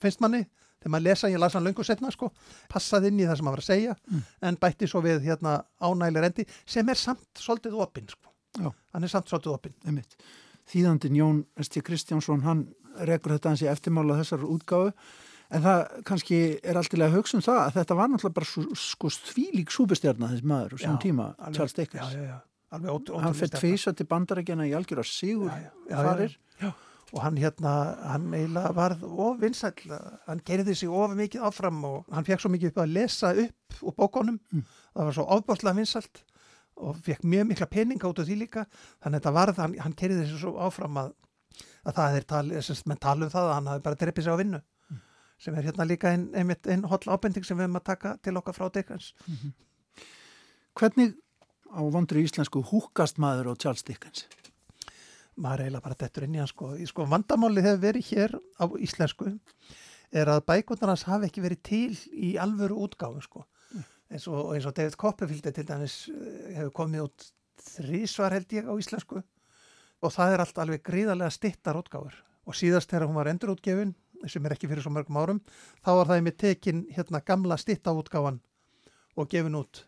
finnst 0.03 0.21
manni, 0.21 0.43
þegar 0.77 0.93
maður 0.93 1.05
lesa, 1.07 1.31
ég 1.33 1.41
las 1.41 1.55
hann 1.57 1.65
löngu 1.65 1.81
setna, 1.87 2.11
sko, 2.13 2.29
passaði 2.69 3.09
inn 3.09 3.23
í 3.23 3.25
það 3.25 3.39
sem 3.39 3.47
maður 3.49 3.57
var 3.57 3.63
að 3.63 3.69
segja, 3.71 3.95
Mm. 4.13 4.21
en 4.51 4.59
bætti 4.61 4.87
svo 4.91 5.01
við 5.01 5.25
hérna 5.25 5.55
ánægileg 5.81 6.27
endi, 6.29 6.45
sem 6.69 6.89
er 6.93 7.01
samt 7.01 7.25
svolítið 7.41 7.79
opinn, 7.81 8.07
sko. 8.13 8.29
Já. 8.61 8.69
Hann 8.93 9.03
er 9.03 9.07
samt 9.15 9.25
svolítið 9.33 9.55
opinn. 9.57 9.73
Einmitt. 9.89 10.13
Þýðandin 10.69 11.17
Jón 11.17 11.41
S.T. 11.65 11.81
Kristjánsson, 11.81 12.43
hann 12.45 12.67
rekur 13.09 13.33
þetta 13.39 13.49
hans 13.55 13.65
í 13.65 13.71
eftirmála 13.73 14.19
þessar 14.21 14.45
útgáfu, 14.45 14.93
en 15.51 15.61
það 15.63 15.81
kannski 16.09 16.39
er 16.63 16.75
alltilega 16.79 17.09
að 17.11 17.17
hugsa 17.21 17.37
um 17.37 17.43
það 17.45 17.59
að 17.65 17.77
þetta 17.79 17.95
var 17.99 18.09
náttúrulega 18.11 18.37
bara 18.39 18.49
svo, 18.51 18.63
sko 18.75 19.11
þvílík 19.13 19.71
súbestjarnar 19.71 20.33
þessi 20.35 20.49
maður 20.51 20.75
á 20.75 20.77
sem 20.83 20.91
Já, 20.97 20.99
tíma, 21.05 21.27
Charles 21.55 21.73
Já, 21.73 21.77
Dickens. 21.81 22.13
já, 22.13 22.23
já. 22.31 22.37
Alveg 22.75 22.91
ótrú, 22.91 23.19
Hann 23.23 23.33
sterkur. 23.33 23.59
tvisa 23.63 23.93
til 23.95 24.05
bandarækjana 24.11 24.65
í 24.67 24.73
algjör 24.75 24.99
að 24.99 25.07
sigur 25.07 25.47
Já, 25.47 25.55
já, 25.55 25.71
já, 25.87 25.95
já, 25.95 26.03
farir. 26.03 26.37
já. 26.61 26.73
og 27.13 27.21
hann 27.23 27.37
hérna, 27.39 27.73
hann 28.03 28.25
eiginlega 28.35 28.73
varð 28.75 29.03
of 29.07 29.37
vinsæll, 29.39 29.99
hann 30.27 30.41
gerði 30.43 30.75
sig 30.75 30.89
of 30.91 31.13
mikið 31.15 31.45
áfram 31.47 31.77
og 31.87 32.05
hann 32.11 32.25
fekk 32.27 32.41
svo 32.43 32.49
mikið 32.51 32.73
upp 32.73 32.81
að 32.83 32.91
lesa 32.97 33.29
upp 33.31 33.77
úr 33.87 33.95
bókonum, 33.95 34.39
Mm. 34.51 34.63
það 34.95 35.05
var 35.07 35.13
svo 35.15 35.25
ofbáslega 35.37 35.75
vinsælt 35.79 36.23
og 36.75 36.97
fekk 37.07 37.23
mjög 37.23 37.47
mikla 37.47 37.65
peninga 37.71 38.09
út 38.11 38.19
af 38.19 38.27
því 38.27 38.35
líka, 38.41 38.65
þannig 39.01 39.15
að 39.15 39.21
þetta 39.21 39.33
varð, 39.33 39.55
hann, 39.63 39.77
hann 39.79 39.93
gerði 39.95 40.27
sig 40.27 40.39
svo 40.43 40.57
áfram 40.59 40.97
að, 40.99 41.13
að 41.87 41.93
það 41.95 42.17
er 42.19 42.25
talið, 42.27 42.83
menn 42.85 42.97
tala 42.99 43.25
um 43.25 43.31
það 43.31 43.47
að 43.47 43.53
hann 43.55 43.67
hafi 43.71 43.83
bara 43.87 43.95
dreipið 43.95 44.23
sig 44.27 44.33
á 44.35 44.41
vinnu, 44.43 44.61
sem 45.37 45.55
er 45.55 45.69
hérna 45.69 45.85
líka 45.85 46.11
einn 46.11 46.29
ein, 46.33 46.51
ein 46.51 46.83
holl 46.89 47.13
ábending 47.13 47.45
sem 47.45 47.57
við 47.57 47.67
höfum 47.67 47.79
að 47.81 47.87
taka 47.91 48.17
til 48.25 48.37
okkar 48.39 48.57
frá 48.57 48.69
Dickens. 48.73 49.13
Hvernig 50.77 51.15
á 51.69 51.81
vondri 51.93 52.23
íslensku 52.25 52.63
húkast 52.71 53.19
maður 53.21 53.53
á 53.53 53.59
Charles 53.59 53.85
Dickens? 53.85 54.25
maður 55.37 55.65
eiginlega 55.65 55.85
bara 55.85 55.97
dettur 56.01 56.25
inn 56.25 56.35
í 56.35 56.41
hann 56.41 56.49
sko. 56.49 56.71
Sko 56.89 57.05
vandamáli 57.09 57.63
hefur 57.65 57.83
verið 57.83 58.09
hér 58.11 58.35
á 58.57 58.65
íslensku 58.81 59.33
er 60.11 60.31
að 60.31 60.45
bækundar 60.47 60.93
hans 60.93 61.05
hafi 61.07 61.27
ekki 61.27 61.43
verið 61.43 61.63
til 61.67 61.97
í 62.13 62.35
alvöru 62.41 62.79
útgáfu 62.87 63.23
sko. 63.25 63.45
eins, 64.09 64.27
og, 64.27 64.53
eins 64.55 64.65
og 64.65 64.75
David 64.75 64.95
Copperfield 64.95 65.49
til 65.51 65.65
dæmis 65.67 66.07
eh, 66.09 66.55
hefur 66.57 66.71
komið 66.81 67.09
út 67.09 67.27
þrísvar 67.67 68.37
held 68.37 68.53
ég 68.55 68.69
á 68.69 68.73
íslensku 68.79 69.19
og 69.99 70.13
það 70.13 70.33
er 70.33 70.43
allt 70.43 70.61
alveg 70.63 70.83
gríðarlega 70.87 71.33
stittar 71.33 71.75
útgáfur 71.75 72.15
og 72.47 72.55
síðast 72.55 72.89
þegar 72.89 73.09
hún 73.09 73.19
var 73.19 73.29
endurútgefin 73.33 73.91
sem 74.25 74.45
er 74.45 74.55
ekki 74.55 74.69
fyrir 74.69 74.85
svo 74.85 74.93
mörgum 74.95 75.19
árum 75.21 75.41
þá 75.85 75.91
var 75.99 76.09
það 76.11 76.23
með 76.27 76.37
tekin 76.43 76.85
hérna 76.95 77.21
gamla 77.25 77.57
stittaútgáfan 77.61 78.39
og 79.17 79.29
gefin 79.31 79.59
út. 79.59 79.83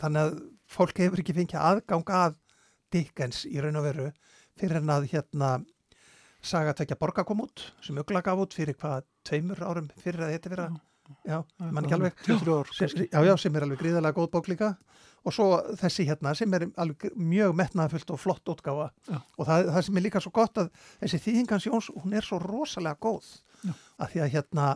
Þannig 0.00 0.26
að 0.26 0.36
fólk 0.70 1.00
hefur 1.00 1.22
ekki 1.22 1.36
fengið 1.36 1.62
aðgang 1.62 2.12
að 2.12 2.36
Dickens 2.92 3.44
í 3.48 3.56
raun 3.60 3.78
og 3.80 3.86
veru 3.88 4.10
fyrir 4.56 4.80
en 4.80 4.92
að 4.94 5.08
hérna 5.12 5.56
Saga 6.46 6.76
tvekja 6.76 6.98
borga 7.00 7.24
kom 7.26 7.40
út 7.42 7.64
sem 7.82 7.96
ugla 7.98 8.22
gaf 8.22 8.38
út 8.38 8.54
fyrir 8.54 8.76
hvað 8.78 9.06
tveimur 9.26 9.62
árum 9.66 9.88
fyrir 9.98 10.26
að 10.26 10.36
þetta 10.36 10.52
vera 10.52 10.66
já, 11.26 11.40
mann 11.58 11.86
ekki 11.86 11.96
alveg. 11.96 12.20
Já, 13.10 13.18
já, 13.26 13.32
sem 13.40 13.56
er 13.56 13.66
alveg 13.66 13.80
gríðarlega 13.80 14.14
góð 14.14 14.28
bók 14.36 14.50
líka 14.52 14.74
og 15.26 15.34
svo 15.34 15.46
þessi 15.80 16.06
hérna 16.06 16.34
sem 16.38 16.54
er 16.54 16.68
mjög 17.18 17.54
metnaðfullt 17.58 18.12
og 18.14 18.20
flott 18.22 18.52
útgáfa 18.54 18.90
Já. 19.10 19.18
og 19.38 19.46
það, 19.48 19.70
það 19.74 19.86
sem 19.88 19.96
er 20.00 20.04
líka 20.06 20.22
svo 20.22 20.30
gott 20.38 20.60
að 20.62 20.68
þessi 21.02 21.22
þýðingans 21.26 21.66
Jóns, 21.66 21.90
hún 21.98 22.14
er 22.14 22.22
svo 22.26 22.38
rosalega 22.42 23.00
góð 23.02 23.32
Já. 23.66 23.72
að 23.98 24.12
því 24.14 24.22
að 24.26 24.32
hérna 24.36 24.66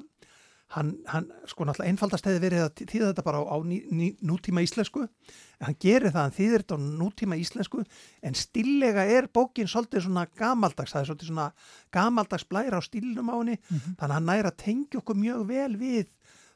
hann, 0.71 0.91
hann 1.11 1.25
sko 1.51 1.65
náttúrulega 1.67 1.91
einfaldast 1.91 2.27
hefði 2.29 2.41
verið 2.45 2.61
að 2.63 2.83
þýða 2.87 3.07
þetta 3.11 3.25
bara 3.27 3.39
á, 3.43 3.45
á 3.51 3.57
ný, 3.67 3.79
ný, 3.91 4.09
nútíma 4.23 4.63
íslensku 4.63 5.03
en 5.03 5.67
hann 5.67 5.79
gerir 5.83 6.13
það, 6.15 6.21
hann 6.29 6.37
þýðir 6.37 6.63
þetta 6.63 6.77
á 6.79 6.87
nútíma 7.01 7.39
íslensku 7.43 7.83
en 8.23 8.39
stillega 8.39 9.03
er 9.19 9.27
bókin 9.35 9.67
svolítið 9.71 10.05
svona 10.07 10.27
gamaldags 10.39 10.95
það 10.95 11.03
er 11.03 11.09
svolítið 11.11 11.31
svona 11.33 11.49
gamaldags 11.95 12.47
blæra 12.47 12.79
á 12.79 12.83
stílnum 12.87 13.31
á 13.31 13.37
henni 13.41 13.59
Mhm. 13.59 13.97
þannig 13.99 14.11
að 14.11 14.15
hann 14.19 14.31
næra 14.31 14.51
að 14.55 14.61
tengja 14.63 15.01
okkur 15.03 15.19
mjög 15.19 15.47
vel 15.51 15.77
við 15.83 16.07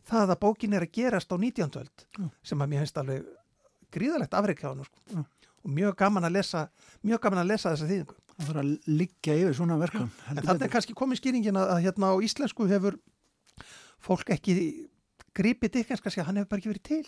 það 0.07 0.31
að 0.37 0.41
bókin 0.47 0.75
er 0.79 0.87
að 0.87 0.93
gerast 0.95 1.33
á 1.35 1.37
19. 1.39 1.81
öld 1.83 2.07
sem 2.45 2.59
að 2.63 2.69
mér 2.71 2.85
finnst 2.87 2.99
alveg 3.03 3.27
gríðalegt 3.95 4.37
afreikja 4.37 4.71
á 4.71 4.73
hann 4.73 4.87
sko. 4.89 5.25
Og 5.65 5.73
mjög 5.73 5.97
gaman 5.97 6.29
að 6.29 6.37
lesa 6.37 6.67
mjög 7.03 7.23
gaman 7.25 7.43
að 7.45 7.53
lesa 7.55 7.73
þessa 7.73 7.91
þýðingu. 7.91 8.17
Það 8.35 8.49
þarf 8.49 8.63
að 8.63 8.89
liggja 9.01 9.37
yfir 9.41 9.55
svona 9.57 9.79
verkum. 9.81 10.09
en 10.31 10.41
þannig 10.43 10.67
er 10.67 10.73
kannski 10.73 10.97
komið 10.99 11.21
skýringin 11.21 11.61
að, 11.61 11.71
að 11.77 11.85
hérna 11.87 12.11
á 12.11 12.15
íslensku 12.27 12.67
hefur 12.69 12.99
fólk 14.03 14.35
ekki 14.35 14.57
gripið 15.35 15.79
Dickens 15.79 16.03
kannski 16.03 16.23
að 16.23 16.29
hann 16.31 16.43
hefur 16.43 16.51
bara 16.53 16.63
ekki 16.63 16.73
verið 16.75 16.91
til. 16.91 17.07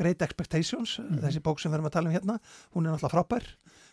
Great 0.00 0.22
Expectations, 0.24 0.94
þessi 1.20 1.42
bók 1.44 1.60
sem 1.60 1.68
við 1.68 1.76
erum 1.76 1.88
að 1.90 1.96
tala 1.98 2.08
um 2.08 2.14
hérna 2.14 2.36
hún 2.72 2.86
er 2.86 2.94
náttúrulega 2.94 3.12
frábær. 3.12 3.48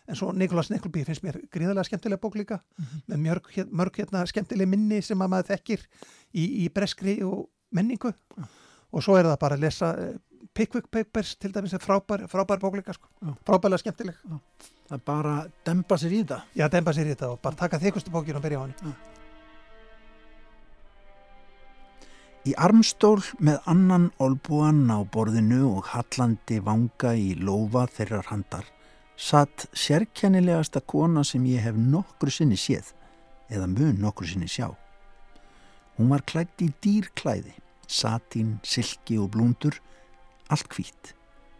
En 0.08 0.16
svo 0.16 0.30
Nicholas 0.32 0.70
Nickleby 0.72 1.02
finnst 1.04 1.24
mér 1.24 1.36
gríðarlega 1.52 1.84
skemmtilega 1.90 2.22
bók 2.22 2.38
líka 2.38 2.62
með 3.10 3.18
mörg, 3.26 3.50
mörg 3.68 3.98
hérna 4.00 4.22
skemmtileg 4.30 4.70
minni 4.70 5.02
sem 5.04 5.20
að 5.20 5.32
maður 5.34 5.50
þekkir 5.50 5.84
í, 6.32 6.46
í 6.64 6.68
breskri 6.72 7.18
og 7.26 7.50
menningu. 7.76 8.14
Og 8.88 9.04
svo 9.04 9.18
er 9.18 9.28
það 9.28 9.40
bara 9.42 9.58
að 9.58 9.66
lesa 9.66 9.90
eh, 10.00 10.14
Pickwick 10.54 10.88
Papers 10.90 11.34
til 11.36 11.52
dæmis 11.54 11.74
er 11.74 11.82
frábær, 11.82 12.26
frábær 12.30 12.60
bók 12.62 12.78
líka 12.78 12.94
sko. 12.96 13.08
Já. 13.22 13.34
frábærlega 13.46 13.82
skemmtileg 13.84 14.16
Það 14.88 14.96
er 14.96 15.04
bara 15.04 15.34
að 15.42 15.50
dempa 15.66 15.98
sér 16.00 16.12
í 16.16 16.22
það. 16.24 16.42
Já, 16.56 16.68
demba 16.72 16.92
sér 16.96 17.10
í 17.10 17.12
þetta 17.12 17.30
og 17.34 17.40
bara 17.44 17.60
taka 17.60 17.78
þykustu 17.78 18.10
bókin 18.10 18.38
og 18.38 18.42
byrja 18.42 18.58
á 18.58 18.64
hann 18.64 18.94
Í 22.48 22.54
armstól 22.56 23.20
með 23.44 23.58
annan 23.68 24.10
olbúan 24.18 24.86
á 24.88 25.04
borðinu 25.04 25.66
og 25.74 25.90
hallandi 25.92 26.62
vanga 26.64 27.12
í 27.12 27.34
lófa 27.36 27.84
þeirrar 27.92 28.30
handar 28.30 28.64
satt 29.18 29.66
sérkennilegasta 29.74 30.80
kona 30.86 31.24
sem 31.26 31.42
ég 31.50 31.64
hef 31.66 31.76
nokkru 31.76 32.30
sinni 32.30 32.56
séð 32.56 32.92
eða 33.50 33.66
mun 33.66 33.98
nokkru 33.98 34.28
sinni 34.30 34.46
sjá. 34.46 34.70
Hún 35.98 36.12
var 36.12 36.22
klætt 36.22 36.62
í 36.62 36.68
dýrklæði, 36.84 37.56
satín, 37.90 38.58
silki 38.62 39.18
og 39.18 39.32
blúndur, 39.34 39.80
allt 40.52 40.72
hvít. 40.74 41.14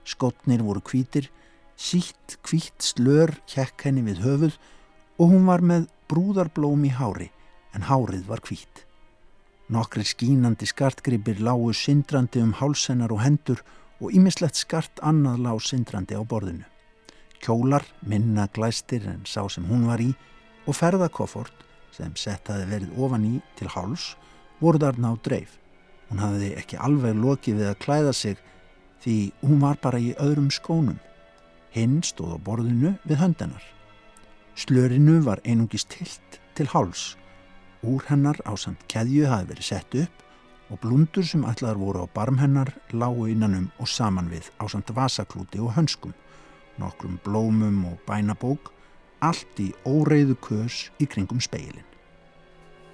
Skotnir 0.09 0.64
voru 0.64 0.83
hvítir, 0.85 1.29
sítt 1.77 2.38
hvít 2.48 2.83
slör 2.83 3.35
hjekk 3.51 3.87
henni 3.87 4.05
við 4.07 4.24
höfuð 4.24 4.59
og 5.18 5.33
hún 5.33 5.46
var 5.48 5.62
með 5.62 5.88
brúðarblóm 6.11 6.87
í 6.88 6.92
hári 6.94 7.31
en 7.77 7.87
hárið 7.88 8.24
var 8.31 8.42
hvít. 8.46 8.85
Nokkri 9.68 10.07
skínandi 10.09 10.66
skartgripir 10.66 11.42
lágu 11.44 11.74
sindrandi 11.77 12.40
um 12.40 12.55
hálsennar 12.57 13.12
og 13.12 13.20
hendur 13.20 13.61
og 14.01 14.14
ímislegt 14.16 14.57
skart 14.57 15.03
annað 15.05 15.42
lág 15.44 15.61
sindrandi 15.61 16.16
á 16.16 16.24
borðinu. 16.24 16.64
Kjólar, 17.44 17.85
minna 18.01 18.48
glæstir 18.55 19.05
en 19.07 19.27
sá 19.29 19.44
sem 19.51 19.66
hún 19.68 19.87
var 19.87 20.01
í 20.03 20.14
og 20.66 20.74
ferðakoffort 20.74 21.66
sem 21.94 22.14
sett 22.16 22.48
hafi 22.51 22.66
verið 22.70 22.96
ofan 22.98 23.27
í 23.29 23.35
til 23.59 23.68
háls 23.74 24.14
voru 24.62 24.81
þarna 24.83 25.12
á 25.12 25.14
dreif. 25.22 25.59
Hún 26.09 26.22
hafði 26.22 26.55
ekki 26.59 26.81
alveg 26.81 27.18
lokið 27.18 27.61
við 27.61 27.70
að 27.70 27.81
klæða 27.85 28.14
sig 28.16 28.40
því 29.04 29.16
hún 29.44 29.62
var 29.62 29.78
bara 29.82 30.00
í 30.00 30.14
öðrum 30.18 30.50
skónum. 30.50 30.98
Hinn 31.74 32.00
stóð 32.02 32.37
á 32.37 32.38
borðinu 32.42 32.96
við 33.04 33.22
höndennar. 33.22 33.64
Slörinu 34.58 35.20
var 35.22 35.42
einungis 35.44 35.84
tilt 35.87 36.40
til 36.58 36.66
háls 36.72 37.14
Úr 37.82 38.02
hennar 38.08 38.38
á 38.42 38.58
samt 38.58 38.80
keðju 38.90 39.28
hafi 39.30 39.52
verið 39.52 39.66
sett 39.66 39.94
upp 39.94 40.24
og 40.68 40.80
blundur 40.82 41.24
sem 41.24 41.44
ætlaðar 41.46 41.78
voru 41.78 42.00
á 42.02 42.06
barm 42.11 42.40
hennar 42.42 42.72
lágu 42.90 43.28
innanum 43.30 43.68
og 43.78 43.88
saman 43.88 44.26
við 44.32 44.50
á 44.58 44.66
samt 44.66 44.90
vasaklúti 44.90 45.61
og 45.62 45.76
hönskum, 45.76 46.12
nokkrum 46.76 47.20
blómum 47.22 47.84
og 47.87 48.02
bænabók, 48.06 48.72
allt 49.22 49.62
í 49.62 49.70
óreiðu 49.87 50.34
kös 50.42 50.90
í 50.98 51.06
kringum 51.06 51.40
speilin. 51.40 51.87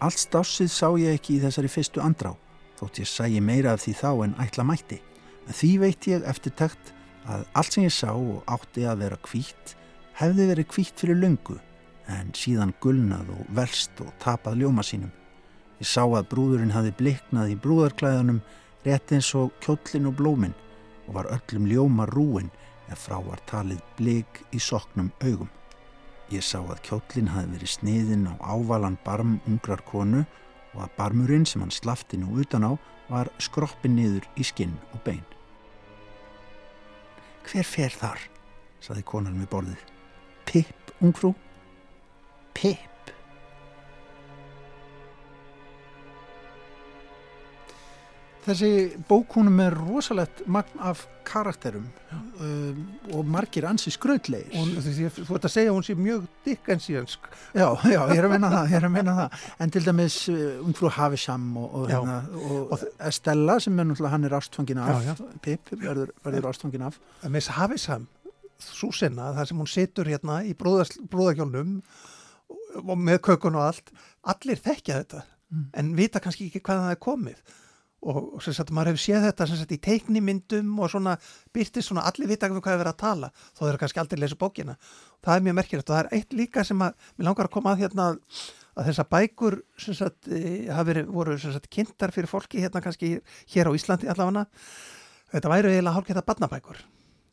Allt 0.05 0.21
stássið 0.21 0.69
sá 0.69 0.89
ég 1.01 1.17
ekki 1.17 1.39
í 1.39 1.43
þessari 1.43 1.73
fyrstu 1.73 2.05
andrá, 2.05 2.35
þótt 2.77 3.01
ég 3.01 3.09
sæi 3.09 3.41
meira 3.41 3.73
af 3.73 3.83
því 3.87 3.97
þá 4.05 4.11
en 4.27 4.37
ætla 4.45 4.69
mætti, 4.69 5.01
en 5.47 5.57
því 5.57 5.73
veit 5.83 6.09
ég 6.11 6.27
eftir 6.29 6.55
takt 6.57 6.93
að 7.29 7.45
allt 7.57 7.77
sem 7.77 7.87
ég 7.87 7.95
sá 7.95 8.11
og 8.13 8.43
átti 8.51 8.85
að 8.89 9.05
vera 9.05 9.21
hvítt 9.29 9.75
hefði 10.19 10.49
verið 10.51 10.75
hvítt 10.75 11.01
fyrir 11.01 11.21
löngu 11.21 11.59
en 12.13 12.33
síðan 12.37 12.75
gulnað 12.85 13.31
og 13.33 13.47
verst 13.57 14.01
og 14.05 14.13
tapað 14.23 14.61
ljóma 14.61 14.85
sínum. 14.85 15.13
Ég 15.81 15.89
sá 15.89 16.05
að 16.05 16.29
brúðurinn 16.31 16.75
hafi 16.75 16.93
bliknað 16.99 17.55
í 17.55 17.57
brúðarklæðanum 17.65 18.43
rétt 18.85 19.15
eins 19.17 19.33
og 19.39 19.55
kjóllin 19.65 20.11
og 20.11 20.17
blómin 20.21 20.55
og 21.09 21.17
var 21.19 21.31
öllum 21.35 21.67
ljóma 21.69 22.07
rúin 22.13 22.53
ef 22.93 23.07
frá 23.09 23.19
var 23.25 23.41
talið 23.49 23.83
blik 23.99 24.43
í 24.53 24.61
soknum 24.61 25.11
augum. 25.25 25.51
Ég 26.33 26.45
sá 26.45 26.61
að 26.61 26.83
kjóllin 26.87 27.33
hafi 27.33 27.53
verið 27.57 27.75
sniðin 27.75 28.29
á 28.31 28.35
ávalan 28.41 28.99
barm 29.05 29.39
ungrar 29.49 29.83
konu 29.89 30.25
og 30.75 30.87
að 30.87 30.97
barmurinn 30.99 31.47
sem 31.49 31.65
hann 31.65 31.75
slafti 31.75 32.21
nú 32.21 32.37
utan 32.41 32.69
á 32.69 32.73
var 33.09 33.31
skroppin 33.39 33.97
niður 33.99 34.29
í 34.41 34.47
skinn 34.47 34.77
og 34.93 35.03
bein. 35.05 35.25
Hver 37.45 37.69
fer 37.69 37.93
þar? 37.93 38.21
saði 38.85 39.05
konan 39.09 39.39
við 39.41 39.49
borðið. 39.53 39.85
Pipp, 40.49 40.91
ungfrú? 41.01 41.33
Pipp. 42.57 42.94
Þessi 48.45 48.71
bókunum 49.09 49.61
er 49.65 49.73
rosalegt 49.79 50.43
magn 50.53 50.81
af 50.85 51.07
karakterum 51.25 51.87
um, 52.13 52.81
og 53.17 53.29
margir 53.33 53.65
ansi 53.65 53.89
skrautlegir. 53.95 54.53
Og 54.61 54.75
þú 54.85 55.37
ert 55.39 55.47
að 55.49 55.53
segja 55.55 55.71
að 55.73 55.79
hún 55.79 55.87
sé 55.87 55.97
mjög 55.97 56.27
dickensíansk. 56.45 57.29
Já, 57.57 57.67
já, 57.89 58.01
ég 58.13 58.21
er 58.21 58.29
að 58.29 58.35
minna 58.35 58.51
það, 58.53 58.67
ég 58.75 58.79
er 58.81 58.89
að 58.91 58.95
minna 58.99 59.15
það. 59.21 59.47
En 59.65 59.73
til 59.73 59.85
dæmis 59.87 60.19
uh, 60.29 60.43
Ungfrú 60.67 60.93
Havisham 60.93 61.47
og, 61.63 61.69
og, 61.81 61.87
hérna, 61.89 62.19
og, 62.43 62.75
og 62.77 62.85
Estella 63.09 63.57
sem 63.65 63.81
er 63.81 63.89
náttúrulega 63.89 64.13
hann 64.19 64.29
er 64.29 64.37
ástfangin 64.41 64.83
af, 64.85 64.93
Já, 64.93 65.15
já. 65.15 65.39
Pip 65.47 65.73
verður, 65.81 66.13
verður 66.27 66.51
ástfangin 66.53 66.85
af. 66.91 67.01
Með 67.25 67.39
þess 67.41 67.55
Havisam, 67.57 68.09
svo 68.61 68.93
senna, 68.93 69.33
þar 69.39 69.49
sem 69.51 69.65
hún 69.65 69.73
situr 69.73 70.13
hérna 70.13 70.43
í 70.45 70.53
og 70.61 71.81
og 72.83 72.99
með 72.99 73.21
kökun 73.29 73.57
og 73.59 73.69
allt, 73.69 73.93
allir 74.35 74.61
þekkja 74.61 75.01
þetta, 75.03 75.29
Mm. 75.55 75.67
en 75.77 75.91
vita 75.95 76.19
kannski 76.25 76.47
ekki 76.49 76.63
hvaðan 76.65 76.87
það 76.89 76.95
er 76.95 77.01
komið. 77.05 77.41
Og, 78.05 78.35
sem 78.45 78.53
sagt, 78.53 78.69
maður 78.75 78.93
hefur 78.93 79.01
séð 79.01 79.23
þetta 79.31 79.47
sem 79.49 79.57
sagt 79.57 79.71
í 79.73 79.81
teiknimyndum 79.81 80.75
og 80.85 80.91
svona 80.93 81.15
byrtist 81.57 81.89
svona 81.89 82.03
allir 82.05 82.29
vita 82.29 82.51
um 82.51 82.59
hvað 82.59 82.75
er 82.75 82.83
verið 82.83 82.93
að 82.93 83.01
tala, 83.01 83.31
þó 83.57 83.63
þeir 83.63 83.79
kannski 83.81 84.03
aldrei 84.03 84.21
lesa 84.21 84.37
bókina. 84.41 84.75
Það 85.25 85.39
er 85.39 85.47
mjög 85.47 85.57
merkilegt 85.61 85.89
og 85.89 85.97
það 85.97 86.03
er 86.03 86.19
eitt 86.19 86.37
líka 86.37 86.67
sem 86.69 86.85
að, 86.85 87.09
mér 87.17 87.31
langar 87.31 87.49
að 87.49 87.55
koma 87.57 87.73
að 87.73 87.87
hérna 87.87 88.11
að 88.75 88.91
þessar 88.91 89.09
bækur 89.15 89.57
sem 89.81 89.97
sagt, 89.97 90.29
e, 90.29 90.67
verið, 90.91 91.09
voru 91.15 91.39
sem 91.41 91.55
sagt 91.55 91.71
kynntar 91.73 92.13
fyrir 92.15 92.31
fólki 92.31 92.61
hérna 92.65 92.83
kannski 92.85 93.15
hér 93.55 93.71
á 93.71 93.77
Íslandi 93.77 94.11
allavega. 94.11 94.49
Þetta 95.35 95.53
væru 95.55 95.71
eiginlega 95.71 95.97
hálfgeta 95.97 96.25
barnabækur. 96.27 96.83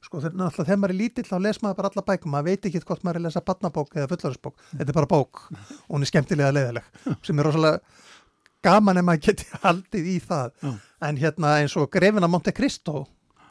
Sko 0.01 0.21
þegar, 0.21 0.37
náttúrulega, 0.37 0.65
þegar 0.65 0.79
maður 0.81 0.93
er 0.93 0.97
lítill 0.97 1.27
þá 1.27 1.35
les 1.45 1.59
maður 1.61 1.77
bara 1.77 1.89
alla 1.91 2.05
bækum, 2.07 2.31
maður 2.33 2.47
veit 2.49 2.63
ekki 2.69 2.81
hvort 2.81 3.03
maður 3.05 3.19
er 3.19 3.21
að 3.21 3.27
lesa 3.27 3.43
barnabók 3.45 3.91
eða 3.97 4.09
fullorðsbók, 4.09 4.63
þetta 4.71 4.87
er 4.89 4.97
bara 4.97 5.09
bók 5.11 5.41
og 5.51 5.91
hún 5.91 6.05
er 6.05 6.09
skemmtilega 6.09 6.55
leiðileg 6.55 6.87
sem 7.27 7.37
er 7.37 7.47
rosalega 7.47 7.99
gaman 8.65 9.01
ef 9.01 9.07
maður 9.07 9.25
geti 9.27 9.47
haldið 9.65 10.09
í 10.15 10.17
það. 10.25 10.53
Já. 10.61 10.71
en 11.01 11.17
hérna 11.17 11.55
eins 11.61 11.75
og 11.79 11.89
Grefina 11.93 12.29
Monte 12.29 12.53
Cristo 12.53 13.07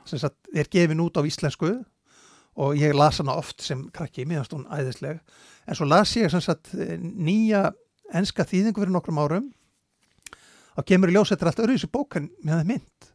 sem 0.06 0.20
sagt 0.22 0.50
er 0.54 0.68
gefin 0.70 1.02
út 1.02 1.18
á 1.18 1.22
íslensku 1.26 1.72
og 2.60 2.78
ég 2.78 2.94
las 2.96 3.20
hana 3.20 3.36
oft 3.38 3.62
sem 3.62 3.86
krakki, 3.94 4.26
finnst 4.26 4.52
hún 4.54 4.66
æðisleg. 4.70 5.20
En 5.66 5.76
svo 5.78 5.86
las 5.86 6.16
ég 6.18 6.30
sem 6.32 6.42
sagt 6.42 6.72
nýja 6.74 7.70
enska 8.16 8.44
þýðingu 8.44 8.82
fyrir 8.82 8.94
nokkrum 8.94 9.20
árum. 9.22 9.46
Þá 10.74 10.82
kemur 10.86 11.12
í 11.12 11.14
ljós 11.14 11.30
þetta 11.32 11.46
er 11.46 11.52
allt 11.52 11.62
öðruvísi 11.64 11.90
bók 11.92 12.18
en 12.18 12.28
með 12.42 12.56
það 12.56 12.68
mynd. 12.72 13.08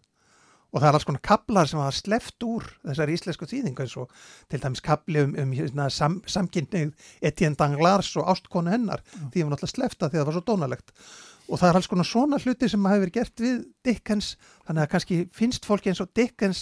Og 0.76 0.82
það 0.82 0.88
er 0.90 0.98
alls 0.98 1.08
konar 1.08 1.24
kaplar 1.24 1.70
sem 1.72 1.80
hafa 1.80 1.96
sleft 1.96 2.44
úr 2.44 2.66
þessari 2.82 3.16
íslensku 3.16 3.48
þýðingu 3.48 3.86
eins 3.86 3.94
og 4.00 4.12
til 4.52 4.60
dæmis 4.64 4.84
kapli 4.84 5.22
um, 5.24 5.36
um 5.40 5.54
hérna, 5.56 5.88
sam, 5.94 6.18
samkynnið 6.28 6.92
Etienne 7.24 7.56
Danglars 7.60 8.12
og 8.20 8.28
ástkonu 8.34 8.74
hennar. 8.74 9.04
Því 9.32 9.44
hefur 9.44 9.54
náttúrulega 9.54 9.72
slefta 9.72 10.10
því 10.10 10.20
það 10.20 10.28
var 10.30 10.38
svo 10.38 10.44
dónalegt 10.50 10.92
og 11.50 11.60
það 11.60 11.70
er 11.70 11.80
alls 11.80 11.90
konar 11.92 12.08
svona 12.10 12.40
hluti 12.42 12.70
sem 12.72 12.86
hafi 12.90 13.04
verið 13.04 13.18
gert 13.20 13.44
við 13.44 13.64
Dickens. 13.86 14.36
Þannig 14.68 14.86
að 14.86 14.92
kannski 14.94 15.18
finnst 15.36 15.68
fólki 15.68 15.92
eins 15.92 16.02
og 16.04 16.12
Dickens 16.16 16.62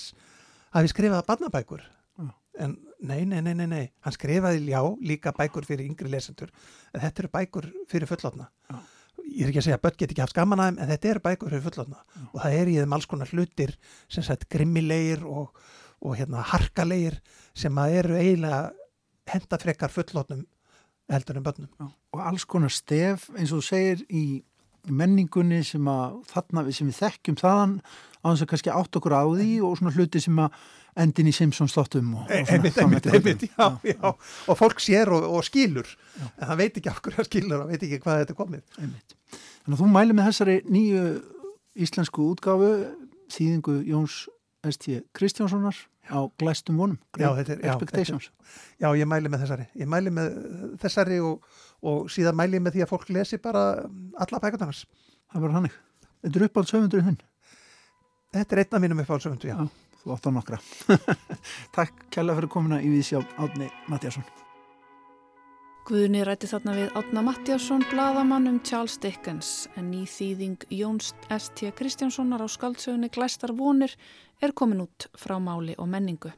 hafi 0.76 0.92
skrifað 0.92 1.28
barnabækur. 1.30 1.84
Já. 2.20 2.32
en 2.66 2.76
nei, 3.02 3.26
nei, 3.26 3.42
nei, 3.42 3.54
nei, 3.54 3.68
nei. 3.68 3.86
Hann 4.06 4.16
skrifaði 4.16 4.68
já 4.70 4.82
líka 5.02 5.34
bækur 5.36 5.66
fyrir 5.66 5.88
yngri 5.90 6.12
lesendur. 6.12 6.52
En 6.94 7.02
þetta 7.02 7.24
eru 7.24 7.32
bækur 7.34 7.70
fyrir 7.90 8.10
fullotna 8.10 8.50
Já. 8.70 8.78
ég 9.24 9.46
er 9.46 9.52
ekki 9.52 9.62
að 9.64 9.68
segja 9.70 9.80
að 9.80 9.86
börn 9.88 9.98
get 9.98 10.12
ekki 10.12 10.26
haft 10.26 10.38
gaman 10.38 10.62
að 10.62 10.70
þeim 10.70 10.82
en 10.84 10.92
þetta 10.92 11.10
eru 11.10 11.24
bækur 11.28 11.54
fyrir 11.54 11.66
fullotna 11.68 12.00
og 12.26 12.38
það 12.44 12.58
er 12.60 12.72
í 12.72 12.78
þeim 12.80 12.96
alls 12.98 13.10
konar 13.10 13.34
hlutir 13.34 13.76
sem 14.12 14.26
sagt 14.26 14.48
grimmilegir 14.52 15.26
og, 15.26 15.54
og 16.04 16.18
hérna 16.20 16.44
harkalegir 16.54 17.20
sem 17.58 17.78
að 17.80 17.98
eru 18.02 18.18
eiginlega 18.20 18.74
henda 19.34 19.60
frekar 19.62 19.94
fullotnum 19.94 20.44
heldur 21.12 21.38
en 21.40 21.46
börnum. 21.46 21.92
Og 22.14 22.22
alls 22.24 22.46
konar 22.46 22.72
stef 22.74 23.30
eins 23.38 23.52
og 23.52 23.62
þú 23.62 23.68
segir 23.68 24.04
í 24.10 24.24
menningunni 24.92 25.62
sem 25.64 25.88
að 25.88 26.18
þarna 26.32 26.64
sem 26.76 26.90
við 26.90 26.98
þekkjum 27.00 27.38
þaðan 27.40 27.76
á 28.24 28.26
þess 28.32 28.44
að 28.46 28.50
kannski 28.54 28.72
átt 28.74 28.98
okkur 29.00 29.16
á 29.16 29.24
því 29.32 29.50
og 29.64 29.78
svona 29.80 29.94
hluti 29.96 30.22
sem 30.24 30.40
að 30.44 30.58
endin 31.04 31.30
í 31.32 31.34
Simpsons 31.34 31.74
þáttum 31.74 32.12
einmitt, 32.30 32.78
einmitt, 32.78 33.08
einmitt, 33.10 33.46
já, 33.50 33.68
já, 33.88 34.12
og 34.14 34.58
fólk 34.60 34.78
sér 34.84 35.10
og, 35.16 35.24
og 35.26 35.42
skilur. 35.48 35.88
En 36.38 36.46
það 36.52 36.60
veit 36.60 36.78
ekki 36.78 36.92
af 36.92 37.00
hverju 37.02 37.18
það 37.18 37.30
skilur 37.32 37.64
og 37.64 37.72
veit 37.72 37.82
ekki 37.88 37.98
hvað 38.04 38.20
þetta 38.22 38.36
komið. 38.38 38.62
Einmitt. 38.78 39.16
Þannig 39.64 39.74
að 39.74 39.82
þú 39.82 39.90
mæli 39.96 40.18
með 40.20 40.30
þessari 40.30 40.58
nýju 40.70 41.06
íslensku 41.88 42.28
útgáfu 42.36 42.70
þýðingu 43.34 43.80
Jóns 43.90 44.20
S.T. 44.70 45.02
Kristjánssonar 45.18 45.76
á 46.14 46.20
glæstum 46.40 46.78
vonum 46.78 47.00
Já, 47.18 47.32
þetta 47.40 47.56
er- 47.56 47.64
já, 47.64 47.72
Expectations. 47.74 48.30
já, 48.80 48.88
ég 48.96 49.08
mæli 49.10 49.32
með 49.34 49.44
þessari. 49.48 49.66
Ég 49.82 49.90
mæli 49.90 50.12
með 50.14 50.38
þessari 50.84 51.18
og, 51.24 51.42
og 51.84 52.10
síðan 52.12 52.38
mæli 52.40 52.60
ég 52.60 52.66
með 52.66 52.78
því 52.78 52.86
að 52.86 52.92
fólk 52.94 53.10
lesi 53.14 53.40
bara 53.44 53.64
alla 53.84 54.42
bækundannars 54.44 54.86
Það 55.34 55.46
var 55.46 55.56
hannig 55.58 55.80
Þetta 56.24 56.40
er 56.40 56.48
uppáld 56.48 56.72
700 56.72 57.08
þinn 57.10 57.22
þetta 58.34 58.56
er 58.56 58.64
einn 58.64 58.78
af 58.78 58.82
mínum 58.82 59.02
uppáhaldsöfundu, 59.04 59.50
já. 59.52 59.58
Já. 59.60 59.68
Þú 60.04 60.16
átt 60.16 60.26
á 60.28 60.32
nokkra 60.36 60.62
Takk 61.76 62.08
kærlega 62.14 62.40
fyrir 62.40 62.54
komuna 62.56 62.82
í 62.84 62.90
Vísjá 62.94 63.22
Átni 63.38 63.70
Mattiasson 63.92 64.26
Guðni 65.84 66.22
rætti 66.24 66.48
þarna 66.48 66.74
við 66.78 66.94
Átna 66.96 67.22
Mattiasson, 67.28 67.82
bladamann 67.92 68.48
um 68.48 68.60
Charles 68.64 68.94
Dickens, 69.04 69.68
en 69.76 69.90
ný 69.92 70.06
þýðing 70.08 70.62
Jóns 70.72 71.10
S.T. 71.28 71.74
Kristjánssonar 71.76 72.40
á 72.40 72.48
skaldsögunni 72.48 73.10
Glæstar 73.12 73.52
vonir 73.52 73.92
er 74.40 74.54
komin 74.56 74.86
út 74.86 75.10
frá 75.20 75.36
máli 75.44 75.76
og 75.76 75.90
menningu. 75.92 76.32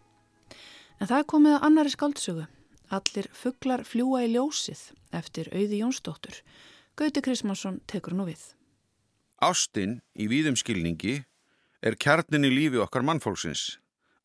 En 0.97 1.05
það 1.05 1.19
er 1.19 1.29
komið 1.29 1.57
að 1.59 1.67
annari 1.69 1.93
skaldsögu. 1.93 2.47
Allir 2.93 3.29
fugglar 3.33 3.83
fljúa 3.87 4.25
í 4.25 4.33
ljósið 4.35 4.91
eftir 5.15 5.49
auði 5.53 5.81
Jónsdóttur. 5.81 6.37
Gauti 6.95 7.21
Krismansson 7.25 7.81
tekur 7.89 8.13
nú 8.13 8.27
við. 8.27 8.41
Ástin 9.41 9.99
í 10.13 10.29
víðum 10.31 10.55
skilningi 10.55 11.23
er 11.81 11.97
kjarnin 11.99 12.45
í 12.47 12.51
lífi 12.53 12.79
okkar 12.81 13.03
mannfólksins. 13.03 13.79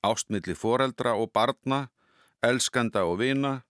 Ástmilli 0.05 0.55
foreldra 0.57 1.17
og 1.17 1.33
barna, 1.33 1.89
elskanda 2.43 3.05
og 3.09 3.19
vina. 3.21 3.61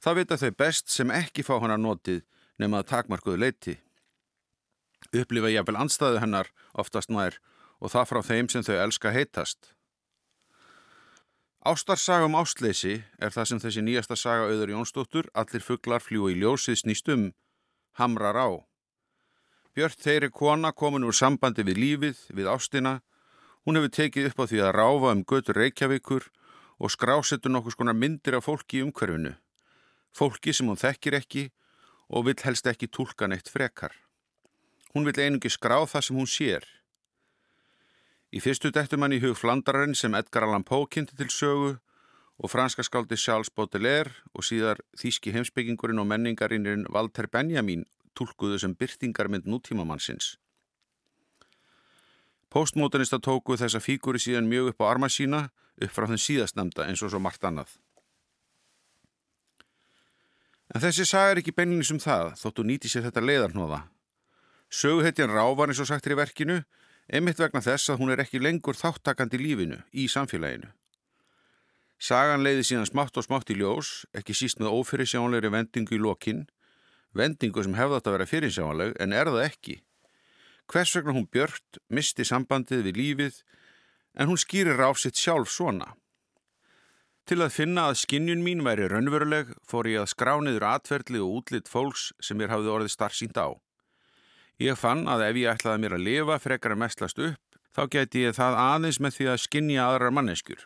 Það 0.00 0.20
vita 0.20 0.38
þau 0.40 0.52
best 0.62 0.92
sem 0.92 1.10
ekki 1.10 1.44
fá 1.44 1.56
hana 1.58 1.76
notið 1.80 2.22
nema 2.58 2.82
að 2.82 2.90
takmarkuðu 2.92 3.42
leiti. 3.42 3.76
Upplifa 5.14 5.50
jafnvel 5.52 5.80
anstæðu 5.80 6.22
hennar 6.22 6.52
oftast 6.74 7.10
nær 7.10 7.40
og 7.80 7.92
það 7.94 8.08
frá 8.10 8.22
þeim 8.30 8.48
sem 8.52 8.64
þau 8.66 8.76
elska 8.84 9.12
heitast. 9.14 9.72
Ástarsaga 11.68 12.24
um 12.24 12.36
ástleysi 12.38 12.94
er 13.20 13.28
það 13.34 13.48
sem 13.48 13.58
þessi 13.60 13.82
nýjasta 13.84 14.16
saga 14.16 14.46
auður 14.48 14.70
Jónsdóttur 14.72 15.26
allir 15.36 15.60
fugglar 15.60 16.00
fljúi 16.00 16.30
í 16.32 16.38
ljósið 16.40 16.78
snýst 16.80 17.10
um, 17.12 17.26
hamrar 18.00 18.38
á. 18.40 18.48
Björn 19.76 19.98
þeirri 20.00 20.30
kona 20.32 20.70
komin 20.72 21.04
úr 21.04 21.12
sambandi 21.12 21.66
við 21.68 21.80
lífið, 21.82 22.22
við 22.32 22.48
ástina. 22.48 22.94
Hún 23.68 23.76
hefur 23.76 23.92
tekið 23.98 24.30
upp 24.30 24.40
á 24.40 24.44
því 24.48 24.62
að 24.64 24.72
ráfa 24.78 25.12
um 25.12 25.26
götur 25.28 25.60
Reykjavíkur 25.60 26.30
og 26.80 26.94
skrásetur 26.94 27.52
nokkus 27.52 27.76
konar 27.76 28.00
myndir 28.00 28.38
af 28.38 28.48
fólki 28.48 28.80
í 28.80 28.86
umhverfinu. 28.86 29.34
Fólki 30.16 30.56
sem 30.56 30.72
hún 30.72 30.80
þekkir 30.80 31.20
ekki 31.20 31.50
og 32.08 32.30
vill 32.30 32.40
helst 32.48 32.72
ekki 32.72 32.88
tólka 32.88 33.28
neitt 33.28 33.52
frekar. 33.52 33.92
Hún 34.96 35.04
vill 35.04 35.20
einungi 35.20 35.52
skrá 35.52 35.82
það 35.84 36.08
sem 36.08 36.16
hún 36.16 36.32
sér. 36.32 36.64
Í 38.28 38.42
fyrstu 38.44 38.68
dettum 38.68 39.00
hann 39.04 39.14
í 39.16 39.22
hug 39.22 39.38
Flandarinn 39.40 39.94
sem 39.96 40.12
Edgar 40.12 40.44
Allan 40.44 40.64
Poe 40.68 40.84
kynnti 40.92 41.16
til 41.16 41.30
sögu 41.32 41.70
og 42.38 42.50
franska 42.52 42.84
skáldi 42.84 43.16
Charles 43.16 43.48
Baudelaire 43.48 44.12
og 44.34 44.44
síðar 44.44 44.82
þýski 45.00 45.32
heimsbyggingurinn 45.32 46.02
og 46.02 46.10
menningarinn 46.10 46.84
Walter 46.92 47.26
Benjamin 47.32 47.86
tólkuðu 48.18 48.60
sem 48.60 48.74
byrtingarmynd 48.76 49.48
nútímamannsins. 49.48 50.36
Postmodernista 52.52 53.16
tóku 53.16 53.56
þessa 53.56 53.80
fíguri 53.80 54.20
síðan 54.20 54.48
mjög 54.48 54.74
upp 54.74 54.84
á 54.84 54.92
arma 54.92 55.08
sína 55.08 55.48
upp 55.80 55.92
frá 55.92 56.06
þeim 56.08 56.20
síðastnemda 56.20 56.84
eins 56.84 57.02
og 57.02 57.12
svo 57.12 57.20
margt 57.20 57.44
annað. 57.44 57.78
En 60.68 60.84
þessi 60.84 61.06
saga 61.08 61.32
er 61.32 61.40
ekki 61.40 61.56
beinlinis 61.56 61.92
um 61.94 62.00
það 62.02 62.34
þóttu 62.42 62.64
nýti 62.68 62.92
sér 62.92 63.06
þetta 63.08 63.24
leiðarnóða. 63.24 63.86
Söguhetjan 64.68 65.32
ráfar 65.32 65.72
eins 65.72 65.80
og 65.80 65.88
sagtir 65.88 66.12
í 66.12 66.20
verkinu 66.20 66.58
einmitt 67.08 67.40
vegna 67.40 67.62
þess 67.64 67.92
að 67.92 68.02
hún 68.02 68.12
er 68.12 68.22
ekki 68.22 68.40
lengur 68.42 68.76
þáttakandi 68.76 69.40
lífinu, 69.40 69.80
í 69.92 70.08
samfélaginu. 70.12 70.70
Sagan 71.98 72.44
leiði 72.46 72.62
síðan 72.68 72.86
smátt 72.86 73.16
og 73.18 73.26
smátt 73.26 73.50
í 73.50 73.56
ljós, 73.58 74.04
ekki 74.14 74.36
síst 74.36 74.60
með 74.62 74.76
ófyrirsjánlegri 74.78 75.50
vendingu 75.50 75.96
í 75.96 76.02
lokinn, 76.02 76.44
vendingu 77.16 77.64
sem 77.64 77.74
hefði 77.74 77.98
átt 77.98 78.10
að 78.10 78.16
vera 78.18 78.28
fyrirsjánleg 78.30 78.98
en 79.02 79.16
er 79.16 79.30
það 79.32 79.46
ekki. 79.48 79.78
Hvers 80.68 80.92
vegna 80.94 81.16
hún 81.16 81.30
björt 81.32 81.80
misti 81.88 82.26
sambandið 82.28 82.84
við 82.86 83.00
lífið 83.00 83.40
en 84.20 84.30
hún 84.30 84.38
skýrir 84.38 84.78
ráf 84.78 85.00
sitt 85.00 85.18
sjálf 85.18 85.50
svona. 85.50 85.94
Til 87.28 87.42
að 87.44 87.54
finna 87.56 87.88
að 87.90 87.98
skinnjun 88.02 88.44
mín 88.44 88.62
væri 88.64 88.86
raunveruleg 88.88 89.50
fór 89.68 89.88
ég 89.90 90.04
að 90.04 90.12
skrá 90.14 90.36
niður 90.40 90.68
atverðli 90.70 91.20
og 91.24 91.40
útlitt 91.40 91.68
fólks 91.68 92.12
sem 92.24 92.38
mér 92.40 92.54
hafði 92.54 92.72
orðið 92.72 92.94
starfsýnd 92.94 93.40
á. 93.40 93.48
Ég 94.58 94.74
fann 94.74 95.04
að 95.06 95.22
ef 95.28 95.36
ég 95.38 95.52
ætlaði 95.52 95.82
mér 95.84 95.94
að 95.94 96.06
lifa 96.06 96.36
frekar 96.42 96.72
að 96.74 96.80
mestlast 96.82 97.20
upp, 97.22 97.58
þá 97.70 97.82
geti 97.94 98.24
ég 98.24 98.34
það 98.34 98.56
aðeins 98.58 98.98
með 98.98 99.14
því 99.14 99.26
að 99.30 99.42
skinja 99.44 99.84
aðrar 99.86 100.14
manneskjur. 100.16 100.64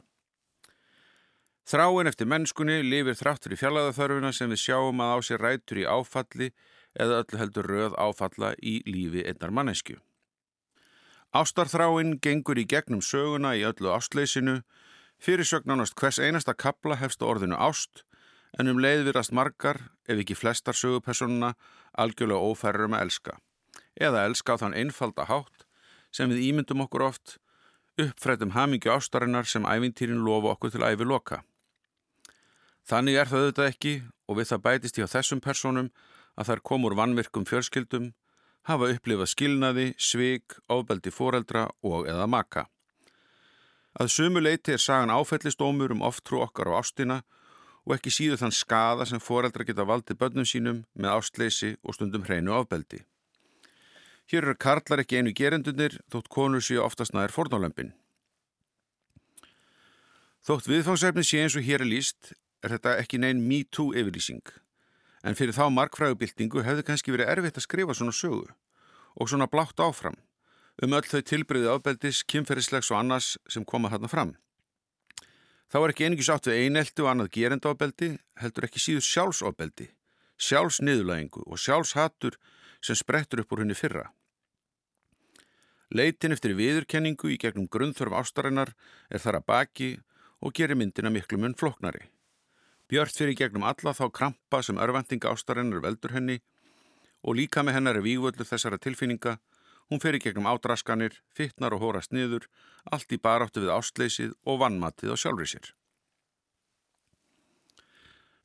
Þráin 1.69 2.09
eftir 2.09 2.27
mennskunni 2.27 2.79
lifir 2.83 3.19
þráttur 3.19 3.53
í 3.53 3.59
fjallaðaþörfuna 3.61 4.33
sem 4.33 4.49
við 4.51 4.63
sjáum 4.65 5.03
að 5.05 5.13
á 5.13 5.19
sér 5.29 5.45
rætur 5.45 5.83
í 5.83 5.85
áfalli 5.85 6.49
eða 6.97 7.21
öllu 7.21 7.43
heldur 7.43 7.69
röð 7.69 7.99
áfalla 8.01 8.55
í 8.59 8.81
lífi 8.89 9.27
einnar 9.29 9.53
mannesku. 9.53 9.99
Ástarþráinn 11.37 12.17
gengur 12.25 12.59
í 12.61 12.67
gegnum 12.69 13.05
söguna 13.05 13.55
í 13.57 13.63
öllu 13.69 13.93
ástleysinu, 13.93 14.59
fyrirsögnanast 15.21 15.95
hvers 16.01 16.19
einasta 16.19 16.57
kapla 16.57 16.97
hefst 17.01 17.23
orðinu 17.23 17.61
ást, 17.61 18.07
en 18.59 18.73
um 18.73 18.81
leið 18.81 19.07
virast 19.09 19.33
margar, 19.33 19.79
ef 20.09 20.19
ekki 20.25 20.37
flestar 20.37 20.77
sögupersonuna, 20.77 21.55
algjörlega 21.93 22.53
ófærrum 22.53 22.97
að 22.97 23.07
elska. 23.07 23.39
Eða 24.01 24.25
elska 24.29 24.57
á 24.57 24.61
þann 24.63 24.77
einfalda 24.79 25.27
hátt 25.29 25.67
sem 26.13 26.31
við 26.31 26.45
ímyndum 26.49 26.85
okkur 26.85 27.07
oft, 27.09 27.39
uppfrættum 28.01 28.53
hamingju 28.57 28.93
ástarinnar 28.93 29.49
sem 29.49 29.65
ævintýrin 29.69 30.25
lofa 30.25 30.55
okkur 30.55 30.73
til 30.73 30.85
æfi 30.85 31.09
loka. 31.09 31.43
Þannig 32.89 33.19
er 33.21 33.31
það 33.31 33.45
auðvitað 33.45 33.71
ekki 33.71 33.95
og 34.29 34.39
við 34.39 34.51
það 34.51 34.65
bætist 34.67 34.99
í 34.99 35.05
á 35.05 35.13
þessum 35.13 35.41
personum 35.45 35.93
að 36.37 36.49
þær 36.49 36.63
komur 36.69 36.97
vannvirkum 36.99 37.45
fjörskildum, 37.49 38.13
hafa 38.69 38.89
upplifað 38.95 39.33
skilnaði, 39.33 39.87
svig, 39.99 40.57
ofbeldi 40.73 41.13
foreldra 41.13 41.69
og 41.83 42.09
eða 42.09 42.27
maka. 42.31 42.67
Að 43.93 44.09
sumu 44.09 44.41
leiti 44.41 44.73
er 44.73 44.81
sagan 44.81 45.13
áfellistómur 45.13 45.93
um 45.93 46.05
oftrú 46.07 46.41
okkar 46.41 46.73
á 46.73 46.81
ástina 46.81 47.21
og 47.85 47.97
ekki 47.99 48.13
síðu 48.15 48.39
þann 48.41 48.55
skada 48.57 49.07
sem 49.07 49.21
foreldra 49.21 49.67
geta 49.69 49.85
valdið 49.85 50.19
börnum 50.19 50.49
sínum 50.49 50.85
með 50.95 51.19
ástleysi 51.19 51.75
og 51.83 51.99
stundum 51.99 52.25
hreinu 52.25 52.55
ofbeldi. 52.57 53.03
Hér 54.33 54.47
eru 54.47 54.57
karlar 54.57 55.03
ekki 55.03 55.19
einu 55.21 55.35
gerendunir 55.37 55.99
þótt 56.09 56.31
konur 56.33 56.63
séu 56.65 56.79
oftast 56.81 57.13
næður 57.13 57.35
fornálömpin. 57.35 57.91
Þótt 60.41 60.71
viðfangsefni 60.71 61.25
sé 61.29 61.43
eins 61.43 61.57
og 61.61 61.67
hér 61.67 61.85
er 61.85 61.91
líst 61.91 62.31
er 62.65 62.73
þetta 62.73 62.95
ekki 63.03 63.21
neinn 63.21 63.43
me 63.45 63.59
too 63.69 63.93
yfirlýsing. 63.93 64.41
En 65.21 65.37
fyrir 65.37 65.53
þá 65.53 65.67
markfræðubildingu 65.77 66.65
hefði 66.65 66.85
kannski 66.87 67.13
verið 67.13 67.29
erfitt 67.35 67.61
að 67.61 67.67
skrifa 67.67 67.97
svona 67.99 68.15
sögu 68.17 68.49
og 69.21 69.29
svona 69.29 69.51
blátt 69.53 69.83
áfram 69.85 70.17
um 70.81 70.97
öll 70.97 71.05
þau 71.05 71.21
tilbreyði 71.29 71.69
ábeldis, 71.69 72.23
kynferðislegs 72.25 72.89
og 72.89 73.03
annars 73.03 73.35
sem 73.53 73.69
koma 73.69 73.93
þarna 73.93 74.09
fram. 74.09 74.33
Þá 75.69 75.79
er 75.83 75.93
ekki 75.93 76.09
einingis 76.09 76.33
átt 76.33 76.49
við 76.49 76.65
einelti 76.65 77.05
og 77.05 77.13
annað 77.13 77.31
gerendabeldi, 77.37 78.11
heldur 78.41 78.65
ekki 78.65 78.81
síður 78.81 79.05
sjálfsofbeldi, 79.11 79.91
sjálfsniðulægingu 80.41 81.45
og 81.45 81.61
sjálfshattur 81.61 82.41
sem 82.81 82.97
sprettur 82.97 83.45
upp 83.45 83.53
úr 83.53 83.67
henni 83.67 83.77
fyrra. 83.77 84.09
Leitin 85.93 86.33
eftir 86.33 86.55
viðurkenningu 86.57 87.29
í 87.35 87.37
gegnum 87.37 87.67
grunnþörf 87.69 88.15
ástarinnar 88.17 88.71
er 89.13 89.21
þar 89.21 89.43
að 89.43 89.49
baki 89.51 89.89
og 90.41 90.55
gerir 90.57 90.79
myndina 90.81 91.11
miklu 91.13 91.37
mun 91.43 91.53
floknari. 91.53 92.07
Björn 92.89 93.13
fyrir 93.13 93.37
gegnum 93.37 93.67
alla 93.69 93.93
þá 93.93 94.07
krampa 94.09 94.63
sem 94.65 94.81
örvendinga 94.81 95.29
ástarinnar 95.29 95.85
veldur 95.85 96.15
henni 96.17 96.39
og 97.21 97.37
líka 97.37 97.61
með 97.61 97.77
hennar 97.77 98.01
er 98.01 98.07
vígvöldu 98.07 98.49
þessara 98.49 98.81
tilfinninga. 98.81 99.37
Hún 99.93 100.01
fyrir 100.01 100.23
gegnum 100.25 100.49
ádraskanir, 100.49 101.19
fittnar 101.37 101.77
og 101.77 101.85
hórast 101.85 102.17
niður, 102.17 102.49
allt 102.89 103.13
í 103.13 103.21
baráttu 103.21 103.61
við 103.61 103.75
ástleysið 103.77 104.33
og 104.49 104.63
vannmatið 104.65 105.13
á 105.13 105.17
sjálfri 105.21 105.51
sér. 105.53 105.75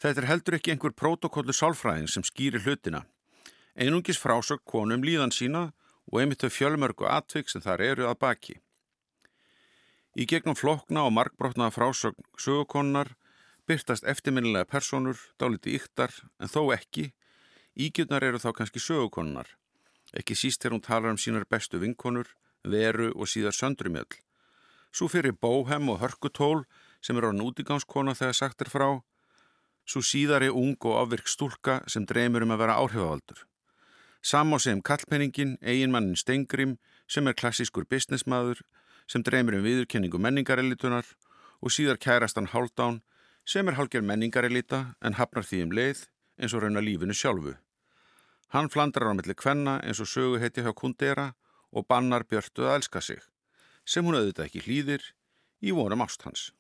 Þetta 0.04 0.22
er 0.22 0.30
heldur 0.34 0.60
ekki 0.60 0.76
einhver 0.76 0.92
protokollu 0.92 1.56
sálfræðing 1.56 2.12
sem 2.12 2.28
skýrir 2.28 2.68
hlutina. 2.68 3.06
Einungis 3.80 4.20
frásög 4.20 4.66
konum 4.68 5.06
líðan 5.06 5.32
sína 5.32 5.70
og 5.70 5.87
einmitt 6.15 6.43
þau 6.43 6.54
fjölmörgu 6.56 7.08
atvik 7.12 7.52
sem 7.52 7.62
þar 7.62 7.84
eru 7.84 8.08
að 8.08 8.20
baki. 8.24 8.56
Í 10.17 10.26
gegnum 10.26 10.56
flokna 10.56 11.04
og 11.06 11.13
markbrotnaða 11.13 11.76
frásög 11.76 12.15
sögukonnar 12.39 13.12
byrtast 13.67 14.06
eftirminnilega 14.08 14.65
personur, 14.65 15.20
dáliti 15.39 15.76
yktar, 15.76 16.13
en 16.39 16.48
þó 16.48 16.72
ekki. 16.76 17.12
Ígjurnar 17.76 18.24
eru 18.24 18.39
þá 18.39 18.54
kannski 18.56 18.82
sögukonnar. 18.82 19.50
Ekki 20.15 20.38
síst 20.39 20.63
þegar 20.63 20.78
hún 20.78 20.86
talar 20.86 21.12
um 21.12 21.20
sínar 21.20 21.46
bestu 21.52 21.82
vinkonur, 21.82 22.30
veru 22.63 23.12
og 23.13 23.28
síðar 23.28 23.56
söndrumjöld. 23.58 24.22
Svo 24.96 25.10
fyrir 25.12 25.36
bóhem 25.36 25.91
og 25.91 26.00
hörkutól 26.02 26.63
sem 27.04 27.20
eru 27.20 27.34
á 27.36 27.36
nútingánskona 27.36 28.15
þegar 28.15 28.39
sagt 28.39 28.63
er 28.63 28.72
frá. 28.72 28.88
Svo 29.88 30.02
síðar 30.02 30.48
er 30.48 30.56
ung 30.56 30.80
og 30.88 30.98
afvirk 31.04 31.28
stúlka 31.28 31.82
sem 31.91 32.08
dreymir 32.08 32.48
um 32.48 32.56
að 32.56 32.63
vera 32.63 32.80
áhrifavaldur. 32.80 33.43
Samá 34.22 34.60
sem 34.60 34.82
kallpenningin, 34.82 35.58
eiginmannin 35.62 36.18
Stengrim 36.18 36.78
sem 37.08 37.28
er 37.28 37.36
klassískur 37.38 37.86
businessmaður 37.86 38.64
sem 39.08 39.24
dreymir 39.24 39.60
um 39.60 39.64
viðurkenningu 39.64 40.20
menningarelitunar 40.20 41.06
og 41.62 41.72
síðar 41.72 42.00
kærastan 42.02 42.50
Haldán 42.52 43.02
sem 43.48 43.68
er 43.68 43.78
hálfgerð 43.78 44.08
menningarelita 44.10 44.82
en 45.02 45.16
hafnar 45.16 45.46
því 45.48 45.64
um 45.66 45.76
leið 45.78 46.04
eins 46.38 46.54
og 46.54 46.64
rauna 46.64 46.84
lífinu 46.84 47.16
sjálfu. 47.16 47.56
Hann 48.54 48.70
flandrar 48.72 49.12
á 49.12 49.14
milli 49.16 49.36
kvenna 49.36 49.78
eins 49.84 50.02
og 50.04 50.10
sögu 50.12 50.42
heiti 50.42 50.64
hjá 50.64 50.74
Kundera 50.76 51.34
og 51.72 51.88
bannar 51.88 52.24
Björtu 52.28 52.68
að 52.68 52.78
elska 52.80 53.02
sig, 53.02 53.20
sem 53.86 54.06
hún 54.06 54.16
auðvitað 54.16 54.48
ekki 54.48 54.64
hlýðir 54.66 55.04
í 55.64 55.74
vonum 55.76 56.04
ást 56.04 56.24
hans. 56.28 56.52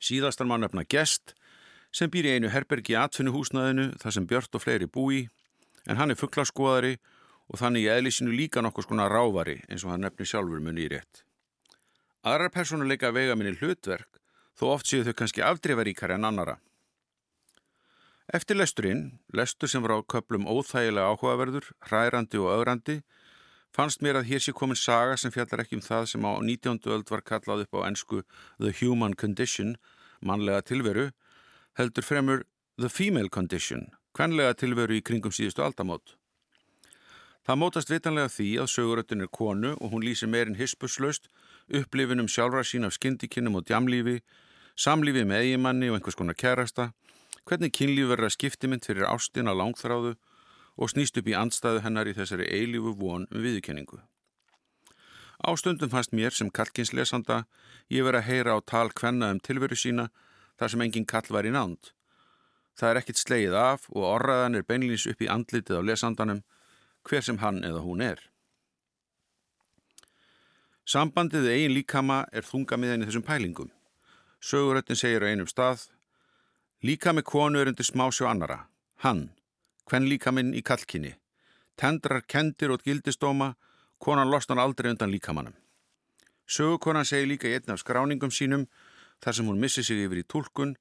Síðastar 0.00 0.48
mann 0.48 0.64
öfna 0.64 0.84
gest 0.88 1.34
sem 1.92 2.10
býr 2.10 2.28
í 2.28 2.34
einu 2.36 2.50
herbergi 2.52 2.94
í 2.94 3.00
atfinnuhúsnaðinu 3.00 3.90
þar 4.00 4.16
sem 4.16 4.26
Björt 4.28 4.56
og 4.56 4.64
fleiri 4.64 4.88
búi 4.88 5.26
en 5.88 5.96
hann 6.00 6.12
er 6.12 6.18
fugglaskoðari 6.20 6.96
og 7.50 7.58
þannig 7.58 7.86
í 7.86 7.92
eðlisinu 7.92 8.34
líka 8.34 8.62
nokkur 8.62 8.86
skona 8.86 9.08
rávari 9.10 9.58
eins 9.68 9.84
og 9.84 9.94
hann 9.94 10.04
nefnir 10.06 10.28
sjálfur 10.28 10.62
munni 10.62 10.86
í 10.86 10.90
rétt. 10.92 11.24
Aðrar 12.22 12.52
personuleika 12.52 13.10
vega 13.16 13.36
minni 13.36 13.56
hlutverk 13.56 14.20
þó 14.58 14.74
oft 14.74 14.90
séu 14.90 15.06
þau 15.06 15.14
kannski 15.16 15.44
afdreifaríkari 15.44 16.18
en 16.18 16.28
annara. 16.28 16.58
Eftir 18.30 18.58
lesturinn, 18.60 19.18
lestur 19.34 19.70
sem 19.70 19.82
var 19.82 19.96
á 19.96 20.06
köplum 20.06 20.44
óþægilega 20.46 21.08
áhugaverður, 21.10 21.72
hærandi 21.90 22.38
og 22.38 22.52
ögrandi, 22.52 23.00
fannst 23.74 24.04
mér 24.04 24.20
að 24.20 24.28
hér 24.30 24.44
sé 24.44 24.54
komin 24.54 24.78
saga 24.78 25.16
sem 25.18 25.32
fjallar 25.34 25.64
ekki 25.64 25.80
um 25.80 25.82
það 25.82 26.06
sem 26.12 26.28
á 26.28 26.32
19. 26.38 26.78
öld 26.94 27.10
var 27.10 27.24
kallað 27.26 27.64
upp 27.64 27.74
á 27.74 27.88
ennsku 27.88 28.22
The 28.60 28.70
Human 28.82 29.16
Condition, 29.18 29.74
mannlega 30.22 30.62
tilveru, 30.70 31.08
heldur 31.80 32.06
fremur 32.06 32.44
The 32.78 32.92
Female 32.92 33.32
Condition, 33.32 33.88
kvenlega 34.16 34.54
tilveru 34.54 34.96
í 34.98 35.04
kringum 35.04 35.34
síðustu 35.34 35.64
aldamót. 35.64 36.16
Það 37.46 37.58
mótast 37.58 37.90
vitanlega 37.90 38.30
því 38.30 38.48
að 38.62 38.72
söguröttin 38.74 39.24
er 39.24 39.30
konu 39.32 39.72
og 39.80 39.92
hún 39.94 40.04
lýsir 40.04 40.28
meirinn 40.30 40.58
hispuslaust 40.58 41.30
upplifinum 41.78 42.28
sjálfra 42.28 42.62
sín 42.66 42.86
af 42.86 42.94
skindikinnum 42.94 43.56
og 43.60 43.66
djamlífi, 43.66 44.20
samlífi 44.76 45.24
með 45.24 45.44
eigimanni 45.46 45.88
og 45.90 45.98
einhvers 45.98 46.18
konar 46.18 46.36
kærasta, 46.38 46.90
hvernig 47.48 47.72
kynlíf 47.74 48.10
verður 48.10 48.28
að 48.28 48.36
skiptimind 48.36 48.86
fyrir 48.86 49.08
ástina 49.08 49.54
langþráðu 49.56 50.16
og 50.76 50.92
snýst 50.92 51.18
upp 51.20 51.28
í 51.30 51.36
andstæðu 51.36 51.82
hennar 51.84 52.10
í 52.10 52.16
þessari 52.16 52.48
eilífu 52.50 52.94
von 52.98 53.26
um 53.30 53.44
viðkenningu. 53.44 54.00
Ástundum 55.40 55.90
fannst 55.92 56.12
mér 56.12 56.34
sem 56.36 56.50
kallkinslesanda 56.52 57.44
ég 57.88 58.04
verið 58.04 58.20
að 58.20 58.28
heyra 58.28 58.56
á 58.56 58.58
tal 58.60 58.90
kvenna 58.92 59.30
um 59.32 59.40
tilveru 59.40 59.78
sína 59.78 60.10
þar 60.60 60.74
sem 60.74 60.84
engin 60.84 61.08
kall 61.08 61.32
var 61.32 61.48
í 61.48 61.54
nánd. 61.54 61.94
Það 62.80 62.90
er 62.90 62.98
ekkit 63.02 63.20
sleið 63.20 63.54
af 63.60 63.86
og 63.92 64.06
orraðan 64.08 64.56
er 64.56 64.64
beinlýns 64.64 65.04
upp 65.10 65.20
í 65.20 65.28
andlitið 65.28 65.82
á 65.84 65.84
lesandanum 65.84 66.40
hver 67.04 67.24
sem 67.26 67.40
hann 67.44 67.60
eða 67.60 67.84
hún 67.84 68.00
er. 68.00 68.22
Sambandið 70.88 71.50
eigin 71.52 71.76
líkama 71.76 72.22
er 72.32 72.46
þungamiðan 72.48 73.04
í 73.04 73.10
þessum 73.10 73.26
pælingum. 73.26 73.68
Söguröttin 74.40 74.96
segir 74.96 75.20
á 75.20 75.28
einum 75.28 75.48
stað 75.50 75.90
Líkami 76.80 77.20
konu 77.22 77.60
er 77.60 77.68
undir 77.68 77.84
smásjó 77.84 78.24
annara. 78.24 78.62
Hann, 79.04 79.26
hvenn 79.84 80.06
líkaminn 80.08 80.54
í 80.56 80.62
kallkinni. 80.64 81.10
Tendrar 81.76 82.22
kendir 82.24 82.72
og 82.72 82.80
gildistóma, 82.86 83.50
konan 84.00 84.30
losnar 84.32 84.62
aldrei 84.62 84.88
undan 84.94 85.12
líkamannum. 85.12 85.52
Sögukonan 86.48 87.04
segir 87.04 87.28
líka 87.28 87.50
í 87.50 87.52
einn 87.58 87.74
af 87.74 87.82
skráningum 87.82 88.32
sínum, 88.32 88.64
þar 89.20 89.36
sem 89.36 89.50
hún 89.52 89.60
missi 89.60 89.84
sig 89.84 90.00
yfir 90.06 90.22
í 90.22 90.24
tólkun, 90.24 90.72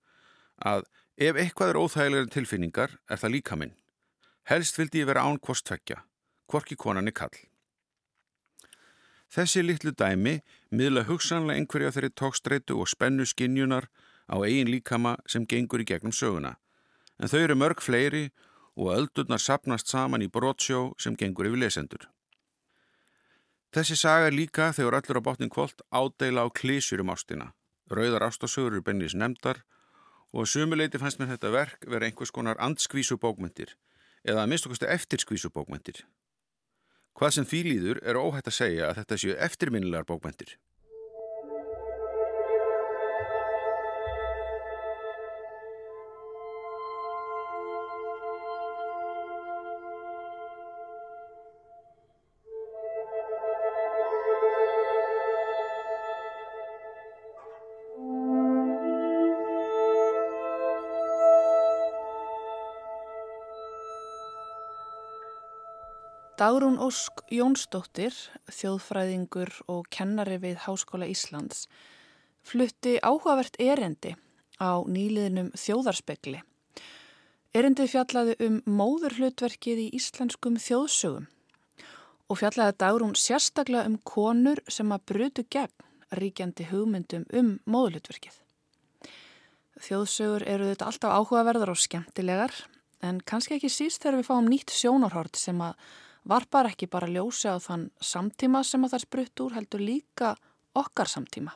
að 0.64 0.88
ef 1.20 1.36
eitthvað 1.36 1.74
er 1.74 1.78
óþægilegar 1.84 2.30
tilfinningar 2.32 2.92
er 3.12 3.20
það 3.20 3.34
líkaminn. 3.34 3.72
Helst 4.48 4.78
vildi 4.80 5.02
ég 5.02 5.10
vera 5.10 5.26
án 5.28 5.40
kvostvekja, 5.44 5.98
hvorki 6.48 6.78
konan 6.80 7.12
er 7.12 7.16
kall. 7.16 7.36
Þessi 9.30 9.62
litlu 9.62 9.92
dæmi 9.92 10.40
miðla 10.72 11.04
hugsanlega 11.10 11.60
einhverja 11.60 11.92
þeirri 11.94 12.10
tókstreitu 12.16 12.80
og 12.80 12.88
spennu 12.90 13.28
skinjunar 13.28 13.90
á 14.32 14.40
eigin 14.40 14.72
líkama 14.72 15.18
sem 15.28 15.46
gengur 15.46 15.84
í 15.84 15.88
gegnum 15.92 16.16
söguna. 16.16 16.56
En 17.20 17.28
þau 17.28 17.42
eru 17.44 17.58
mörg 17.60 17.84
fleiri 17.84 18.30
og 18.80 18.94
öldurnar 18.96 19.44
sapnast 19.44 19.92
saman 19.92 20.24
í 20.24 20.32
brotsjó 20.32 20.94
sem 20.98 21.20
gengur 21.20 21.50
yfir 21.52 21.62
lesendur. 21.66 22.08
Þessi 23.76 24.00
saga 24.00 24.32
líka 24.32 24.72
þegar 24.74 25.02
allur 25.02 25.20
á 25.20 25.28
botnin 25.28 25.52
kvöld 25.52 25.84
ádeila 25.92 26.48
á 26.48 26.50
klísjur 26.50 27.04
um 27.04 27.12
ástina. 27.12 27.52
Rauðar 27.92 28.32
ástasögur 28.32 28.80
eru 28.80 28.82
bennins 28.82 29.14
nefndar 29.14 29.62
og 30.34 30.48
sumuleiti 30.48 31.02
fannst 31.02 31.20
mér 31.20 31.34
þetta 31.34 31.52
verk 31.54 31.86
vera 31.90 32.08
einhvers 32.08 32.32
konar 32.34 32.60
andskvísubókmyndir 32.62 33.76
eða 34.24 34.44
að 34.44 34.50
minnstakosti 34.52 34.90
eftirskvísubókmyndir. 34.94 36.04
Hvað 37.18 37.36
sem 37.36 37.48
því 37.50 37.62
líður 37.66 38.02
er 38.06 38.20
óhætt 38.20 38.48
að 38.48 38.58
segja 38.60 38.90
að 38.90 39.02
þetta 39.02 39.18
séu 39.24 39.38
eftirminnilegar 39.48 40.08
bókmyndir. 40.08 40.58
Dagrún 66.40 66.78
Ósk 66.80 67.26
Jónsdóttir, 67.36 68.14
þjóðfræðingur 68.48 69.50
og 69.68 69.90
kennari 69.92 70.38
við 70.40 70.62
Háskóla 70.64 71.10
Íslands, 71.12 71.66
flutti 72.48 72.94
áhugavert 73.04 73.60
erendi 73.60 74.14
á 74.56 74.80
nýliðnum 74.88 75.50
þjóðarspekli. 75.60 76.40
Erendið 77.52 77.92
fjallaði 77.92 78.38
um 78.48 78.58
móðurhlutverkið 78.72 79.84
í 79.84 79.90
íslenskum 80.00 80.56
þjóðsögum 80.64 81.28
og 82.32 82.40
fjallaði 82.40 82.80
Dagrún 82.86 83.20
sérstaklega 83.20 83.92
um 83.92 84.00
konur 84.08 84.64
sem 84.72 84.96
að 84.96 85.08
brutu 85.12 85.48
gegn 85.52 86.20
ríkjandi 86.24 86.72
hugmyndum 86.72 87.28
um 87.36 87.58
móðurhlutverkið. 87.68 88.44
Þjóðsögur 89.84 90.48
eru 90.48 90.72
þetta 90.72 90.88
alltaf 90.88 91.20
áhugaverðar 91.20 91.76
og 91.76 91.84
skemmtilegar 91.84 92.62
en 93.04 93.20
kannski 93.20 93.60
ekki 93.60 93.68
síst 93.68 94.06
þegar 94.06 94.22
við 94.22 94.30
fáum 94.32 94.48
nýtt 94.48 94.72
sjónarhort 94.72 95.36
sem 95.36 95.60
að 95.60 95.76
varpar 96.30 96.70
ekki 96.70 96.90
bara 96.92 97.10
ljósi 97.10 97.50
á 97.50 97.58
þann 97.62 97.90
samtíma 98.02 98.62
sem 98.68 98.86
að 98.86 98.96
það 98.96 99.06
sprutt 99.06 99.44
úr 99.46 99.58
heldur 99.58 99.84
líka 99.84 100.36
okkar 100.78 101.10
samtíma. 101.10 101.56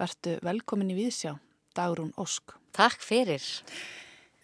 Vertu 0.00 0.38
velkomin 0.44 0.92
í 0.94 0.96
Víðsjá, 0.96 1.34
Dagrún 1.76 2.14
Ósk. 2.20 2.56
Takk 2.76 3.02
fyrir. 3.04 3.44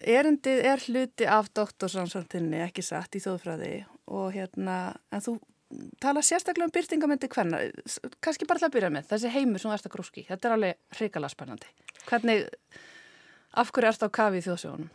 Erendið 0.04 0.62
er 0.68 0.82
hluti 0.84 1.28
af 1.30 1.48
doktorsansvöldinni, 1.56 2.60
ekki 2.66 2.84
satt 2.84 3.16
í 3.16 3.22
þóðfræði 3.24 3.70
og 4.12 4.34
hérna, 4.34 4.92
en 5.08 5.24
þú 5.24 5.38
tala 6.02 6.22
sérstaklega 6.22 6.68
um 6.68 6.74
byrtingamöndi 6.74 7.30
hvernig, 7.32 7.72
kannski 8.22 8.46
bara 8.48 8.60
til 8.60 8.68
að 8.68 8.76
byrja 8.76 8.90
með, 8.92 9.08
þessi 9.08 9.32
heimur 9.32 9.62
sem 9.62 9.70
þú 9.70 9.78
ert 9.78 9.88
að 9.88 9.94
grúski, 9.96 10.26
þetta 10.28 10.48
er 10.48 10.56
alveg 10.58 10.98
hrikala 10.98 11.30
spennandi. 11.32 11.72
Hvernig, 12.06 12.44
af 13.56 13.72
hverju 13.72 13.90
ert 13.90 14.04
á 14.04 14.08
kafi 14.20 14.42
í 14.42 14.46
þjóðsögunum? 14.46 14.92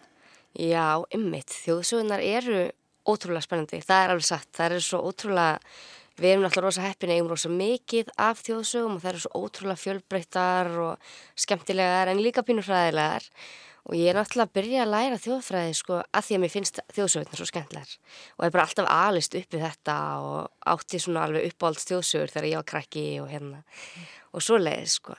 Já, 0.61 0.85
ymmit, 1.17 1.57
þjóðsögunar 1.65 2.23
eru 2.23 2.61
ótrúlega 3.07 3.45
spennandi, 3.45 3.81
það 3.85 4.03
er 4.03 4.13
alveg 4.13 4.27
satt, 4.27 4.49
það 4.57 4.67
eru 4.69 4.85
svo 4.85 5.01
ótrúlega, 5.09 5.73
við 6.21 6.33
erum 6.33 6.45
náttúrulega 6.45 6.67
rosa 6.67 6.85
heppin, 6.85 7.15
eigum 7.15 7.31
rosa 7.31 7.49
mikið 7.49 8.13
af 8.21 8.43
þjóðsögum 8.45 8.97
og 8.97 9.03
það 9.03 9.11
eru 9.13 9.23
svo 9.25 9.41
ótrúlega 9.41 9.83
fjölbreyttar 9.85 10.71
og 10.85 11.11
skemmtilegar 11.45 12.11
en 12.11 12.21
líka 12.21 12.45
pínurfræðilegar 12.45 13.29
og 13.89 13.97
ég 13.97 14.11
er 14.11 14.17
náttúrulega 14.17 14.49
að 14.49 14.55
byrja 14.57 14.83
að 14.83 14.91
læra 14.93 15.17
þjóðfræði 15.21 15.73
sko 15.77 15.97
að 16.03 16.25
því 16.27 16.35
að 16.35 16.41
mér 16.43 16.53
finnst 16.53 16.79
þjóðsögurnar 16.93 17.39
svo 17.39 17.47
skemmtilegar. 17.49 17.95
Og 18.37 18.43
ég 18.43 18.51
er 18.51 18.53
bara 18.53 18.65
alltaf 18.67 18.89
alist 18.93 19.37
uppið 19.39 19.65
þetta 19.65 19.97
og 20.21 20.71
átti 20.73 21.01
svona 21.01 21.25
alveg 21.25 21.49
uppáhalds 21.49 21.87
þjóðsögur 21.89 22.33
þegar 22.35 22.49
ég 22.51 22.61
var 22.61 22.69
krakki 22.71 23.05
og 23.23 23.31
hérna. 23.31 23.63
Og 24.35 24.45
svo 24.45 24.59
leiðis 24.61 24.99
sko. 25.01 25.17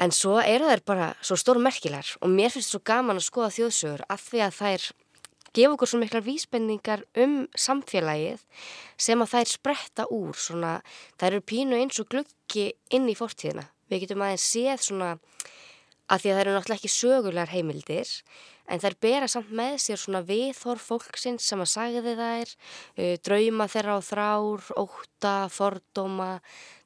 En 0.00 0.12
svo 0.12 0.38
eru 0.40 0.68
þær 0.68 0.84
bara 0.88 1.10
svo 1.24 1.36
stóru 1.40 1.60
merkilegar 1.64 2.16
og 2.20 2.32
mér 2.32 2.52
finnst 2.52 2.72
svo 2.72 2.80
gaman 2.84 3.20
að 3.20 3.28
skoða 3.28 3.52
þjóðsögur 3.58 4.06
að 4.08 4.24
því 4.24 4.42
að 4.46 4.56
þær 4.60 4.88
gefa 5.56 5.74
okkur 5.74 5.90
svo 5.90 6.00
miklar 6.02 6.24
vísbendingar 6.26 7.04
um 7.22 7.36
samfélagið 7.56 8.42
sem 9.00 9.22
að 9.22 9.32
þær 9.32 9.52
spretta 9.52 10.06
úr 10.12 10.36
svona, 10.36 10.80
þær 11.16 11.32
eru 11.32 11.46
pínu 11.52 11.78
eins 11.80 12.00
og 12.02 12.10
gluggi 12.12 12.68
inn 12.94 13.08
í 13.08 13.16
fortíðina. 13.18 13.66
Við 13.90 14.04
getum 14.04 14.24
aðeins 14.26 14.46
séð 14.50 14.84
svona 14.88 15.14
að 16.06 16.22
því 16.22 16.30
að 16.30 16.36
það 16.36 16.42
eru 16.42 16.54
náttúrulega 16.56 16.80
ekki 16.80 16.92
sögulegar 16.92 17.54
heimildir 17.54 18.12
en 18.68 18.82
þær 18.82 18.96
bera 19.00 19.28
samt 19.30 19.52
með 19.54 19.76
sér 19.84 20.00
svona 20.00 20.22
viðhor 20.26 20.80
fólksins 20.82 21.46
sem 21.46 21.62
að 21.62 21.72
sagði 21.72 22.14
þær, 22.18 22.54
uh, 22.98 23.14
drauma 23.26 23.68
þeirra 23.72 23.98
á 23.98 24.00
þrár, 24.08 24.66
óta, 24.76 25.36
fordóma 25.52 26.40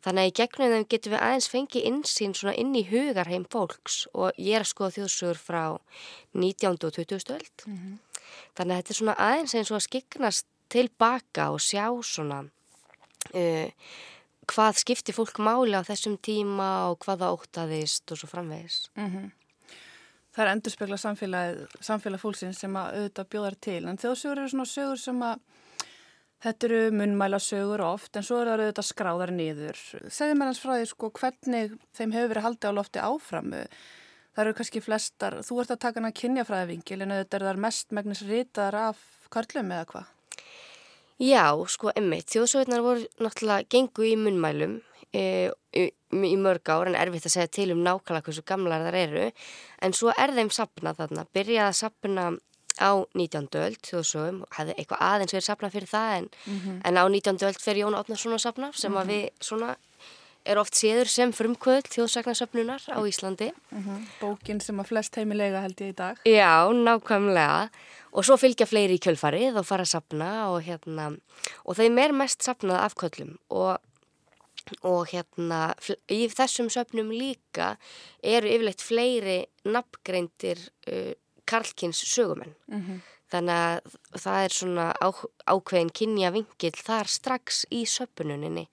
þannig 0.04 0.22
að 0.22 0.30
í 0.30 0.36
gegnum 0.40 0.74
þeim 0.74 0.86
getum 0.92 1.14
við 1.14 1.24
aðeins 1.26 1.50
fengið 1.52 1.88
insýn 1.90 2.36
svona 2.36 2.56
inn 2.60 2.76
í 2.76 2.86
hugarheim 2.88 3.44
fólks 3.52 4.06
og 4.14 4.30
ég 4.36 4.56
er 4.58 4.64
að 4.64 4.72
skoða 4.72 4.96
þjóðsugur 4.98 5.40
frá 5.40 5.64
19. 6.32 6.78
og 6.88 6.94
20. 6.96 7.20
stöld 7.20 7.66
mm 7.66 7.76
-hmm. 7.76 7.98
þannig 8.56 8.74
að 8.74 8.80
þetta 8.80 8.94
er 8.94 9.00
svona 9.00 9.18
aðeins 9.18 9.54
eins 9.54 9.70
og 9.70 9.76
að 9.80 9.86
skiknast 9.88 10.46
tilbaka 10.70 11.50
og 11.50 11.60
sjá 11.60 11.86
svona 12.06 12.44
uh, 13.34 13.68
hvað 14.50 14.80
skipti 14.82 15.14
fólk 15.14 15.38
máli 15.42 15.76
á 15.78 15.82
þessum 15.86 16.16
tíma 16.18 16.90
og 16.90 17.00
hvað 17.04 17.22
það 17.22 17.36
ótaðist 17.36 18.12
og 18.12 18.20
svo 18.20 18.28
framvegis. 18.30 18.90
Mm 18.96 19.10
-hmm. 19.10 19.30
Það 20.30 20.44
er 20.44 20.52
endurspegla 20.54 20.98
samfélag, 21.00 21.62
samfélag 21.82 22.22
fólksins 22.22 22.60
sem 22.62 22.76
að 22.78 22.98
auðvitað 22.98 23.30
bjóðar 23.32 23.56
til 23.66 23.80
en 23.82 23.98
þjóðsögur 23.98 24.38
eru 24.38 24.52
svona 24.52 24.68
sögur 24.70 25.00
sem 25.02 25.24
að 25.26 25.40
þetta 26.44 26.68
eru 26.68 26.82
munmæla 26.96 27.40
sögur 27.42 27.82
oft 27.84 28.16
en 28.16 28.26
svo 28.26 28.38
eru 28.40 28.52
það 28.52 28.62
auðvitað 28.64 28.88
skráðar 28.90 29.32
niður. 29.34 29.80
Segðu 30.06 30.36
mér 30.38 30.52
hans 30.52 30.62
frá 30.62 30.76
því 30.76 30.86
sko 30.92 31.10
hvernig 31.18 31.74
þeim 31.98 32.14
hefur 32.14 32.32
verið 32.34 32.46
haldið 32.46 32.70
á 32.70 32.78
lofti 32.78 33.02
áfram. 33.02 33.50
Það 34.30 34.44
eru 34.44 34.54
kannski 34.60 34.84
flestar, 34.84 35.40
þú 35.42 35.60
ert 35.64 35.74
að 35.74 35.82
taka 35.82 36.00
hana 36.00 36.14
kynjafræðivingil 36.14 37.00
en 37.02 37.16
auðvitað 37.16 37.40
er 37.40 37.48
það 37.48 37.62
mest 37.66 37.94
megnis 37.98 38.22
ritaðar 38.28 38.78
af 38.86 39.02
karlum 39.34 39.74
eða 39.74 39.88
hvað? 39.90 40.16
Já, 41.20 41.44
sko, 41.68 41.90
emmitt. 41.98 42.30
Þjóðsögurnar 42.32 42.84
voru 42.86 43.02
náttúrulega 43.20 43.66
gengu 43.74 44.06
í 44.08 44.14
munmælum 44.16 44.78
e, 45.12 45.50
í, 46.12 46.36
mörg 46.36 46.70
ár 46.72 46.90
en 46.90 46.98
erfitt 46.98 47.26
að 47.26 47.36
segja 47.36 47.50
til 47.58 47.70
um 47.74 47.82
nákvæmlega 47.84 48.26
hversu 48.26 48.44
gamlar 48.46 48.86
þar 48.86 49.00
eru 49.00 49.26
en 49.82 49.96
svo 49.96 50.14
er 50.16 50.34
þeim 50.36 50.50
sapnað 50.54 51.02
þarna. 51.02 51.26
Byrjaði 51.34 51.68
að 51.68 51.78
sapna 51.80 52.30
á 52.80 52.90
19. 53.14 53.48
öld 53.60 53.80
þjóðsögum, 53.84 54.42
hefði 54.56 54.74
eitthvað 54.78 55.04
aðeins 55.04 55.34
verið 55.36 55.46
sapnað 55.48 55.74
fyrir 55.76 55.90
það 55.90 56.16
en, 56.16 56.28
mm 56.46 56.58
-hmm. 56.58 56.80
en 56.84 56.96
á 56.96 57.04
19. 57.08 57.46
öld 57.48 57.60
fyrir 57.60 57.84
Jón 57.84 57.98
Átnarsson 57.98 58.36
að 58.36 58.44
sapna 58.46 58.72
sem 58.72 58.96
að 58.96 59.06
við 59.12 59.24
svona 59.40 59.76
er 60.48 60.60
oft 60.60 60.76
séður 60.78 61.10
sem 61.10 61.32
frumkvöld 61.36 61.88
þjóðsagnarsöfnunar 61.92 62.86
á 62.88 62.98
Íslandi. 63.04 63.50
Mm 63.70 63.82
-hmm. 63.84 64.06
Bókin 64.20 64.60
sem 64.60 64.80
að 64.80 64.86
flest 64.86 65.16
heimilega 65.16 65.60
held 65.60 65.80
ég 65.80 65.88
í 65.88 65.96
dag. 65.96 66.16
Já, 66.24 66.72
nákvæmlega 66.72 67.68
og 68.12 68.24
svo 68.24 68.36
fylgja 68.36 68.66
fleiri 68.66 68.98
í 68.98 69.02
kjölfarið 69.02 69.60
og 69.60 69.66
fara 69.66 69.82
að 69.82 69.92
sapna 69.94 70.50
og 70.50 70.62
hérna 70.62 71.16
og 71.64 71.76
þeim 71.76 71.98
er 71.98 72.12
mest 72.12 72.42
sapnað 72.42 72.80
af 72.80 72.94
köllum 72.94 73.38
og, 73.50 73.78
og 74.83 75.09
hérna 75.12 75.61
í 76.11 76.26
þessum 76.33 76.70
söpnum 76.72 77.12
líka 77.12 77.74
eru 78.22 78.50
yfirleitt 78.50 78.85
fleiri 78.85 79.38
nafngreindir 79.64 80.62
uh, 80.90 81.12
Karlkins 81.50 82.02
sögumenn. 82.06 82.54
Mm 82.70 82.83
-hmm. 82.83 83.00
Þannig 83.30 83.54
að 83.54 83.96
það 84.18 84.44
er 84.44 84.52
svona 84.54 84.87
á, 84.98 85.09
ákveðin 85.46 85.92
kynja 85.94 86.30
vingil 86.35 86.74
þar 86.74 87.06
strax 87.06 87.64
í 87.70 87.85
söpununinni. 87.87 88.66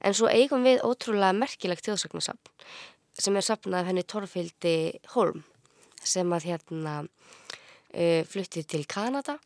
En 0.00 0.14
svo 0.14 0.28
eigum 0.28 0.64
við 0.64 0.80
ótrúlega 0.80 1.32
merkilegt 1.36 1.84
þjóðsögnarsapn 1.84 2.50
sem 3.18 3.36
er 3.36 3.44
sapnað 3.44 3.90
henni 3.90 4.02
Torfildi 4.02 5.00
Holm 5.14 5.44
sem 6.02 6.32
að 6.32 6.44
hérna 6.44 6.94
uh, 7.04 8.22
fluttið 8.24 8.66
til 8.66 8.86
Kanada 8.86 9.38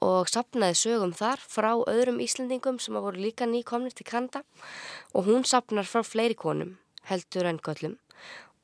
og 0.00 0.28
sapnaði 0.32 0.78
sögum 0.80 1.12
þar 1.16 1.42
frá 1.44 1.72
öðrum 1.90 2.20
Íslandingum 2.24 2.78
sem 2.80 2.96
að 2.96 3.06
voru 3.08 3.24
líka 3.26 3.48
nýkomnir 3.48 3.94
til 3.96 4.06
Kanada 4.08 4.42
og 5.12 5.26
hún 5.28 5.44
sapnar 5.44 5.88
frá 5.88 6.02
fleiri 6.06 6.34
konum 6.34 6.78
heldur 7.10 7.48
en 7.50 7.60
göllum 7.60 7.98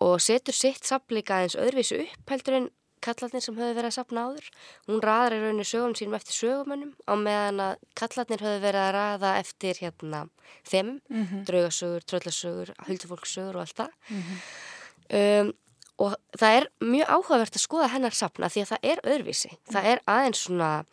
og 0.01 0.20
setur 0.20 0.57
sitt 0.57 0.85
sapleika 0.85 1.38
aðeins 1.38 1.57
öðruvísu 1.61 2.01
upp 2.05 2.35
heldur 2.35 2.61
en 2.61 2.70
kallatnir 3.07 3.44
sem 3.44 3.57
höfðu 3.57 3.77
verið 3.77 3.90
að 3.90 3.96
sapna 3.96 4.25
áður. 4.27 4.46
Hún 4.88 5.03
raðar 5.05 5.37
í 5.37 5.40
rauninni 5.42 5.66
sögum 5.68 5.94
sínum 5.99 6.16
eftir 6.18 6.37
sögumönnum 6.37 6.94
á 7.07 7.14
meðan 7.20 7.62
að 7.66 7.85
kallatnir 7.99 8.42
höfðu 8.44 8.62
verið 8.64 8.83
að 8.83 8.94
raða 8.96 9.33
eftir 9.42 9.81
hérna 9.83 10.22
þeim, 10.66 10.90
mm 11.09 11.22
-hmm. 11.22 11.44
draugasögur, 11.51 12.07
tröllasögur, 12.11 12.72
huldufólksögur 12.88 13.57
og 13.57 13.61
allt 13.61 13.77
það. 13.77 13.92
Mm 14.09 14.22
-hmm. 14.22 15.40
um, 15.40 15.53
og 15.99 16.16
það 16.38 16.57
er 16.57 16.68
mjög 16.81 17.09
áhugavert 17.09 17.57
að 17.57 17.66
skoða 17.66 17.92
hennar 17.94 18.14
sapna 18.14 18.49
því 18.49 18.61
að 18.62 18.70
það 18.72 18.79
er 18.83 18.99
öðruvísi. 19.05 19.53
Mm 19.53 19.57
-hmm. 19.57 19.72
Það 19.72 19.85
er 19.92 19.99
aðeins 20.07 20.38
svona 20.38 20.85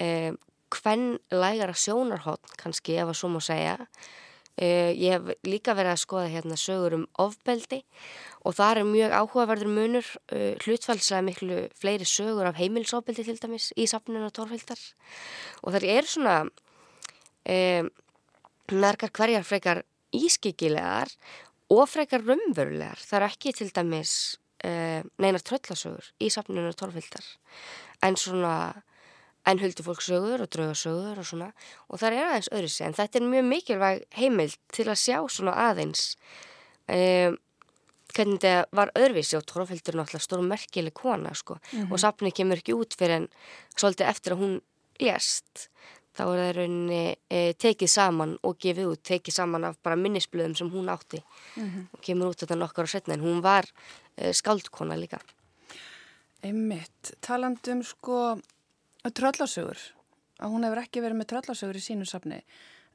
um, 0.00 0.36
hvenn 0.74 1.18
lægara 1.30 1.74
sjónarhótt 1.76 2.56
kannski 2.58 2.98
ef 2.98 3.10
að 3.12 3.18
svo 3.18 3.30
má 3.34 3.40
segja. 3.44 3.78
Uh, 4.54 4.94
ég 4.94 5.16
hef 5.16 5.46
líka 5.46 5.74
verið 5.74 5.96
að 5.96 6.02
skoða 6.04 6.30
hérna 6.30 6.56
sögur 6.58 6.94
um 6.94 7.06
ofbeldi 7.18 7.80
og 8.46 8.54
það 8.54 8.80
er 8.80 8.86
mjög 8.86 9.14
áhugaverður 9.18 9.72
munur. 9.74 10.10
Uh, 10.30 10.52
hlutfælslega 10.62 11.24
miklu 11.26 11.62
fleiri 11.78 12.06
sögur 12.06 12.46
af 12.50 12.60
heimilsóbildi 12.60 13.26
til 13.26 13.40
dæmis 13.42 13.72
í 13.74 13.88
safninu 13.90 14.28
og 14.28 14.36
tórfildar 14.36 14.78
og 15.62 15.74
það 15.74 15.88
er 15.96 16.10
svona 16.10 16.36
merkar 18.72 19.10
hverjar 19.12 19.42
frekar 19.44 19.82
ískikilegar 20.16 21.10
og 21.68 21.82
frekar 21.92 22.22
raunverulegar. 22.24 22.96
Það 22.96 23.18
er 23.18 23.26
ekki 23.26 23.52
til 23.58 23.68
dæmis 23.74 24.14
neinar 24.64 25.42
tröllasögur 25.44 26.06
í 26.24 26.30
safninu 26.32 26.70
og 26.70 26.78
tórfildar 26.80 27.26
en 28.06 28.16
svona 28.16 28.54
en 29.46 29.60
huldufólksögur 29.60 30.40
og 30.44 30.50
draugasögur 30.50 31.18
og 31.20 31.26
svona. 31.28 31.52
Og 31.88 32.00
það 32.00 32.16
er 32.16 32.28
aðeins 32.28 32.52
öðru 32.52 32.68
sig 32.72 32.86
en 32.86 32.96
þetta 32.96 33.20
er 33.20 33.30
mjög 33.32 33.48
mikilvæg 33.48 34.04
heimild 34.16 34.56
til 34.72 34.86
að 34.88 35.00
sjá 35.02 35.18
svona 35.28 35.56
aðeins. 35.68 36.14
Um, 36.88 37.36
hvernig 38.14 38.40
þetta 38.40 38.64
var 38.76 38.92
öðruvísi 38.98 39.36
og 39.38 39.44
Tórfældur 39.48 39.94
er 39.94 40.00
náttúrulega 40.00 40.24
stór 40.24 40.42
merkileg 40.46 40.94
kona 40.94 41.34
sko. 41.34 41.54
Mm 41.54 41.80
-hmm. 41.80 41.92
og 41.92 42.00
sapni 42.00 42.30
kemur 42.30 42.56
ekki 42.56 42.74
út 42.74 42.94
fyrir 42.98 43.16
en 43.16 43.28
svolítið 43.76 44.08
eftir 44.08 44.32
að 44.32 44.40
hún 44.40 44.60
lést. 45.00 45.68
Þá 46.14 46.22
er 46.22 46.38
það 46.38 46.56
rauninni 46.56 47.16
e, 47.30 47.52
tekið 47.52 47.90
saman 47.90 48.38
og 48.42 48.58
gefið 48.58 48.86
út, 48.86 49.02
tekið 49.02 49.34
saman 49.34 49.64
af 49.64 49.76
bara 49.82 49.96
minnisblöðum 49.96 50.54
sem 50.54 50.70
hún 50.70 50.88
átti. 50.88 51.22
Mm 51.56 51.70
-hmm. 51.70 51.86
og 51.92 52.00
kemur 52.00 52.28
út 52.28 52.38
þetta 52.38 52.54
nokkar 52.54 52.84
á 52.86 52.88
setna 52.88 53.14
en 53.14 53.20
hún 53.20 53.42
var 53.42 53.64
e, 54.16 54.32
skaldkona 54.32 54.96
líka. 54.96 55.18
Einmitt, 56.42 57.14
talandum 57.20 57.82
sko 57.82 58.38
tröllasögur 59.12 59.78
að 60.40 60.50
hún 60.54 60.64
hefur 60.66 60.80
ekki 60.82 61.02
verið 61.04 61.18
með 61.20 61.28
tröllasögur 61.34 61.76
í 61.78 61.84
sínu 61.84 62.06
safni 62.08 62.40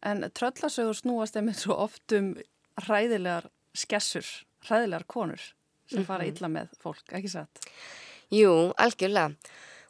en 0.03 0.23
tröllasögur 0.33 0.97
snúast 0.97 1.35
einmitt 1.37 1.59
svo 1.61 1.75
oft 1.85 2.11
um 2.17 2.33
hræðilegar 2.79 3.49
skessur, 3.75 4.25
hræðilegar 4.67 5.05
konur 5.07 5.39
sem 5.89 6.05
fara 6.05 6.23
Mhm. 6.23 6.35
illa 6.35 6.47
með 6.47 6.67
fólk, 6.81 7.03
ekki 7.11 7.29
satt? 7.29 7.59
Jú, 8.31 8.73
algjörlega. 8.77 9.35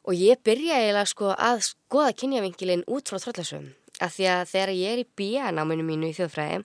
Og 0.08 0.14
ég 0.14 0.40
byrja 0.42 0.74
eiginlega 0.80 1.06
sko 1.06 1.34
að 1.36 1.60
skoða 1.60 2.14
kynjavingilinn 2.16 2.84
út 2.88 3.04
frá 3.10 3.18
tröllasögum. 3.20 3.74
Af 4.00 4.16
því 4.16 4.24
að 4.32 4.48
þegar 4.48 4.72
ég 4.74 4.92
er 4.92 4.98
í 5.04 5.08
bíanáminu 5.16 5.84
mínu 5.84 6.08
í 6.08 6.14
þjóðfræði, 6.16 6.64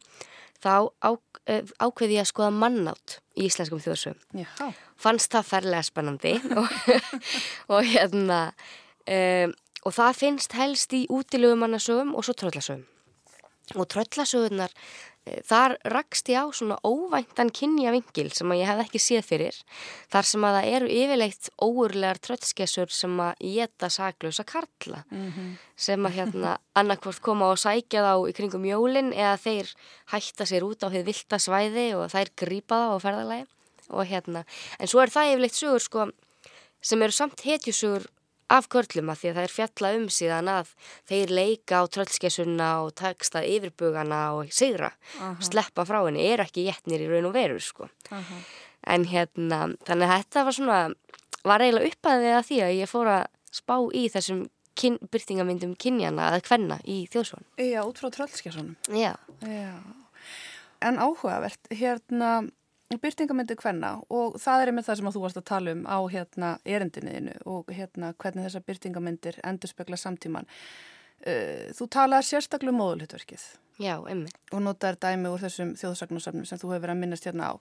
þá 0.64 0.88
á, 1.03 1.10
uh, 1.12 1.62
ákveði 1.84 2.16
ég 2.16 2.24
að 2.24 2.32
skoða 2.32 2.53
mannátt 2.56 3.20
í 3.36 3.43
íslenskum 3.49 3.82
þjóðsögum. 3.84 4.45
Fannst 4.95 5.32
það 5.36 5.45
ferlega 5.51 5.84
spennandi 5.84 6.34
og, 6.60 6.70
og 7.68 7.84
hérna, 7.84 8.53
um, 9.06 9.56
og 9.86 9.93
það 9.93 10.20
finnst 10.20 10.56
helst 10.58 10.93
í 10.97 11.06
útilögumannasögum 11.14 12.16
og 12.18 12.26
svo 12.26 12.34
tröllasögum. 12.38 12.86
Og 13.74 13.88
tröllasögurnar, 13.89 14.70
eh, 15.26 15.41
þar 15.45 15.78
rakst 15.89 16.30
ég 16.30 16.41
á 16.41 16.45
svona 16.53 16.78
óvæntan 16.86 17.49
kynjavingil 17.49 18.32
sem 18.34 18.49
að 18.49 18.62
ég 18.62 18.68
hef 18.70 18.86
ekki 18.86 19.01
séð 19.01 19.24
fyrir. 19.26 19.56
Þar 20.10 20.26
sem 20.26 20.41
að 20.41 20.56
það 20.56 20.74
eru 20.76 20.88
yfirleitt 20.88 21.49
óurlegar 21.62 22.20
tröllskessur 22.20 22.91
sem 22.91 23.18
að 23.18 23.34
geta 23.39 23.89
saklausa 23.89 24.45
karla. 24.45 25.03
Sem 25.76 26.06
að 26.06 26.14
hérna 26.14 26.58
annarkvort 26.80 27.22
koma 27.22 27.51
og 27.51 27.58
sækja 27.58 28.01
þá 28.06 28.30
í 28.30 28.34
kringum 28.34 28.66
jólin 28.66 29.14
eða 29.14 29.38
þeir 29.38 29.76
hætta 30.14 30.45
sér 30.45 30.64
út 30.64 30.82
á 30.86 30.89
því 30.89 31.03
vilda 31.06 31.38
svæði 31.39 31.88
og 31.97 32.10
þær 32.10 32.30
grípa 32.36 32.76
þá 32.76 32.89
á 32.93 32.97
ferðalagi. 33.01 33.45
Og 33.89 34.06
hérna, 34.06 34.45
en 34.80 34.88
svo 34.88 34.99
er 35.01 35.10
það 35.14 35.30
yfirleitt 35.30 35.53
sögur 35.53 35.82
sko 35.82 36.12
sem 36.86 37.01
eru 37.01 37.14
samt 37.14 37.41
hetjusugur 37.41 38.06
af 38.54 38.68
körlum 38.70 39.10
að 39.10 39.22
því 39.22 39.30
að 39.30 39.38
það 39.38 39.48
er 39.48 39.54
fjalla 39.56 39.91
um 39.98 40.06
síðan 40.14 40.50
að 40.54 40.72
þeir 41.10 41.34
leika 41.39 41.82
á 41.82 41.84
tröllskessunna 41.96 42.70
og 42.86 42.93
takst 43.00 43.38
að 43.38 43.48
yfirbugana 43.56 44.22
og 44.38 44.52
sigra, 44.54 44.91
sleppa 45.41 45.86
frá 45.88 46.02
henni, 46.06 46.26
er 46.30 46.46
ekki 46.46 46.68
jetnir 46.68 47.06
í 47.06 47.10
raun 47.10 47.30
og 47.32 47.36
veru 47.38 47.58
sko. 47.64 47.89
Aha. 48.14 48.41
En 48.96 49.08
hérna, 49.10 49.64
þannig 49.88 50.12
að 50.12 50.20
þetta 50.20 50.43
var 50.46 50.58
svona, 50.60 50.80
var 51.46 51.66
eiginlega 51.66 51.93
uppaðið 51.96 52.36
að 52.38 52.46
því 52.52 52.60
að 52.68 52.76
ég 52.78 52.91
fór 52.91 53.12
að 53.16 53.24
spá 53.56 53.76
í 53.98 54.06
þessum 54.14 54.46
kyn, 54.78 55.00
byrtingamyndum 55.10 55.74
kynjana 55.80 56.30
eða 56.30 56.43
kvenna 56.46 56.80
í 56.86 57.06
þjóðsvon. 57.10 57.48
Já, 57.58 57.82
út 57.82 58.02
frá 58.02 58.12
tröllskessunum. 58.14 58.76
Já, 58.93 59.16
Já. 59.41 59.74
En 60.86 61.00
áhugavert, 61.02 61.70
hérna, 61.72 62.43
byrtingamyndi 62.93 63.57
hvenna 63.59 63.95
og 64.13 64.38
það 64.41 64.61
er 64.61 64.71
einmitt 64.71 64.88
það 64.88 64.99
sem 64.99 65.09
að 65.09 65.15
þú 65.15 65.21
varst 65.23 65.39
að 65.39 65.47
tala 65.49 65.73
um 65.73 65.83
á 65.89 65.97
hérna 66.13 66.49
erindinniðinu 66.63 67.36
og 67.49 67.71
hérna 67.73 68.11
hvernig 68.21 68.45
þessar 68.45 68.65
byrtingamyndir 68.69 69.39
endur 69.43 69.71
spekla 69.71 69.97
samtíman. 69.97 70.49
Uh, 71.25 71.71
þú 71.73 71.88
talaði 71.95 72.27
sérstaklega 72.29 72.75
um 72.75 72.81
móðulhutverkið 72.83 73.43
já, 73.81 73.95
emmi. 74.11 74.29
og 74.53 74.61
notaður 74.61 74.99
dæmi 75.01 75.31
úr 75.31 75.41
þessum 75.41 75.71
þjóðsagnusöfnum 75.79 76.45
sem 76.45 76.59
þú 76.61 76.73
hefur 76.73 76.83
verið 76.83 76.93
að 76.93 77.01
minnast 77.01 77.25
hérna 77.25 77.47
á 77.49 77.53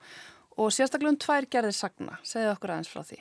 og 0.58 0.72
sérstaklega 0.74 1.14
um 1.14 1.20
tvær 1.22 1.46
gerðir 1.50 1.76
sagna, 1.76 2.18
segðu 2.26 2.52
okkur 2.52 2.74
aðeins 2.74 2.90
frá 2.92 3.02
því. 3.06 3.20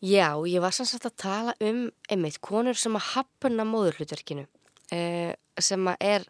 Já, 0.00 0.32
ég 0.48 0.64
var 0.64 0.74
sannsagt 0.74 1.06
að 1.06 1.16
tala 1.20 1.54
um 1.60 1.84
einmitt 2.10 2.40
konur 2.44 2.78
sem 2.80 2.96
að 2.96 3.06
hafna 3.12 3.66
móðurhlutverkinu 3.68 4.46
eh, 4.96 5.36
sem 5.60 5.88
að 5.92 6.06
er 6.08 6.26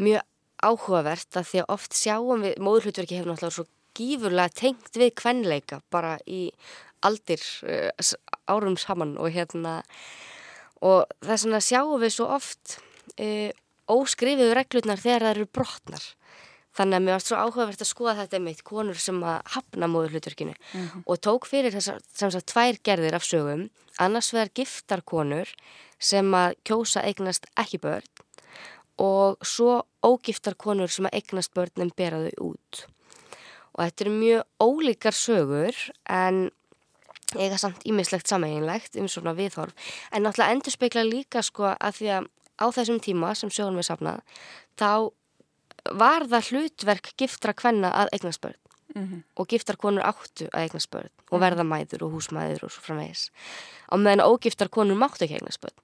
mjög 0.00 0.24
áhugavert 0.60 1.38
að 1.40 1.48
því 1.50 1.62
að 1.62 1.72
oft 1.74 1.96
sjáum 1.96 2.44
við, 2.46 2.56
móðurhlutverki 2.62 3.18
hefur 3.18 3.32
náttúrulega 3.32 3.56
svo 3.58 3.66
gífurlega 3.96 4.52
tengt 4.54 4.96
við 4.96 5.14
kvenleika 5.18 5.80
bara 5.92 6.16
í 6.26 6.48
aldir 7.06 7.42
eh, 7.66 7.90
árum 8.50 8.76
saman 8.80 9.16
og 9.20 9.32
hérna 9.34 9.80
og 10.84 11.10
þess 11.24 11.46
vegna 11.46 11.60
sjáum 11.64 12.00
við 12.00 12.14
svo 12.16 12.28
oft 12.36 12.78
eh, 13.20 13.52
óskrifiðu 13.90 14.54
reglurnar 14.56 15.00
þegar 15.00 15.26
það 15.26 15.34
eru 15.34 15.52
brotnar. 15.58 16.08
Þannig 16.78 16.96
að 16.96 17.04
mér 17.04 17.16
varst 17.16 17.30
svo 17.32 17.38
áhugavert 17.40 17.82
að 17.82 17.88
skoða 17.90 18.16
þetta 18.20 18.38
einmitt 18.38 18.60
konur 18.64 18.98
sem 19.02 19.16
að 19.26 19.40
hafna 19.56 19.88
móðurhlutverkinu 19.90 20.52
og 21.02 21.18
tók 21.18 21.48
fyrir 21.50 21.74
þessar 21.74 21.98
sem 22.14 22.30
sagt 22.30 22.52
tvær 22.52 22.78
gerðir 22.86 23.16
af 23.18 23.26
sögum. 23.26 23.64
Annars 23.98 24.30
vegar 24.32 24.52
giftar 24.54 25.02
konur 25.02 25.50
sem 25.98 26.30
að 26.36 26.54
kjósa 26.64 27.02
eignast 27.02 27.50
ekki 27.58 27.82
börn 27.82 28.06
og 29.02 29.42
svo 29.42 29.80
ógiftar 30.06 30.54
konur 30.60 30.92
sem 30.92 31.08
að 31.10 31.18
eignast 31.18 31.52
börn 31.56 31.82
en 31.82 31.92
bera 31.96 32.22
þau 32.28 32.52
út 32.52 32.84
og 33.76 33.84
þetta 33.84 34.04
eru 34.04 34.14
mjög 34.16 34.42
ólíkar 34.62 35.16
sögur 35.16 35.76
en 36.08 36.50
eiga 37.38 37.58
samt 37.60 37.84
ímislegt 37.86 38.30
sameiginlegt 38.30 38.98
um 38.98 39.08
svona 39.08 39.34
viðhorf. 39.38 39.74
En 40.10 40.24
náttúrulega 40.26 40.56
endur 40.56 40.74
speikla 40.74 41.04
líka 41.06 41.44
sko 41.46 41.70
að 41.76 42.00
því 42.00 42.12
að 42.16 42.30
á 42.60 42.66
þessum 42.76 43.00
tíma 43.00 43.34
sem 43.38 43.50
sögun 43.50 43.78
við 43.78 43.88
safnað 43.90 44.24
þá 44.80 45.12
var 45.96 46.26
það 46.28 46.50
hlutverk 46.50 47.12
giftra 47.16 47.54
kvenna 47.56 47.92
að 48.02 48.16
eignast 48.16 48.42
börn. 48.42 48.58
Mm 48.94 49.22
og 49.38 49.46
giftar 49.46 49.76
konur 49.78 50.02
áttu 50.02 50.48
að 50.50 50.66
eignast 50.66 50.90
börn 50.90 51.10
og 51.30 51.40
verða 51.40 51.62
mæður 51.62 52.02
og 52.04 52.16
húsmæður 52.16 52.64
og 52.66 52.72
svo 52.74 52.82
framvegis. 52.82 53.30
Á 53.86 53.94
meðan 53.96 54.26
ógiftar 54.26 54.68
konur 54.68 54.98
máttu 54.98 55.24
ekki 55.24 55.38
eignast 55.38 55.60
börn. 55.62 55.78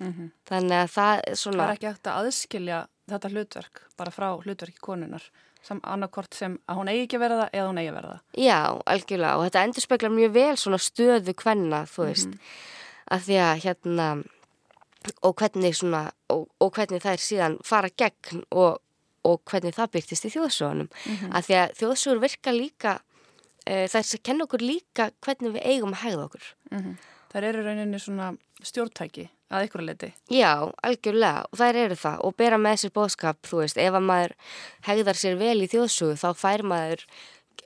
-hmm. 0.00 0.30
þannig 0.48 0.78
að 0.84 0.90
það 0.90 1.14
er 1.16 1.24
Það 1.28 1.40
svona 1.42 1.64
er 1.64 1.74
ekki 1.74 1.90
hægt 1.90 2.06
að 2.06 2.18
aðskilja 2.20 2.78
þetta 3.10 3.30
hlutverk 3.32 3.82
bara 3.98 4.10
frá 4.14 4.28
hlutverki 4.42 4.80
konunar 4.80 5.24
sem 5.64 5.80
annarkort 5.82 6.36
sem 6.36 6.58
að 6.68 6.78
hún 6.80 6.92
eigi 6.92 7.06
ekki 7.06 7.18
að 7.18 7.24
vera 7.24 7.40
það 7.40 7.58
eða 7.58 7.66
hún 7.70 7.80
eigi 7.80 7.90
að 7.90 7.98
vera 7.98 8.12
það. 8.12 8.22
já, 8.44 8.58
algjörlega 8.94 9.34
og 9.38 9.44
þetta 9.46 9.64
endur 9.68 9.86
speklar 9.86 10.14
mjög 10.14 10.32
vel 10.34 10.56
svona 10.60 10.80
stöðu 10.84 11.34
kvenna 11.40 11.82
þú 11.90 12.08
veist, 12.10 12.38
að 13.14 13.28
því 13.28 13.38
að 13.46 13.62
hérna 13.64 14.08
og 15.24 15.34
hvernig 15.40 15.76
svona 15.76 16.02
og, 16.32 16.46
og 16.60 16.70
hvernig 16.76 17.02
þær 17.04 17.22
síðan 17.22 17.56
fara 17.66 17.90
gegn 17.92 18.44
og, 18.50 18.78
og 19.24 19.40
hvernig 19.50 19.76
það 19.76 19.90
byrtist 19.96 20.28
í 20.28 20.32
þjóðsögunum. 20.32 20.88
Að 21.28 21.48
því 21.48 21.58
að 21.60 21.74
þjóðsögur 21.80 22.22
virka 22.24 22.54
líka 22.54 22.94
uh, 22.98 23.84
þær 23.92 24.06
sem 24.08 24.22
kenna 24.24 24.46
okkur 24.48 24.64
líka 24.64 25.10
hvernig 25.24 25.56
við 25.58 25.66
eigum 25.74 25.96
að 25.96 26.06
hegða 26.06 26.28
okkur. 26.28 26.54
Mm 26.70 26.94
Það 27.34 27.44
eru 27.48 27.62
rauninni 27.66 27.98
svona 27.98 28.28
stjórntæki 28.62 29.24
að 29.54 29.68
ykkur 29.68 29.84
leiti. 29.86 30.10
Já, 30.32 30.50
algjörlega 30.86 31.44
og 31.50 31.60
þær 31.60 31.78
eru 31.84 32.00
það 32.00 32.24
og 32.26 32.34
bera 32.40 32.58
með 32.60 32.80
sér 32.82 32.94
bóðskap, 32.98 33.40
þú 33.48 33.62
veist, 33.62 33.80
ef 33.80 34.00
að 34.00 34.08
maður 34.10 34.34
hegðar 34.88 35.20
sér 35.20 35.38
vel 35.40 35.56
í 35.62 35.70
þjóðsugu 35.72 36.18
þá 36.20 36.28
fær 36.40 36.66
maður, 36.74 37.06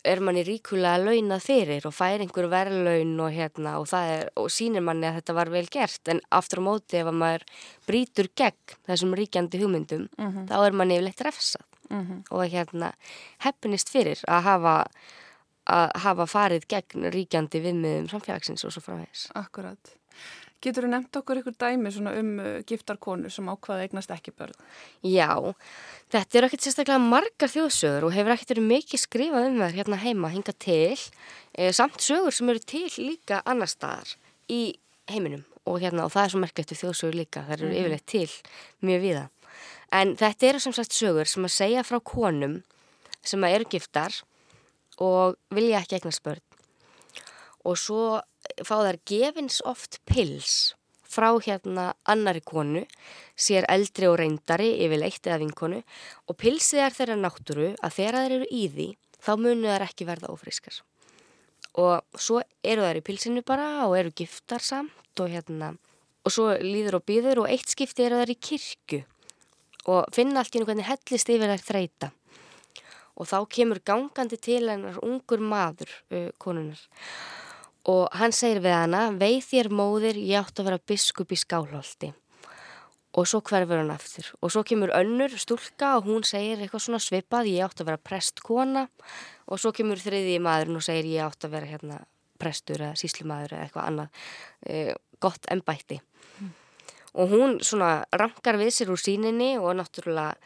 er 0.09 0.22
manni 0.22 0.45
ríkulega 0.47 1.01
launað 1.03 1.47
fyrir 1.49 1.86
og 1.89 1.95
fær 1.97 2.22
einhver 2.22 2.47
verðlaun 2.53 3.16
og 3.24 3.32
hérna 3.34 3.78
og 3.80 3.89
það 3.91 4.12
er, 4.14 4.28
og 4.39 4.53
sýnir 4.55 4.84
manni 4.84 5.09
að 5.09 5.18
þetta 5.18 5.34
var 5.41 5.51
vel 5.53 5.64
gert 5.74 6.12
en 6.12 6.20
aftur 6.39 6.62
á 6.62 6.66
móti 6.68 7.01
ef 7.01 7.11
að 7.11 7.18
maður 7.18 7.47
brýtur 7.89 8.30
gegn 8.39 8.78
þessum 8.86 9.16
ríkjandi 9.18 9.61
hugmyndum 9.61 10.07
þá 10.49 10.57
er 10.61 10.78
manni 10.78 11.01
yfirleitt 11.01 11.24
refsað 11.26 11.66
Mm 11.91 12.24
og 12.30 12.45
hérna 12.53 12.93
heppinist 13.45 13.89
fyrir 13.89 14.20
að 14.28 14.43
hafa, 14.43 14.74
að 15.64 15.91
hafa 16.05 16.26
farið 16.26 16.66
gegn 16.68 17.09
ríkjandi 17.14 17.62
viðmiðum 17.64 18.09
samfélagsins 18.12 18.64
og 18.64 18.74
svo 18.74 18.82
framvegis. 18.84 19.28
Akkurat. 19.34 19.98
Getur 20.59 20.89
þú 20.89 20.91
nefnt 20.91 21.17
okkur 21.21 21.39
ykkur 21.39 21.55
dæmi 21.55 21.91
um 22.11 22.31
uh, 22.43 22.47
giftar 22.67 22.97
konur 22.99 23.31
sem 23.31 23.47
ákvaða 23.47 23.85
eignast 23.87 24.11
ekki 24.11 24.33
börn? 24.35 24.57
Já, 25.07 25.55
þetta 26.11 26.39
eru 26.41 26.49
ekkert 26.49 26.65
sérstaklega 26.67 26.99
margar 26.99 27.53
þjóðsögur 27.53 28.09
og 28.09 28.17
hefur 28.17 28.35
ekkert 28.35 28.55
verið 28.57 28.67
mikið 28.73 29.03
skrifað 29.05 29.47
um 29.53 29.61
þær 29.63 29.77
hérna 29.77 30.01
heima 30.03 30.33
hinga 30.33 30.55
til, 30.59 30.99
e, 31.55 31.71
samt 31.71 32.03
sögur 32.03 32.35
sem 32.35 32.51
eru 32.51 32.65
til 32.75 32.91
líka 32.99 33.39
annar 33.47 33.71
staðar 33.71 34.17
í 34.51 34.75
heiminum 35.13 35.47
og 35.63 35.79
hérna 35.85 36.09
og 36.09 36.13
það 36.17 36.25
er 36.25 36.35
svo 36.35 36.43
merkilegt 36.43 36.75
við 36.75 36.83
þjóðsögur 36.83 37.21
líka, 37.21 37.47
þær 37.47 37.61
eru 37.61 37.73
yfirleitt 37.79 38.09
til 38.11 38.27
mjög 38.83 39.07
viða. 39.07 39.25
En 39.95 40.17
þetta 40.19 40.51
eru 40.51 40.65
sem 40.67 40.75
sagt 40.75 40.99
sögur 40.99 41.31
sem 41.31 41.47
að 41.47 41.55
segja 41.55 41.87
frá 41.87 42.01
konum 42.03 42.59
sem 43.23 43.47
að 43.47 43.61
eru 43.61 43.71
giftar 43.77 44.23
og 44.99 45.39
vilja 45.55 45.85
ekki 45.85 46.01
eignast 46.01 46.27
börn 46.27 46.48
og 47.67 47.79
svo 47.79 48.21
fá 48.63 48.77
þær 48.85 49.01
gefins 49.09 49.63
oft 49.67 50.01
pils 50.09 50.75
frá 51.09 51.31
hérna 51.41 51.93
annari 52.05 52.43
konu, 52.45 52.85
sér 53.37 53.67
eldri 53.73 54.09
og 54.11 54.19
reyndari 54.21 54.75
yfirleitt 54.85 55.25
eða 55.27 55.41
vinkonu 55.43 55.81
og 56.29 56.39
pilsið 56.39 56.85
er 56.85 56.97
þeirra 56.97 57.17
náttúru 57.23 57.71
að 57.81 57.97
þegar 57.97 58.19
þær 58.19 58.37
eru 58.37 58.49
í 58.53 58.65
því 58.75 58.89
þá 59.25 59.33
munu 59.41 59.71
þær 59.73 59.87
ekki 59.89 60.09
verða 60.09 60.33
ófrískar. 60.35 60.83
Og 61.79 62.21
svo 62.21 62.43
eru 62.67 62.85
þær 62.85 63.01
í 63.01 63.05
pilsinu 63.07 63.45
bara 63.47 63.87
og 63.87 63.97
eru 63.99 64.13
giftar 64.15 64.65
samt 64.65 65.23
og 65.23 65.33
hérna 65.33 65.73
og 66.27 66.35
svo 66.35 66.51
líður 66.61 66.99
og 66.99 67.07
býður 67.09 67.45
og 67.45 67.51
eitt 67.53 67.73
skipti 67.73 68.05
eru 68.05 68.21
þær 68.21 68.35
í 68.35 68.39
kirkju 68.51 69.03
og 69.89 70.13
finna 70.13 70.43
allt 70.43 70.53
í 70.53 70.59
hennu 70.59 70.69
hvernig 70.69 70.89
hellist 70.91 71.31
yfir 71.33 71.55
þær 71.55 71.65
þreita. 71.65 72.13
Og 73.19 73.27
þá 73.27 73.39
kemur 73.51 73.81
gangandi 73.83 74.37
til 74.39 74.67
hennar 74.69 75.01
ungur 75.03 75.41
maður 75.43 75.91
konunar 76.39 76.83
og 77.87 78.09
hann 78.18 78.35
segir 78.35 78.62
við 78.64 78.74
hana, 78.74 79.05
veið 79.14 79.43
þér 79.47 79.70
móðir, 79.72 80.18
ég 80.18 80.43
átt 80.43 80.59
að 80.59 80.70
vera 80.70 80.87
biskup 80.91 81.33
í 81.33 81.39
skálholti. 81.39 82.12
Og 83.18 83.24
svo 83.26 83.41
hverfur 83.41 83.81
hann 83.81 83.95
aftur. 83.95 84.26
Og 84.45 84.53
svo 84.53 84.62
kemur 84.68 84.93
önnur 84.95 85.33
stúlka 85.41 85.95
og 85.97 86.07
hún 86.11 86.26
segir 86.29 86.61
eitthvað 86.61 86.85
svona 86.85 87.01
svipað, 87.03 87.49
ég 87.51 87.64
átt 87.64 87.81
að 87.81 87.91
vera 87.91 88.03
prestkona. 88.11 88.85
Og 89.49 89.61
svo 89.62 89.72
kemur 89.74 89.99
þriði 89.99 90.37
maðurinn 90.45 90.79
og 90.79 90.85
segir, 90.85 91.09
ég 91.16 91.24
átt 91.24 91.49
að 91.49 91.57
vera 91.57 91.70
hérna 91.70 92.03
prestur 92.39 92.83
eða 92.83 92.99
síslimaður 92.99 93.57
eða 93.57 93.66
eitthvað 93.66 93.91
annað 93.91 94.24
e, 94.62 94.83
gott 95.18 95.49
embætti. 95.51 96.01
og 97.18 97.33
hún 97.33 97.59
svona 97.64 98.05
rankar 98.12 98.59
við 98.61 98.74
sér 98.76 98.93
úr 98.95 99.01
síninni 99.01 99.57
og 99.59 99.74
náttúrulega 99.79 100.37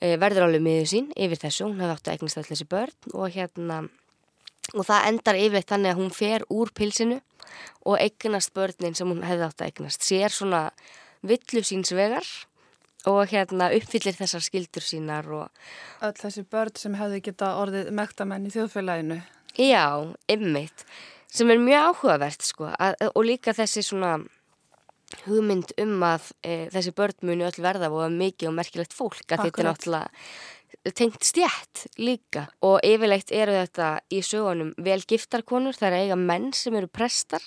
e, 0.00 0.16
verður 0.16 0.46
alveg 0.46 0.64
miður 0.64 0.88
sín 0.88 1.10
yfir 1.16 1.42
þessu, 1.42 1.66
hún 1.66 1.82
hefði 1.82 1.96
átt 1.96 2.08
að 2.08 2.14
eignast 2.14 2.40
allir 2.40 2.52
þessi 2.54 2.68
börn 2.70 3.12
og 3.12 3.34
hérna 3.36 3.82
og 4.72 4.86
það 4.86 5.08
endar 5.10 5.38
yfirleitt 5.40 5.70
þannig 5.72 5.92
að 5.92 6.00
hún 6.00 6.14
fer 6.14 6.46
úr 6.52 6.72
pilsinu 6.74 7.20
og 7.88 7.98
eignast 7.98 8.54
börnin 8.54 8.96
sem 8.96 9.08
hún 9.10 9.24
hefði 9.26 9.48
átt 9.48 9.62
að 9.62 9.70
eignast 9.70 10.06
sér 10.06 10.32
svona 10.32 10.62
villu 11.26 11.62
síns 11.66 11.92
vegar 11.94 12.26
og 13.10 13.32
hérna 13.32 13.72
uppfyllir 13.74 14.14
þessar 14.18 14.44
skildur 14.44 14.84
sínar 14.86 15.26
og 15.34 15.48
Öll 16.06 16.14
þessi 16.18 16.44
börn 16.46 16.78
sem 16.78 16.94
hefði 16.98 17.22
geta 17.28 17.56
orðið 17.58 17.90
mektamenn 17.98 18.46
í 18.46 18.52
þjóðfélaginu. 18.54 19.18
já, 19.58 20.14
ymmit 20.30 20.86
sem 21.32 21.50
er 21.50 21.58
mjög 21.58 21.88
áhugavert 21.90 22.46
sko 22.46 22.70
að, 22.70 22.96
og 23.10 23.26
líka 23.26 23.54
þessi 23.56 23.82
svona 23.82 24.20
hugmynd 25.26 25.74
um 25.82 25.98
að 26.06 26.30
e, 26.40 26.68
þessi 26.72 26.94
börn 26.96 27.26
muni 27.28 27.44
öll 27.44 27.60
verða 27.60 27.90
og 27.92 28.14
mikið 28.14 28.48
og 28.48 28.56
merkilegt 28.56 28.94
fólk 28.96 29.26
að 29.26 29.44
þetta 29.44 29.44
er 29.44 29.50
Akkurat. 29.50 29.70
náttúrulega 29.72 30.61
tengt 30.96 31.24
stjætt 31.26 31.86
líka. 32.00 32.48
Og 32.64 32.80
yfirleitt 32.86 33.32
eru 33.34 33.54
þetta 33.56 33.94
í 34.12 34.22
sögunum 34.26 34.72
vel 34.82 35.00
giftarkonur, 35.08 35.76
það 35.78 35.90
er 35.90 35.98
eiga 36.06 36.18
menn 36.18 36.52
sem 36.56 36.76
eru 36.78 36.90
prestar 36.90 37.44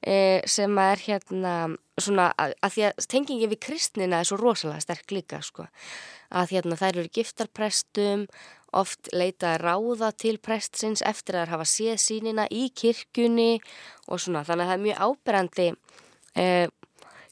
e, 0.00 0.42
sem 0.48 0.78
er 0.80 1.02
hérna 1.04 1.54
svona 2.00 2.30
að, 2.38 2.54
að 2.64 2.74
því 2.74 2.84
að 2.88 3.08
tengingi 3.12 3.48
við 3.50 3.62
kristnina 3.68 4.20
er 4.20 4.28
svo 4.28 4.38
rosalega 4.40 4.84
sterk 4.84 5.14
líka 5.14 5.40
sko. 5.44 5.66
Að 6.36 6.56
hérna 6.56 6.78
þær 6.80 7.02
eru 7.02 7.12
giftarprestum 7.16 8.26
oft 8.76 9.08
leita 9.14 9.56
ráða 9.60 10.10
til 10.18 10.36
prestsins 10.42 11.04
eftir 11.06 11.38
að 11.40 11.54
hafa 11.54 11.68
séð 11.68 12.00
sínina 12.02 12.46
í 12.52 12.68
kirkjunni 12.76 13.60
og 14.10 14.20
svona. 14.20 14.44
Þannig 14.44 14.64
að 14.64 14.70
það 14.70 14.76
er 14.76 14.84
mjög 14.84 15.02
áberandi 15.06 15.68
eh, 16.36 16.66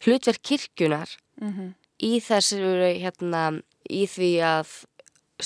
hlutverk 0.04 0.42
kirkjunar 0.44 1.10
í 2.04 2.12
þessu 2.20 2.60
hérna 3.02 3.44
í 3.90 4.06
því 4.08 4.32
að 4.46 4.72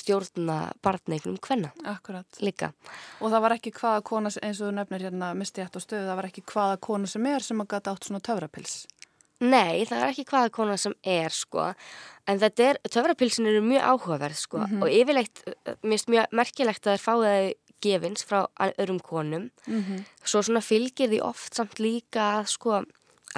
stjórna 0.00 0.58
barneignum 0.84 1.38
hvenna 1.44 1.72
Akkurat. 1.84 2.26
líka. 2.40 2.72
Og 3.20 3.32
það 3.32 3.44
var 3.44 3.56
ekki 3.58 3.72
hvaða 3.76 4.04
kona, 4.06 4.32
eins 4.42 4.60
og 4.60 4.68
þú 4.70 4.74
nefnir 4.78 5.06
hérna 5.08 5.32
misti 5.38 5.64
hætt 5.64 5.76
á 5.76 5.80
stöðu, 5.82 6.06
það 6.08 6.20
var 6.20 6.30
ekki 6.30 6.46
hvaða 6.52 6.78
kona 6.88 7.10
sem 7.10 7.26
er 7.26 7.44
sem 7.46 7.60
að 7.64 7.70
gata 7.74 7.92
átt 7.94 8.08
svona 8.08 8.20
töfrapils. 8.24 8.86
Nei, 9.38 9.84
það 9.86 10.00
er 10.02 10.08
ekki 10.10 10.24
hvaða 10.32 10.50
kona 10.50 10.76
sem 10.76 10.94
er 11.06 11.30
sko, 11.30 11.68
en 12.26 12.40
þetta 12.42 12.64
er, 12.72 12.78
töfrapilsin 12.90 13.46
eru 13.46 13.62
mjög 13.62 13.84
áhugaverð 13.92 14.40
sko 14.40 14.64
og 14.82 14.88
yfirleitt, 14.90 15.44
eh, 15.46 15.74
finnst 15.84 16.10
mjög 16.10 16.26
merkilegt 16.34 16.86
að 16.86 16.96
þeir 16.96 17.04
fá 17.04 17.12
það 17.22 17.52
gefins 17.80 18.24
frá 18.26 18.40
öðrum 18.58 18.98
konum, 19.00 19.50
svo 20.26 20.42
svona 20.42 20.58
fylgir 20.60 21.08
því 21.12 21.20
oft 21.22 21.54
samt 21.54 21.78
líka 21.78 22.44
sko 22.50 22.82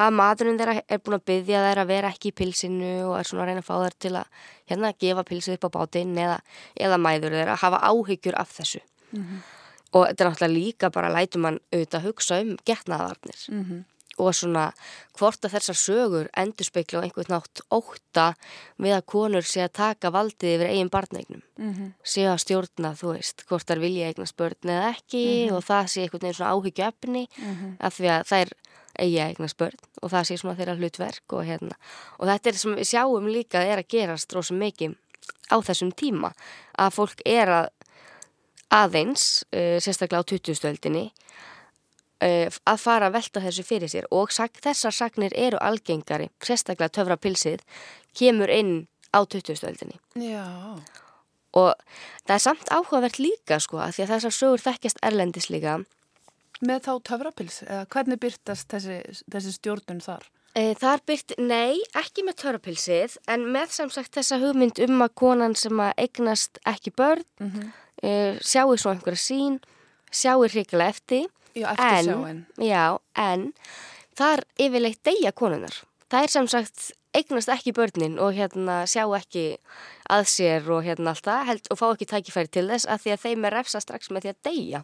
að 0.00 0.16
maðurinn 0.16 0.58
þeirra 0.60 0.74
er 0.80 1.00
búin 1.04 1.18
að 1.18 1.26
byggja 1.30 1.62
þeirra 1.66 1.84
að 1.84 1.90
vera 1.92 2.10
ekki 2.14 2.30
í 2.32 2.36
pilsinu 2.40 2.90
og 3.10 3.14
er 3.18 3.28
svona 3.28 3.44
að 3.44 3.50
reyna 3.50 3.62
að 3.64 3.68
fá 3.68 3.74
þeir 3.82 3.96
til 4.04 4.12
að 4.16 4.26
hérna 4.70 4.92
gefa 5.04 5.24
pilsið 5.28 5.56
upp 5.58 5.66
á 5.68 5.70
bátinn 5.76 6.18
eða, 6.18 6.38
eða 6.80 6.98
mæður 7.04 7.36
þeirra 7.36 7.56
að 7.56 7.62
hafa 7.66 7.80
áhyggjur 7.90 8.38
af 8.40 8.54
þessu. 8.58 8.82
Og 9.90 10.04
þetta 10.06 10.24
er 10.24 10.28
náttúrulega 10.30 10.54
líka 10.54 10.90
bara 10.94 11.10
lætur 11.10 11.42
mann 11.42 11.60
auðvitað 11.74 12.04
hugsa 12.06 12.40
um 12.44 12.52
getnaðarnir. 12.68 13.40
Og 14.20 14.34
svona 14.36 14.66
hvort 15.16 15.44
að 15.46 15.54
þessar 15.56 15.78
sögur 15.80 16.26
endur 16.36 16.66
speikla 16.68 17.00
á 17.00 17.04
einhvern 17.06 17.32
nátt 17.32 17.62
óta 17.72 18.26
við 18.76 18.92
að 18.98 19.06
konur 19.08 19.46
sé 19.48 19.62
að 19.64 19.72
taka 19.80 20.10
valdið 20.12 20.54
yfir 20.58 20.68
eigin 20.74 20.90
barneignum. 20.92 21.42
Sé 22.04 22.26
að 22.28 22.42
stjórna, 22.44 22.92
þú 23.00 23.14
veist, 23.16 23.46
hvort 23.48 23.66
þær 23.66 23.80
vilja 23.80 24.10
eignast 24.12 24.36
börn 24.36 24.68
eða 24.74 24.90
ekki 24.92 25.24
og 25.56 25.64
það 25.64 25.88
sé 25.88 26.04
einhvern 26.04 26.26
veginn 26.26 26.38
svona 26.38 26.52
áhyggjöfni 26.54 27.24
af 27.80 27.96
því 27.96 28.12
að 28.12 28.26
þær 28.30 28.52
eigi 28.98 29.20
að 29.20 29.34
eignast 29.34 29.58
börn 29.60 29.78
og 30.02 30.12
það 30.12 30.26
sé 30.28 30.38
svona 30.40 30.56
þeirra 30.58 30.76
hlutverk 30.78 31.36
og 31.36 31.44
hérna. 31.46 31.76
Og 32.18 32.30
þetta 32.30 32.50
er 32.50 32.60
sem 32.60 32.76
við 32.78 32.90
sjáum 32.90 33.30
líka 33.30 33.62
að 33.62 33.72
er 33.74 33.82
að 33.82 33.90
gerast 33.94 34.34
rosa 34.36 34.56
mikið 34.56 34.96
á 35.50 35.56
þessum 35.66 35.92
tíma 35.92 36.32
að 36.78 36.96
fólk 36.96 37.24
er 37.28 37.54
að 37.54 37.70
aðeins, 38.70 39.44
uh, 39.50 39.78
sérstaklega 39.82 40.22
á 40.22 40.30
20-stöldinni 40.30 41.08
uh, 41.10 42.46
að 42.46 42.78
fara 42.78 43.10
að 43.10 43.16
velta 43.18 43.42
þessu 43.42 43.66
fyrir 43.66 43.90
sér. 43.90 44.06
Og 44.14 44.30
sag, 44.34 44.54
þessar 44.62 44.94
sagnir 44.94 45.34
eru 45.34 45.58
algengari, 45.58 46.30
sérstaklega 46.46 46.92
töfrapilsið 46.94 47.66
kemur 48.14 48.50
inn 48.50 48.86
á 49.10 49.20
20-stöldinni 49.26 49.98
Já. 50.14 50.46
og 51.58 51.74
það 52.26 52.34
er 52.34 52.42
samt 52.42 52.70
áhugavert 52.70 53.18
líka 53.18 53.58
sko 53.62 53.80
að 53.82 53.96
því 53.96 54.04
að 54.04 54.12
þessar 54.14 54.36
sögur 54.36 54.64
þekkjast 54.66 55.02
erlendis 55.06 55.50
líka 55.50 55.80
Með 56.60 56.84
þá 56.86 56.92
töfrapils, 57.08 57.62
eða 57.64 57.86
hvernig 57.94 58.20
byrtast 58.20 58.68
þessi, 58.68 58.98
þessi 59.32 59.54
stjórnun 59.56 60.02
þar? 60.04 60.26
E, 60.54 60.74
Það 60.74 60.92
er 60.92 61.02
byrt, 61.06 61.34
nei, 61.38 61.78
ekki 61.96 62.24
með 62.26 62.40
törrapilsið 62.42 63.14
en 63.30 63.46
með 63.54 63.76
sem 63.76 63.92
sagt 63.94 64.16
þessa 64.18 64.40
hugmynd 64.42 64.80
um 64.84 65.04
að 65.06 65.14
konan 65.22 65.54
sem 65.56 65.78
að 65.80 65.94
eignast 66.04 66.58
ekki 66.68 66.92
börn 66.98 67.24
Mm 67.40 67.70
e, 68.02 68.10
sjáu 68.40 68.76
svo 68.80 68.94
einhverja 68.94 69.20
sín, 69.20 69.60
sjáu 70.12 70.46
hrikalega 70.48 70.94
eftir 70.94 71.26
Já, 71.54 71.72
eftir 71.74 72.06
sjáin. 72.08 72.42
Já, 72.62 72.84
en 73.18 73.50
þar 74.18 74.44
yfirleitt 74.60 75.02
deyja 75.06 75.32
konunar. 75.36 75.74
Það 76.10 76.26
er 76.26 76.32
sem 76.34 76.48
sagt 76.50 76.86
eignast 77.14 77.50
ekki 77.50 77.72
börnin 77.74 78.18
og 78.22 78.34
hérna 78.36 78.84
sjá 78.86 79.02
ekki 79.18 79.44
að 80.10 80.24
sér 80.30 80.68
og 80.70 80.84
hérna 80.86 81.10
allt 81.14 81.24
það 81.26 81.46
held, 81.48 81.64
og 81.70 81.78
fá 81.80 81.86
ekki 81.94 82.06
tækifæri 82.10 82.50
til 82.54 82.66
þess 82.70 82.86
að 82.86 83.02
því 83.02 83.12
að 83.14 83.22
þeim 83.24 83.44
er 83.48 83.54
refsa 83.58 83.80
strax 83.82 84.10
með 84.14 84.22
því 84.26 84.30
að 84.32 84.38
deyja 84.48 84.80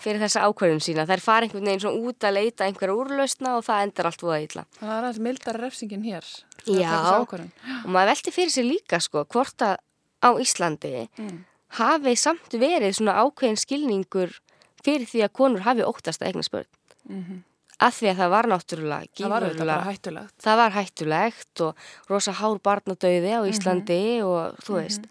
fyrir 0.00 0.20
þessa 0.24 0.44
ákvörðun 0.48 0.82
sína. 0.84 1.06
Þær 1.08 1.20
fara 1.24 1.46
einhvern 1.48 1.68
veginn 1.68 1.84
svona 1.84 2.08
út 2.08 2.26
að 2.28 2.36
leita 2.38 2.64
einhverja 2.68 2.96
úrlausna 2.96 3.54
og 3.58 3.64
það 3.68 3.84
endar 3.86 4.08
allt 4.10 4.24
úr 4.26 4.34
illa. 4.38 4.64
Það 4.80 4.92
er 4.96 4.98
aðeins 5.02 5.22
mildar 5.28 5.60
refsingin 5.60 6.04
hér. 6.08 6.32
Já. 6.66 6.96
Og 7.20 7.88
maður 7.90 8.12
velti 8.14 8.32
fyrir 8.34 8.52
sér 8.54 8.68
líka 8.68 9.00
sko 9.02 9.24
hvort 9.24 9.66
að 9.66 9.76
á 10.22 10.30
Íslandi 10.38 11.08
Mm. 11.18 11.44
hafi 11.78 12.16
samt 12.16 12.52
verið 12.52 12.94
svona 12.96 13.16
ákveðin 13.24 13.58
skilningur 13.58 14.38
fyrir 14.84 15.06
því 15.08 15.24
að 15.24 15.32
konur 15.32 15.60
hafi 15.64 15.82
óttast 15.84 16.22
að 16.22 16.28
eignast 16.32 16.50
börn. 16.52 16.66
Mhm. 17.08 17.42
Að 17.82 17.94
því 17.98 18.08
að 18.12 18.18
það 18.22 18.30
var 18.36 18.46
náttúrulega 18.52 19.06
Það 19.18 19.30
var 19.32 19.42
gífurlega- 19.48 19.84
hættulegt. 19.88 20.34
það 20.44 20.56
var 20.60 20.74
hættulegt 20.76 21.60
og 21.66 21.86
rosa 22.10 22.32
hár 22.38 22.58
barnadauði 22.62 23.32
á 23.34 23.40
Íslandi 23.50 24.00
og 24.22 24.58
þú 24.62 24.76
veist. 24.78 25.08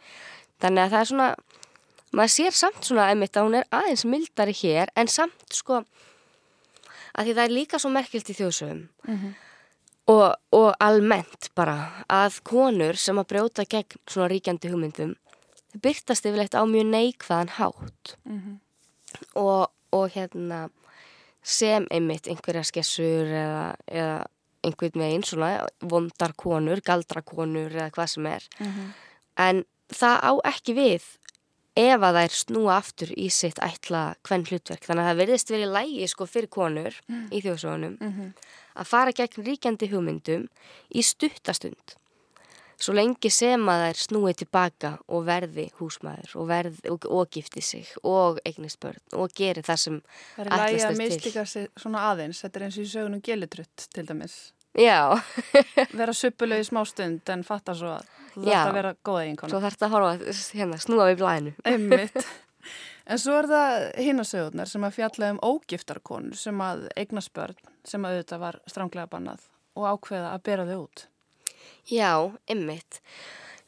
Þannig 0.62 0.84
að 0.86 0.92
það 0.94 1.02
er 1.02 1.10
svona 1.12 1.30
maður 2.12 2.34
sér 2.38 2.52
samt 2.56 2.84
svona 2.88 3.10
einmitt 3.12 3.36
að 3.40 3.46
hún 3.48 3.58
er 3.60 3.68
aðeins 3.72 4.06
mildari 4.06 4.54
hér 4.62 4.88
en 4.96 5.08
samt 5.08 5.56
sko 5.56 5.82
að 7.12 7.26
því 7.28 7.34
það 7.36 7.44
er 7.46 7.56
líka 7.56 7.80
svo 7.80 7.90
merkilt 7.92 8.30
í 8.32 8.36
þjóðsögum. 8.40 8.86
Og, 10.12 10.28
og 10.58 10.70
almennt 10.82 11.50
bara 11.56 11.76
að 12.10 12.40
konur 12.48 12.98
sem 13.00 13.20
að 13.22 13.28
brjóta 13.32 13.64
gegn 13.70 14.00
svona 14.10 14.28
ríkjandi 14.32 14.72
hugmyndum 14.72 15.14
byrtast 15.82 16.26
yfirleitt 16.28 16.56
á 16.58 16.64
mjög 16.68 16.88
neikvæðan 16.92 17.52
hátt. 17.60 18.16
Og, 19.36 19.68
og 19.92 20.10
hérna 20.16 20.70
sem 21.42 21.88
einmitt 21.92 22.28
einhverja 22.28 22.64
skessur 22.64 23.26
eða, 23.26 23.76
eða 23.88 24.28
einhvern 24.62 25.02
veginn 25.02 25.24
svona 25.26 25.66
vondar 25.82 26.36
konur, 26.38 26.82
galdrakonur 26.86 27.72
eða 27.74 27.90
hvað 27.96 28.12
sem 28.14 28.26
er. 28.30 28.44
En 29.38 29.64
það 29.90 30.18
á 30.22 30.32
ekki 30.54 30.76
við 30.78 31.08
ef 31.80 32.04
að 32.04 32.18
þær 32.20 32.34
snúa 32.36 32.76
aftur 32.78 33.14
í 33.16 33.30
sitt 33.32 33.60
ætla 33.64 34.16
hvern 34.28 34.44
hlutverk 34.44 34.84
þannig 34.84 35.06
að 35.06 35.10
það 35.10 35.22
verðist 35.22 35.52
verið 35.54 35.72
lægi 35.72 36.08
sko 36.12 36.26
fyrir 36.28 36.50
konur 36.52 36.98
í 37.32 37.40
þjóðsónum 37.42 37.96
að 38.76 38.88
fara 38.90 39.12
gegn 39.16 39.46
ríkjandi 39.46 39.88
hugmyndum 39.92 40.48
í 40.92 41.02
stuttastund 41.02 41.96
svo 42.82 42.96
lengi 42.98 43.30
sem 43.34 43.68
að 43.70 43.84
þær 43.86 44.00
snúi 44.02 44.34
tilbaka 44.42 44.92
og 45.08 45.26
verði 45.28 45.68
húsmaður 45.80 46.36
og, 46.42 46.48
verði, 46.50 46.82
og, 46.94 47.06
og 47.10 47.30
gifti 47.36 47.62
sig 47.66 47.92
og 48.04 48.40
eignist 48.48 48.80
börn 48.84 49.00
og 49.22 49.34
geri 49.38 49.62
það 49.66 49.80
sem 49.84 50.00
Það 50.36 50.46
er 50.46 50.52
lægi 50.58 50.82
að 50.88 50.96
til. 50.96 50.98
mistika 51.04 51.46
sig 51.46 51.68
svona 51.78 52.08
aðeins. 52.12 52.42
Þetta 52.46 52.60
er 52.60 52.66
eins 52.68 52.80
og 52.82 52.88
í 52.88 52.92
sögunum 52.96 53.22
gelitrutt 53.26 53.88
til 53.94 54.06
dæmis. 54.10 54.38
Já, 54.78 55.20
Vera 56.00 56.14
suppuleg 56.16 56.62
í 56.64 56.68
smá 56.70 56.82
stund 56.88 57.28
en 57.34 57.42
fatta 57.44 57.74
svo 57.76 57.90
að 57.98 58.06
þú 58.38 58.46
Já. 58.48 58.62
þarf 58.62 58.70
að 58.72 58.78
vera 58.80 58.94
góða 59.04 59.24
eiginkona. 59.26 59.52
svo 59.52 59.60
þarf 59.66 59.76
þetta 59.76 59.88
að 59.90 59.96
horfa 59.98 60.36
hérna, 60.62 60.78
snúa 60.86 61.08
við 61.12 61.20
blæðinu 61.20 61.54
Einmitt. 61.68 62.22
En 63.12 63.18
svo 63.20 63.34
er 63.36 63.48
það 63.50 63.76
hinasögurnar 64.06 64.70
sem 64.70 64.84
að 64.86 64.94
fjalla 64.96 65.32
um 65.34 65.40
ógiftarkonur 65.44 66.38
sem 66.38 66.60
að 66.64 66.84
eignast 67.02 67.32
börn 67.36 67.58
sem 67.84 68.06
að 68.06 68.14
auðvitað 68.20 68.44
var 68.44 68.58
stránglega 68.70 69.10
bannað 69.12 69.42
og 69.76 69.88
ákveða 69.90 70.30
að 70.36 70.44
bera 70.46 70.68
þau 70.70 70.78
út. 70.86 71.04
Já, 71.92 72.32
einmitt. 72.50 73.02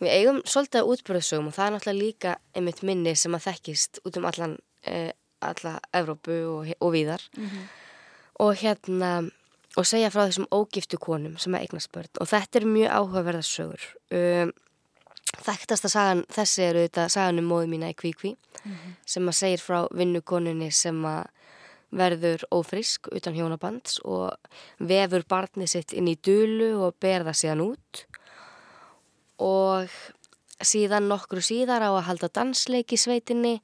Við 0.01 0.11
eigum 0.11 0.41
svolítið 0.45 0.81
að 0.81 0.89
útbröðsögum 0.93 1.49
og 1.49 1.55
það 1.55 1.65
er 1.65 1.75
náttúrulega 1.75 1.99
líka 2.01 2.34
einmitt 2.57 2.81
minni 2.84 3.13
sem 3.19 3.36
að 3.36 3.45
þekkist 3.47 4.01
út 4.03 4.17
um 4.19 4.27
allan, 4.29 4.57
eh, 4.89 5.11
alla 5.43 5.77
Evrópu 5.93 6.39
og, 6.49 6.73
og 6.79 6.93
víðar. 6.95 7.23
Og 8.43 8.55
hérna, 8.59 9.29
og 9.77 9.88
segja 9.88 10.09
frá 10.09 10.25
þessum 10.25 10.49
ógiftu 10.51 10.97
konum 10.97 11.38
sem 11.38 11.53
að 11.53 11.67
eignast 11.67 11.91
börn. 11.93 12.09
Og 12.19 12.27
þetta 12.27 12.59
er 12.59 12.65
mjög 12.65 12.95
áhugaverða 12.97 13.43
sögur. 13.47 13.86
Um, 14.11 14.53
þekktasta 15.41 15.89
sagan, 15.89 16.25
þessi 16.34 16.65
eru 16.67 16.84
þetta 16.86 17.07
sagan 17.09 17.41
um 17.41 17.47
móðu 17.49 17.69
mína 17.71 17.89
í 17.89 17.97
Kvíkví 17.97 18.36
sem 19.05 19.27
að 19.27 19.38
segir 19.38 19.63
frá 19.63 19.88
vinnukonunni 19.91 20.69
sem 20.71 20.99
að 21.05 21.23
verður 21.94 22.44
ófrisk 22.54 23.10
utan 23.14 23.36
hjónabands 23.38 24.00
og 24.04 24.34
vefur 24.82 25.26
barnið 25.30 25.72
sitt 25.76 25.94
inn 25.94 26.10
í 26.12 26.18
dulu 26.18 26.74
og 26.88 26.98
ber 27.02 27.26
það 27.28 27.39
síðan 27.41 27.66
út. 27.68 28.04
Og 29.44 29.94
síðan 30.64 31.10
nokkru 31.12 31.44
síðar 31.44 31.86
á 31.86 31.91
að 31.91 32.08
halda 32.10 32.32
dansleiki 32.34 32.98
sveitinni 33.00 33.60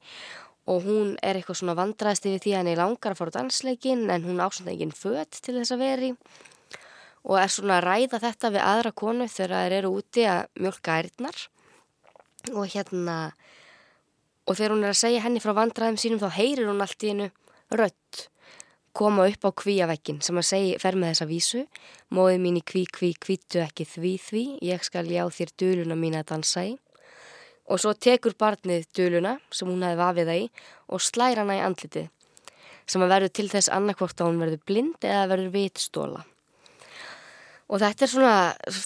og 0.70 0.84
hún 0.86 1.14
er 1.24 1.38
eitthvað 1.38 1.60
svona 1.62 1.76
vandraðist 1.78 2.26
yfir 2.28 2.42
því 2.44 2.52
að 2.54 2.60
henni 2.60 2.78
langar 2.78 3.14
að 3.14 3.20
fara 3.20 3.34
á 3.34 3.36
dansleikin 3.38 4.06
en 4.12 4.26
hún 4.26 4.42
ásönda 4.42 4.74
enginn 4.74 4.94
fött 4.94 5.40
til 5.42 5.56
þess 5.56 5.74
að 5.74 5.82
veri 5.82 6.10
og 7.24 7.36
er 7.40 7.52
svona 7.52 7.78
að 7.80 7.86
ræða 7.86 8.20
þetta 8.22 8.52
við 8.54 8.66
aðra 8.66 8.92
konu 8.96 9.26
þegar 9.28 9.64
þeir 9.64 9.76
eru 9.80 9.92
úti 9.98 10.26
að 10.28 10.46
mjölka 10.56 10.96
ærnar. 11.00 11.40
Og 12.56 12.64
hérna 12.72 13.16
og 14.48 14.56
þegar 14.56 14.74
hún 14.74 14.86
er 14.86 14.94
að 14.94 15.02
segja 15.02 15.24
henni 15.24 15.42
frá 15.42 15.52
vandraðum 15.56 15.98
sínum 16.00 16.22
þá 16.22 16.30
heyrir 16.38 16.70
hún 16.70 16.80
allt 16.80 17.04
í 17.04 17.12
hennu 17.12 17.28
rött 17.74 18.28
koma 18.96 19.28
upp 19.30 19.46
á 19.46 19.50
kvíavekkin 19.54 20.20
sem 20.24 20.38
að 20.40 20.48
segja, 20.48 20.78
fer 20.82 20.98
með 20.98 21.12
þessa 21.12 21.28
vísu. 21.30 21.64
Móðið 22.10 22.40
mín 22.42 22.58
í 22.58 22.64
kví, 22.66 22.84
kví, 22.90 23.12
kvítu 23.22 23.62
ekki 23.62 23.86
því, 23.86 24.14
því. 24.26 24.44
Ég 24.66 24.86
skal 24.86 25.06
ljá 25.06 25.22
þér 25.30 25.54
döluna 25.62 25.98
mín 25.98 26.18
að 26.18 26.32
dansa 26.32 26.66
í. 26.66 26.74
Og 27.70 27.78
svo 27.78 27.94
tekur 27.94 28.34
barnið 28.34 28.88
döluna 28.98 29.36
sem 29.54 29.70
hún 29.70 29.84
hefði 29.86 30.00
vafið 30.02 30.32
það 30.32 30.42
í 30.42 30.50
og 30.90 31.04
slæra 31.06 31.44
hana 31.44 31.60
í 31.60 31.62
andlitið 31.68 32.10
sem 32.90 33.04
að 33.06 33.12
verður 33.14 33.32
til 33.38 33.48
þess 33.52 33.70
annarkvort 33.70 34.18
að 34.18 34.30
hún 34.32 34.42
verður 34.42 34.62
blind 34.66 35.06
eða 35.06 35.28
verður 35.30 35.52
vitstóla 35.54 36.24
og 37.70 37.78
þetta 37.78 38.04
er 38.04 38.10
svona 38.10 38.36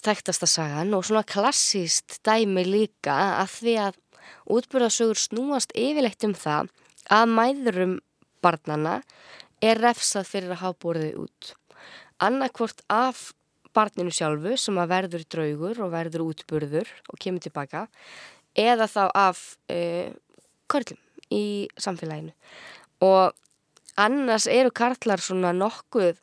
þekktasta 0.05 0.49
sagan 0.49 0.93
og 0.93 1.05
svona 1.07 1.25
klassíst 1.27 2.19
dæmi 2.25 2.65
líka 2.67 3.15
að 3.41 3.53
því 3.55 3.75
að 3.87 4.01
útbyrðasögur 4.55 5.19
snúast 5.19 5.73
yfirleitt 5.77 6.25
um 6.27 6.35
það 6.37 6.69
að 7.15 7.31
mæðurum 7.33 7.95
barnana 8.45 8.99
er 9.65 9.81
refsað 9.81 10.29
fyrir 10.29 10.53
að 10.53 10.61
hafa 10.61 10.81
borðið 10.85 11.17
út. 11.25 11.51
Annarkvort 12.23 12.85
af 12.91 13.31
barninu 13.75 14.13
sjálfu 14.13 14.55
sem 14.59 14.77
að 14.79 14.91
verður 14.93 15.25
draugur 15.35 15.81
og 15.83 15.93
verður 15.93 16.27
útburður 16.29 16.91
og 17.11 17.19
kemur 17.19 17.43
tilbaka 17.43 17.87
eða 18.55 18.87
þá 18.87 19.01
af 19.11 19.41
uh, 19.73 20.13
körlum 20.71 21.01
í 21.33 21.67
samfélaginu. 21.81 22.31
Og 23.03 23.33
annars 23.99 24.47
eru 24.51 24.71
karlar 24.75 25.23
svona 25.23 25.51
nokkuð 25.55 26.21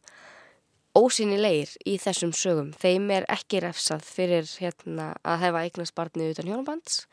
ósynilegir 0.96 1.72
í 1.88 1.96
þessum 2.00 2.32
sögum. 2.36 2.72
Þeim 2.76 3.08
er 3.16 3.28
ekki 3.32 3.62
refsað 3.64 4.04
fyrir 4.04 4.48
hérna, 4.60 5.12
að 5.24 5.46
hefa 5.46 5.62
eignast 5.66 5.96
barnið 5.96 6.34
utan 6.34 6.50
hjónabands 6.50 7.04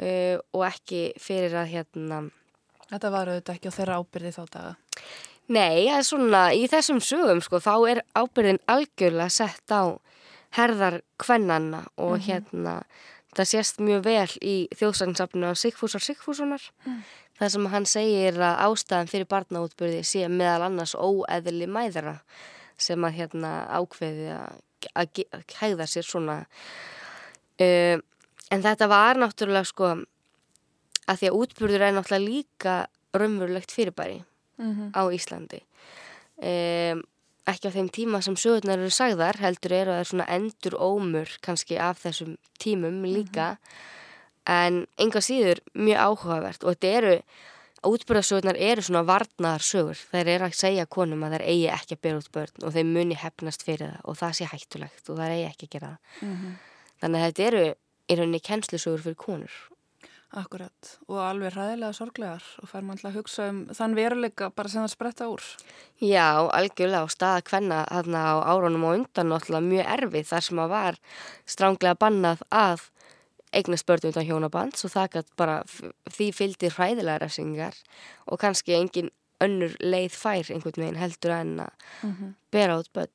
uh, 0.00 0.36
og 0.52 0.68
ekki 0.68 1.10
fyrir 1.20 1.56
að 1.62 1.74
hérna... 1.76 2.22
Þetta 2.92 3.12
var 3.12 3.30
auðvitað 3.30 3.54
ekki 3.56 3.70
á 3.72 3.76
þeirra 3.78 4.00
ábyrði 4.02 4.32
þá 4.36 4.42
daga. 4.52 4.72
Nei, 5.52 5.88
það 5.88 5.96
er 5.96 6.06
svona, 6.06 6.42
í 6.54 6.66
þessum 6.70 7.00
sögum 7.02 7.40
sko, 7.44 7.60
þá 7.60 7.74
er 7.90 8.00
ábyrðin 8.14 8.60
algjörlega 8.70 9.32
sett 9.32 9.72
á 9.72 9.96
herðar 10.52 11.00
kvennanna 11.20 11.86
og 11.96 12.12
mm 12.12 12.20
-hmm. 12.20 12.26
hérna, 12.28 12.74
það 13.36 13.48
sést 13.48 13.80
mjög 13.80 14.04
vel 14.04 14.30
í 14.44 14.56
þjóðsagnsafninu 14.76 15.48
af 15.48 15.58
Sigfúsar 15.58 16.04
Sigfússonar, 16.04 16.62
mm. 16.84 17.00
þar 17.40 17.50
sem 17.50 17.66
hann 17.66 17.86
segir 17.86 18.36
að 18.36 18.60
ástæðan 18.68 19.08
fyrir 19.08 19.28
barnaútbyrði 19.28 20.04
sé 20.04 20.28
meðal 20.28 20.68
annars 20.68 20.94
óeðli 20.94 21.66
mæðra 21.66 22.20
sem 22.76 23.04
að 23.04 23.16
hérna 23.16 23.66
ákveði 23.72 24.28
að 24.94 25.24
hægða 25.60 25.86
sér 25.86 26.04
svona. 26.04 26.46
Uh, 27.60 27.98
en 28.50 28.62
þetta 28.62 28.88
var 28.88 29.16
náttúrulega 29.16 29.64
sko, 29.64 30.04
að 31.10 31.18
því 31.20 31.30
að 31.30 31.38
útbyrður 31.40 31.86
er 31.86 31.94
náttúrulega 31.96 32.28
líka 32.28 32.74
raunverulegt 33.12 33.72
fyrirbæri 33.74 34.22
mm 34.58 34.72
-hmm. 34.72 34.88
á 34.94 35.02
Íslandi 35.12 35.60
um, 36.42 37.02
ekki 37.46 37.68
á 37.68 37.74
þeim 37.74 37.88
tíma 37.90 38.22
sem 38.22 38.36
sögurnar 38.36 38.78
eru 38.78 38.90
sagðar 38.90 39.40
heldur 39.42 39.72
eru 39.72 39.90
að 39.90 39.94
það 39.94 40.00
er 40.00 40.10
svona 40.10 40.28
endur 40.36 40.74
ómur 40.78 41.28
kannski 41.42 41.78
af 41.78 42.04
þessum 42.04 42.36
tímum 42.58 43.02
mhm. 43.02 43.14
líka 43.14 43.46
mm 43.50 43.56
-hmm. 43.56 44.52
en 44.52 44.86
enga 44.98 45.20
síður 45.20 45.58
mjög 45.74 45.98
áhugavert 45.98 46.64
og 46.64 46.74
þetta 46.74 46.88
eru 46.98 47.22
útbyrðarsögurnar 47.82 48.56
eru 48.58 48.82
svona 48.82 49.02
varnar 49.02 49.60
sögur 49.60 49.98
þeir 50.12 50.28
eru 50.28 50.44
að 50.44 50.54
segja 50.54 50.86
konum 50.86 51.24
að 51.26 51.34
þeir 51.34 51.46
eigi 51.50 51.68
ekki 51.68 51.94
að 51.96 52.02
bera 52.02 52.18
út 52.18 52.32
börn 52.32 52.66
og 52.66 52.72
þeir 52.72 52.84
muni 52.86 53.14
hefnast 53.14 53.62
fyrir 53.66 53.90
það 53.90 54.04
og 54.04 54.18
það 54.20 54.32
sé 54.38 54.44
hættulegt 54.44 55.10
og 55.10 55.16
það 55.18 55.34
eigi 55.34 55.48
ekki 55.48 55.66
að 55.66 55.72
gera 55.74 55.88
það 55.88 56.28
mm 56.28 56.36
-hmm. 56.36 56.52
þannig 57.00 57.20
að 57.20 57.26
þetta 57.26 57.42
eru 57.42 57.64
í 58.08 58.16
rauninni 58.16 58.40
kennslusögur 58.40 59.02
fyrir 59.02 59.16
konur 59.16 59.52
Akkurat 60.32 60.94
og 61.12 61.18
alveg 61.20 61.52
ræðilega 61.52 61.92
sorglegar 61.92 62.44
og 62.62 62.68
fær 62.70 62.84
mann 62.88 62.96
til 62.96 63.10
að 63.10 63.18
hugsa 63.18 63.50
um 63.52 63.58
þann 63.76 63.96
veruleika 63.98 64.46
bara 64.56 64.70
sem 64.72 64.80
það 64.80 64.92
spretta 64.94 65.26
úr. 65.28 65.44
Já, 66.00 66.48
algjörlega 66.48 67.04
og 67.04 67.12
staða 67.12 67.42
hvenna 67.50 67.82
þarna 67.90 68.22
á 68.24 68.34
árunum 68.54 68.86
og 68.88 68.94
undan 68.96 69.28
náttúrulega 69.28 69.66
mjög 69.66 69.90
erfið 69.92 70.30
þar 70.30 70.46
sem 70.46 70.62
að 70.62 70.70
var 70.72 70.98
stránglega 71.54 71.98
bannað 72.00 72.44
að 72.48 72.86
eignast 73.52 73.86
börn 73.90 74.08
undan 74.08 74.24
hjónabands 74.30 74.86
og 74.88 74.94
það 74.94 75.10
gætt 75.18 75.34
bara 75.36 75.56
því 76.16 76.28
fylgdi 76.38 76.70
hræðilega 76.72 77.18
refsingar 77.26 77.76
og 78.24 78.40
kannski 78.40 78.78
engin 78.78 79.10
önnur 79.44 79.74
leið 79.84 80.16
fær 80.16 80.48
einhvern 80.48 80.80
veginn 80.86 81.02
heldur 81.02 81.34
en 81.36 81.52
að 81.66 81.74
mm 82.00 82.14
-hmm. 82.14 82.32
bera 82.50 82.78
út 82.78 82.88
börn. 82.94 83.12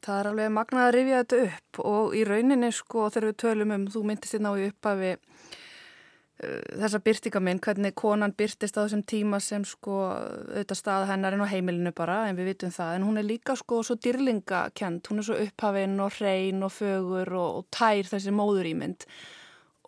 Það 0.00 0.20
er 0.20 0.26
alveg 0.28 0.50
magnað 0.50 0.86
að 0.86 0.94
rifja 0.94 1.20
þetta 1.24 1.42
upp 1.44 1.84
og 1.84 2.16
í 2.16 2.24
rauninni 2.24 2.72
sko 2.72 3.10
þegar 3.10 3.28
við 3.28 3.36
tölum 3.36 3.70
um, 3.70 3.86
þú 3.86 4.02
myndist 4.04 4.34
þérna 4.34 4.48
á 4.48 4.54
í 4.56 4.68
upphafi 4.70 5.12
Eh, 5.12 5.63
þessa 6.34 6.98
byrtingaminn, 7.04 7.60
hvernig 7.62 7.94
konan 7.94 8.34
byrtist 8.34 8.74
á 8.74 8.82
þessum 8.82 9.04
tíma 9.06 9.38
sem 9.40 9.62
sko 9.64 10.00
auðvitað 10.10 10.80
stað 10.80 11.06
hennar 11.12 11.36
en 11.36 11.44
á 11.46 11.52
heimilinu 11.52 11.92
bara 11.94 12.24
en 12.28 12.38
við 12.38 12.50
vitum 12.50 12.74
það, 12.74 12.96
en 12.96 13.06
hún 13.06 13.20
er 13.20 13.28
líka 13.28 13.54
sko 13.56 13.84
svo 13.86 13.94
dýrlingakent, 14.02 15.06
hún 15.10 15.22
er 15.22 15.28
svo 15.28 15.38
upphafinn 15.44 15.94
og 16.02 16.18
hrein 16.18 16.66
og 16.66 16.74
fögur 16.74 17.30
og, 17.38 17.60
og 17.60 17.68
tær 17.70 18.10
þessi 18.10 18.34
móður 18.34 18.72
ímynd 18.72 19.06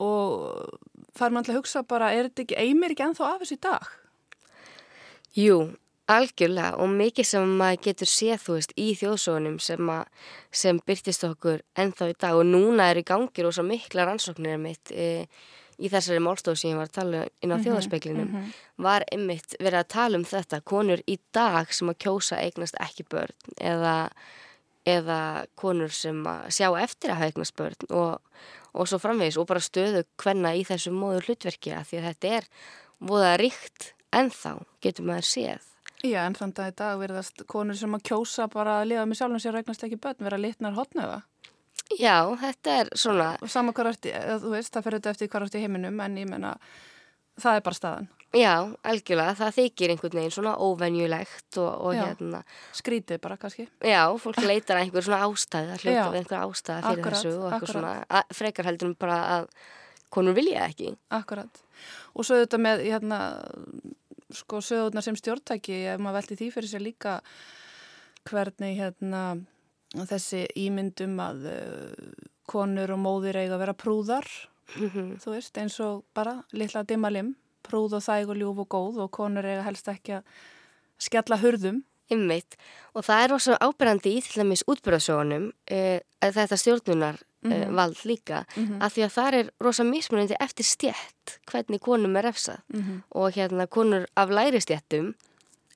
og 0.02 0.78
er 1.24 1.32
mann 1.32 1.46
til 1.46 1.54
að 1.54 1.62
hugsa 1.62 1.82
bara, 1.88 2.12
er 2.12 2.28
þetta 2.28 2.44
ekki 2.44 2.60
eimir 2.60 2.94
ekki 2.94 3.06
enþá 3.08 3.32
af 3.32 3.42
þessu 3.42 3.58
dag? 3.64 3.90
Jú, 5.36 5.58
algjörlega. 6.12 6.76
Og 6.80 6.92
mikið 6.92 7.28
sem 7.28 7.54
maður 7.58 7.82
getur 7.88 8.10
séð 8.10 8.42
þú 8.44 8.56
veist 8.58 8.74
í 8.76 8.88
þjóðsónum 9.00 9.58
sem, 9.62 9.92
sem 10.52 10.80
byrtist 10.86 11.26
okkur 11.28 11.64
enþá 11.78 12.10
í 12.12 12.16
dag. 12.16 12.38
Og 12.38 12.44
núna 12.48 12.90
er 12.92 13.00
í 13.00 13.06
gangir 13.08 13.48
og 13.48 13.56
svo 13.56 13.66
mikla 13.66 14.06
rannsóknir 14.08 14.60
mitt 14.60 14.92
e, 14.92 15.26
í 15.76 15.90
þessari 15.92 16.22
málstofu 16.24 16.60
sem 16.60 16.72
ég 16.72 16.78
var 16.80 16.88
að 16.88 16.96
tala 16.96 17.20
um 17.20 17.28
inn 17.28 17.28
á 17.28 17.28
mm 17.28 17.52
-hmm, 17.52 17.64
þjóðarspeklinum 17.66 18.28
mm 18.28 18.36
-hmm. 18.36 18.52
var 18.86 19.04
einmitt 19.12 19.56
verið 19.60 19.78
að 19.80 19.88
tala 19.88 20.18
um 20.18 20.24
þetta 20.24 20.60
konur 20.60 21.02
í 21.06 21.18
dag 21.32 21.72
sem 21.72 21.88
að 21.88 22.00
kjósa 22.04 22.40
eignast 22.40 22.76
ekki 22.80 23.04
börn 23.10 23.36
eða, 23.60 24.10
eða 24.86 25.46
konur 25.54 25.92
sem 25.92 26.26
að 26.26 26.50
sjá 26.50 26.68
eftir 26.80 27.10
að 27.10 27.16
hafa 27.16 27.26
eignast 27.26 27.56
börn 27.56 27.90
og, 27.90 28.20
og 28.72 28.88
svo 28.88 28.98
framvegis 28.98 29.36
og 29.36 29.46
bara 29.46 29.60
stöðu 29.60 30.04
hvenna 30.16 30.54
í 30.54 30.64
þessu 30.64 30.90
móður 30.90 31.28
hlutverki 31.28 31.72
að 31.72 31.86
því 31.88 31.96
að 31.98 32.06
þetta 32.08 32.28
er 32.28 32.44
voða 32.98 33.36
ríkt 33.36 33.94
ennþá 34.12 34.64
getur 34.80 35.04
maður 35.04 35.24
séð 35.24 35.62
Já 36.04 36.26
en 36.26 36.34
þannig 36.34 36.58
að 36.60 36.68
í 36.68 36.74
dag 36.76 36.98
verðast 37.00 37.46
konur 37.46 37.76
sem 37.76 37.94
að 37.94 38.02
kjósa 38.02 38.48
bara 38.52 38.80
að 38.80 38.88
lifa 38.88 39.06
með 39.06 39.16
sjálfum 39.16 39.40
sér 39.40 39.56
og 39.56 39.62
eignast 39.62 39.84
ekki 39.84 39.96
börn 39.96 40.24
vera 40.24 40.38
litnar 40.38 40.76
hotnöfa 40.76 41.22
Já, 41.94 42.18
þetta 42.40 42.76
er 42.80 42.90
svona... 42.98 43.30
Og 43.44 43.50
sama 43.52 43.72
hvað 43.76 43.92
átti, 43.92 44.12
þú 44.42 44.52
veist, 44.52 44.74
það 44.74 44.86
fyrir 44.86 45.00
þetta 45.00 45.14
eftir 45.14 45.46
átti 45.46 45.60
í 45.60 45.64
heiminum, 45.64 46.00
en 46.02 46.18
ég 46.18 46.28
menna, 46.28 46.56
það 47.38 47.58
er 47.60 47.66
bara 47.68 47.78
staðan. 47.78 48.08
Já, 48.36 48.52
algjörlega, 48.84 49.36
það 49.38 49.54
þykir 49.56 49.92
einhvern 49.94 50.18
veginn 50.18 50.34
svona 50.34 50.56
óvenjulegt 50.60 51.60
og, 51.62 51.70
og 51.86 51.94
já, 51.94 52.02
hérna... 52.02 52.42
Skrítið 52.76 53.20
bara, 53.22 53.38
kannski. 53.40 53.68
Já, 53.86 54.02
fólk 54.20 54.42
leitar 54.42 54.80
að 54.80 54.86
einhver 54.88 55.06
svona 55.06 55.22
ástæði, 55.28 55.72
að 55.72 55.84
hluta 55.86 56.10
við 56.10 56.20
einhver 56.20 56.42
ástæði 56.42 56.82
fyrir 56.88 57.00
akkurat, 57.00 57.20
þessu 57.22 57.34
og 57.38 57.48
eitthvað 57.48 57.72
svona, 57.72 58.22
frekar 58.40 58.68
heldur 58.68 58.90
um 58.90 58.96
bara 59.06 59.18
að 59.36 59.48
konur 60.12 60.36
vilja 60.36 60.66
ekki. 60.66 60.92
Akkurat. 61.16 61.62
Og 62.18 62.26
svo 62.26 62.42
þetta 62.42 62.60
með, 62.66 62.84
hérna, 62.90 63.20
sko, 64.42 64.60
sögurnar 64.64 65.06
sem 65.06 65.16
stjórntæki, 65.22 65.84
ef 65.94 66.02
maður 66.02 66.20
veldi 66.20 66.40
því 66.42 66.52
fyrir 66.58 66.72
sér 66.72 66.84
líka 66.84 67.20
hvernig, 68.26 68.74
hérna 68.82 69.22
þessi 69.94 70.46
ímyndum 70.56 71.18
að 71.22 71.48
uh, 71.52 72.12
konur 72.46 72.90
og 72.94 72.98
móðir 73.02 73.36
eiga 73.36 73.54
að 73.54 73.62
vera 73.64 73.74
prúðar 73.74 74.26
mm 74.76 74.90
-hmm. 74.90 75.18
þú 75.22 75.30
veist, 75.30 75.58
eins 75.58 75.80
og 75.80 76.04
bara 76.14 76.44
litla 76.52 76.82
dimmalim, 76.82 77.36
prúð 77.62 77.96
og 77.98 78.02
þæg 78.02 78.30
og 78.30 78.36
ljúf 78.36 78.58
og 78.58 78.68
góð 78.68 79.02
og 79.04 79.10
konur 79.10 79.44
eiga 79.44 79.62
helst 79.62 79.88
ekki 79.88 80.12
að 80.12 80.22
skjalla 80.98 81.36
hurðum 81.36 81.84
Ymmit, 82.06 82.54
og 82.94 83.02
það 83.02 83.22
er 83.24 83.32
ós 83.34 83.48
ábyrgandi 83.50 84.12
í 84.14 84.20
til 84.22 84.42
dæmis 84.42 84.62
útbyrðasjónum 84.70 85.48
uh, 85.50 85.98
þetta 86.22 86.56
stjórnunar 86.56 87.18
mm 87.18 87.52
-hmm. 87.52 87.68
uh, 87.68 87.74
vald 87.74 88.04
líka, 88.04 88.44
mm 88.56 88.66
-hmm. 88.66 88.84
af 88.84 88.92
því 88.94 89.02
að 89.02 89.14
það 89.16 89.34
er 89.34 89.50
rosa 89.60 89.84
mismunandi 89.84 90.34
eftir 90.40 90.64
stjætt 90.64 91.38
hvernig 91.50 91.80
konum 91.80 92.16
er 92.16 92.24
refsað 92.24 92.58
mhm. 92.68 93.02
og 93.10 93.32
hérna 93.32 93.66
konur 93.66 94.06
af 94.16 94.30
læri 94.30 94.60
stjættum 94.60 95.14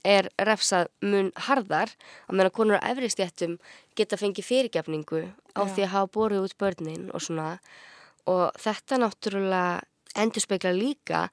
er 0.06 0.30
refsað 0.40 0.88
mun 1.04 1.30
harðar 1.48 1.92
að 2.28 2.36
meðan 2.36 2.54
konur 2.56 2.80
á 2.80 2.88
efri 2.90 3.10
stjættum 3.12 3.58
geta 3.98 4.18
fengið 4.20 4.48
fyrirgefningu 4.48 5.22
á 5.56 5.62
Já. 5.64 5.72
því 5.74 5.82
að 5.84 5.92
hafa 5.94 6.12
borðið 6.16 6.46
út 6.46 6.58
börnin 6.58 7.10
og 7.12 7.24
svona 7.24 7.48
og 8.30 8.46
þetta 8.60 9.00
náttúrulega 9.00 9.82
endur 10.20 10.44
speikla 10.44 10.72
líka 10.76 11.28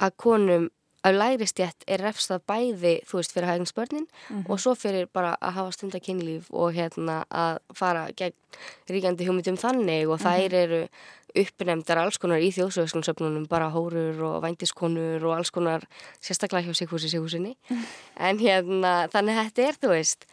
að 0.00 0.16
konum 0.20 0.68
af 1.06 1.14
lægri 1.16 1.46
stjætt 1.48 1.86
er 1.88 2.02
refstað 2.04 2.42
bæði, 2.48 2.98
þú 3.08 3.20
veist, 3.20 3.32
fyrir 3.32 3.48
hægningsbörnin 3.48 4.06
og 4.50 4.60
svo 4.60 4.74
fyrir 4.76 5.08
bara 5.12 5.36
að 5.40 5.56
hafa 5.56 5.72
stunda 5.76 6.00
kynlíf 6.02 6.50
og 6.50 6.74
hérna 6.76 7.22
að 7.30 7.60
fara 7.76 8.08
gegn 8.16 8.36
ríkjandi 8.90 9.28
hugmyndum 9.28 9.56
þannig 9.60 10.10
og 10.10 10.20
þær 10.20 10.56
eru 10.60 10.82
uppnefndar 11.30 12.00
alls 12.02 12.18
konar 12.18 12.42
í 12.42 12.50
þjóðsögslunnsöfnunum, 12.54 13.46
bara 13.50 13.70
hórur 13.70 14.18
og 14.26 14.40
vændiskonur 14.44 15.22
og 15.28 15.36
alls 15.36 15.52
konar 15.54 15.84
sérstaklega 16.18 16.66
hjá 16.66 16.80
Sigfúsi 16.80 17.10
Sigfúsinni 17.12 17.54
en 18.26 18.40
hérna, 18.42 18.94
þannig 19.12 19.38
að 19.38 19.50
þetta 19.50 19.68
er, 19.68 19.78
þú 19.80 19.92
veist 19.94 20.26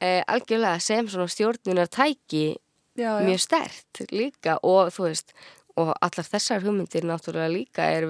eh, 0.00 0.22
algjörlega 0.24 0.80
sem 0.82 1.10
svona 1.12 1.28
stjórnunar 1.30 1.92
tæki 1.92 2.56
já, 2.96 3.20
já. 3.20 3.26
mjög 3.28 3.44
stert 3.44 4.02
líka 4.10 4.58
og 4.62 4.90
þú 4.96 5.10
veist 5.10 5.36
og 5.76 5.92
allar 6.00 6.26
þessar 6.26 6.64
hugmyndir 6.64 7.04
náttúrulega 7.08 7.52
líka 7.52 7.88
er, 7.92 8.06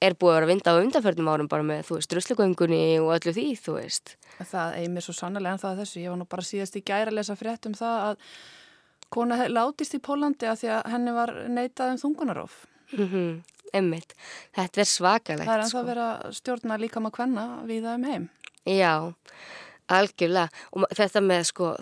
er 0.00 0.16
búið 0.16 0.32
að 0.32 0.38
vera 0.38 0.50
vinda 0.52 0.72
á 0.72 0.80
undanförnum 0.80 1.28
árum 1.32 1.50
bara 1.50 1.66
með, 1.66 1.82
þú 1.88 1.98
veist, 1.98 2.10
druslugöngunni 2.12 2.80
og 3.02 3.12
öllu 3.18 3.34
því, 3.36 3.48
þú 3.60 3.74
veist. 3.76 4.14
Það 4.38 4.78
eigi 4.78 4.92
mér 4.94 5.04
svo 5.04 5.16
sannlega 5.18 5.52
en 5.52 5.62
það 5.62 5.74
að 5.74 5.82
þessu. 5.82 6.00
Ég 6.00 6.14
var 6.14 6.20
nú 6.22 6.28
bara 6.30 6.46
síðast 6.48 6.80
í 6.80 6.84
gæra 6.86 7.12
að 7.12 7.18
lesa 7.18 7.36
frétt 7.36 7.68
um 7.68 7.76
það 7.76 8.06
að 8.06 8.24
kona 9.12 9.38
látist 9.52 9.96
í 9.96 10.02
Pólandi 10.04 10.48
að 10.48 10.62
því 10.62 10.72
að 10.76 10.90
henni 10.94 11.14
var 11.16 11.34
neitað 11.52 11.94
um 11.94 12.02
þungunarof. 12.06 12.58
Mm 12.96 13.44
Emmitt, 13.76 14.14
þetta 14.56 14.80
er 14.80 14.88
svakalegt. 14.88 15.44
Það 15.44 15.54
er 15.54 15.62
ennþá 15.62 15.70
sko. 15.72 15.80
að 15.80 15.88
vera 15.90 16.08
stjórna 16.32 16.78
líka 16.80 17.02
maður 17.04 17.16
kvenna 17.18 17.46
við 17.68 17.82
það 17.84 17.98
um 17.98 18.06
heim. 18.08 18.28
Já, 18.64 18.92
algjörlega. 19.98 20.62
Og 20.72 20.86
þetta 20.96 21.22
með 21.24 21.42
sko 21.50 21.72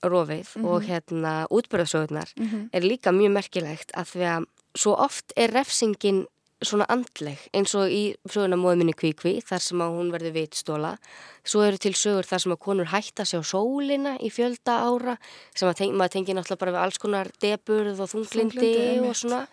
þungunarrofið 0.00 0.64
og 0.64 0.84
hérna 0.84 1.46
útbyrðasögurnar 1.50 2.32
er 2.72 2.82
líka 2.82 3.12
mjög 3.12 3.32
merkilegt 3.32 3.92
að 3.94 4.12
því 4.14 4.26
að 4.34 4.46
svo 4.76 4.94
oft 4.96 5.32
er 5.36 5.50
refsingin 5.52 6.26
svona 6.62 6.84
andleg 6.88 7.38
eins 7.56 7.74
og 7.74 7.88
í 7.88 8.14
söguna 8.28 8.56
móðminni 8.60 8.92
kvíkví 8.92 9.40
þar 9.40 9.60
sem 9.60 9.80
að 9.80 9.94
hún 9.96 10.10
verður 10.12 10.34
vitstóla 10.34 10.98
svo 11.42 11.62
eru 11.64 11.78
til 11.80 11.94
sögur 11.94 12.26
þar 12.28 12.42
sem 12.42 12.52
að 12.52 12.60
konur 12.60 12.90
hætta 12.92 13.24
sig 13.24 13.40
á 13.40 13.44
sólina 13.44 14.16
í 14.20 14.28
fjölda 14.28 14.84
ára 14.84 15.16
sem 15.54 15.68
að 15.68 15.78
teng, 15.78 15.94
maður 15.96 16.12
tengir 16.12 16.36
náttúrulega 16.36 16.60
bara 16.60 16.74
við 16.74 16.82
alls 16.82 16.98
konar 16.98 17.30
deburð 17.40 18.00
og 18.04 18.10
þunglindi, 18.12 18.60
Þunglyndi, 18.60 19.08
og 19.08 19.16
svona. 19.16 19.46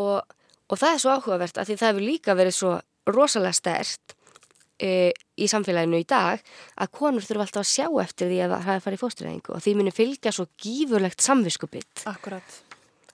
Og, 0.00 0.22
og 0.70 0.80
það 0.80 0.94
er 0.94 1.02
svo 1.04 1.18
áhugavert 1.18 1.60
að 1.60 1.68
því 1.68 1.76
það 1.76 1.92
hefur 1.92 2.08
líka 2.08 2.38
verið 2.38 2.56
svo 2.56 2.72
rosalega 3.10 3.52
stert 3.52 4.16
e, 4.80 5.12
í 5.36 5.48
samfélaginu 5.50 6.00
í 6.00 6.08
dag 6.08 6.40
að 6.80 6.92
konur 6.96 7.26
þurfa 7.26 7.46
alltaf 7.46 7.62
að 7.64 7.70
sjá 7.70 7.86
eftir 8.02 8.32
því 8.32 8.40
að 8.44 8.54
það 8.54 8.66
hafi 8.70 8.84
farið 8.86 9.04
fóstureyðingu 9.04 9.54
og 9.54 9.64
því 9.64 9.76
muni 9.78 9.94
fylgja 9.94 10.34
svo 10.34 10.48
gífurlegt 10.60 11.24
samviskupitt 11.24 12.04
Akkurat. 12.10 12.58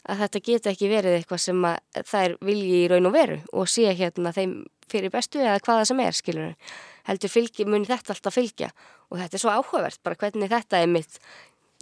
að 0.07 0.25
þetta 0.25 0.45
geta 0.51 0.73
ekki 0.73 0.91
verið 0.93 1.19
eitthvað 1.19 1.45
sem 1.49 1.69
að 1.71 2.03
þær 2.12 2.37
vilji 2.49 2.83
í 2.85 2.89
raun 2.93 3.11
og 3.11 3.17
veru 3.17 3.41
og 3.53 3.71
sé 3.71 3.91
hérna 3.91 4.35
þeim 4.37 4.59
fyrir 4.91 5.11
bestu 5.11 5.43
eða 5.43 5.62
hvaða 5.67 5.89
sem 5.89 6.03
er, 6.05 6.14
skilur 6.14 6.55
heldur 7.07 7.31
fylgi, 7.31 7.67
muni 7.67 7.89
þetta 7.89 8.14
alltaf 8.14 8.35
fylgja 8.35 8.71
og 9.11 9.21
þetta 9.21 9.39
er 9.39 9.43
svo 9.43 9.55
áhugavert, 9.55 10.01
bara 10.03 10.19
hvernig 10.19 10.51
þetta 10.51 10.83
er 10.83 10.91
mitt. 10.91 11.21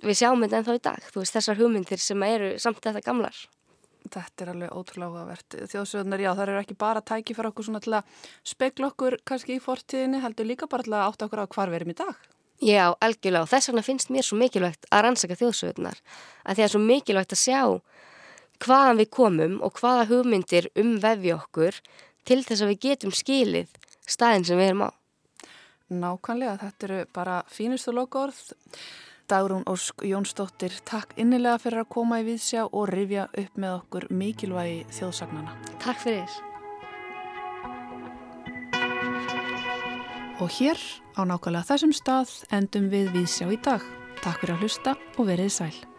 Við 0.05 0.19
sjáum 0.21 0.43
þetta 0.45 0.59
ennþá 0.61 0.75
í 0.77 0.81
dag. 0.85 1.05
Þú 1.13 1.23
veist 1.23 1.37
þessar 1.37 1.61
hugmyndir 1.61 2.01
sem 2.03 2.25
eru 2.27 2.51
samt 2.61 2.83
þetta 2.85 3.01
gamlar 3.05 3.39
Þetta 4.05 4.45
er 4.45 4.51
alveg 4.53 4.75
ótrúlega 4.77 5.09
áhugavert. 5.09 5.57
Þjóðsögurnar, 5.73 6.21
já, 6.21 6.31
það 6.35 6.45
eru 6.45 6.61
ekki 6.61 6.77
bara 6.79 7.01
tæki 7.01 7.35
fyrir 7.37 7.51
okkur 7.51 7.67
svona 7.69 7.81
til 7.85 7.95
að 7.97 8.23
spekla 8.45 8.91
okkur 8.93 9.17
kannski 9.25 9.57
í 9.57 9.63
fortíðinni, 9.65 10.21
heldur 10.23 10.49
líka 10.49 10.69
bara 10.71 10.85
til 10.85 10.93
að 10.95 11.07
átta 11.09 11.29
okkur 11.29 11.45
á 11.45 11.47
hvar 11.55 11.73
við 11.73 11.81
erum 11.81 11.95
í 11.95 11.99
dag. 12.03 12.27
Já, 12.63 12.95
algjörlega 13.03 13.45
og 13.45 13.51
þess 13.51 13.71
vegna 13.71 13.83
finnst 13.85 14.13
mér 14.15 14.27
svo 14.27 14.39
mikilvægt 14.39 14.87
að 14.95 15.03
rannsaka 15.05 15.37
þjóðsögurnar 15.41 15.99
að 16.45 16.59
því 16.59 16.65
að 16.65 16.73
svo 16.73 16.81
mikilvægt 16.85 17.35
að 17.35 17.41
sjá 17.43 17.61
hvaðan 18.65 19.01
við 19.01 19.11
komum 19.13 19.57
og 19.67 19.81
hvaða 19.81 20.07
hugmyndir 20.13 20.69
umvefja 20.79 21.39
okkur 21.41 21.81
til 22.25 22.41
þess 22.47 22.65
að 22.65 22.71
við 22.73 22.85
getum 22.87 23.15
skilið 23.15 23.75
staðin 24.07 24.47
sem 24.47 24.61
við 24.61 24.71
erum 24.71 24.87
á. 24.87 24.91
Nákvæmlega, 25.95 26.55
þetta 26.63 26.87
eru 26.89 27.01
bara 27.13 27.41
fínustu 27.53 27.93
lokaorð. 27.93 28.39
Dagrún 29.29 29.63
Ósk 29.65 30.03
Jónsdóttir, 30.05 30.75
takk 30.85 31.15
innilega 31.17 31.57
fyrir 31.63 31.81
að 31.81 31.93
koma 31.95 32.19
í 32.21 32.27
viðsjá 32.27 32.67
og 32.67 32.91
rifja 32.91 33.25
upp 33.33 33.57
með 33.57 33.77
okkur 33.79 34.07
mikilvægi 34.13 34.83
þjóðsagnana. 34.99 35.55
Takk 35.81 36.03
fyrir. 36.03 36.37
Og 40.45 40.53
hér 40.59 40.85
á 41.17 41.25
nákvæmlega 41.25 41.71
þessum 41.71 41.97
stað 41.97 42.37
endum 42.53 42.93
við 42.93 43.15
viðsjá 43.17 43.49
í 43.49 43.59
dag. 43.65 43.81
Takk 44.21 44.45
fyrir 44.45 44.59
að 44.59 44.65
hlusta 44.67 44.97
og 45.17 45.29
verið 45.33 45.53
sæl. 45.57 45.94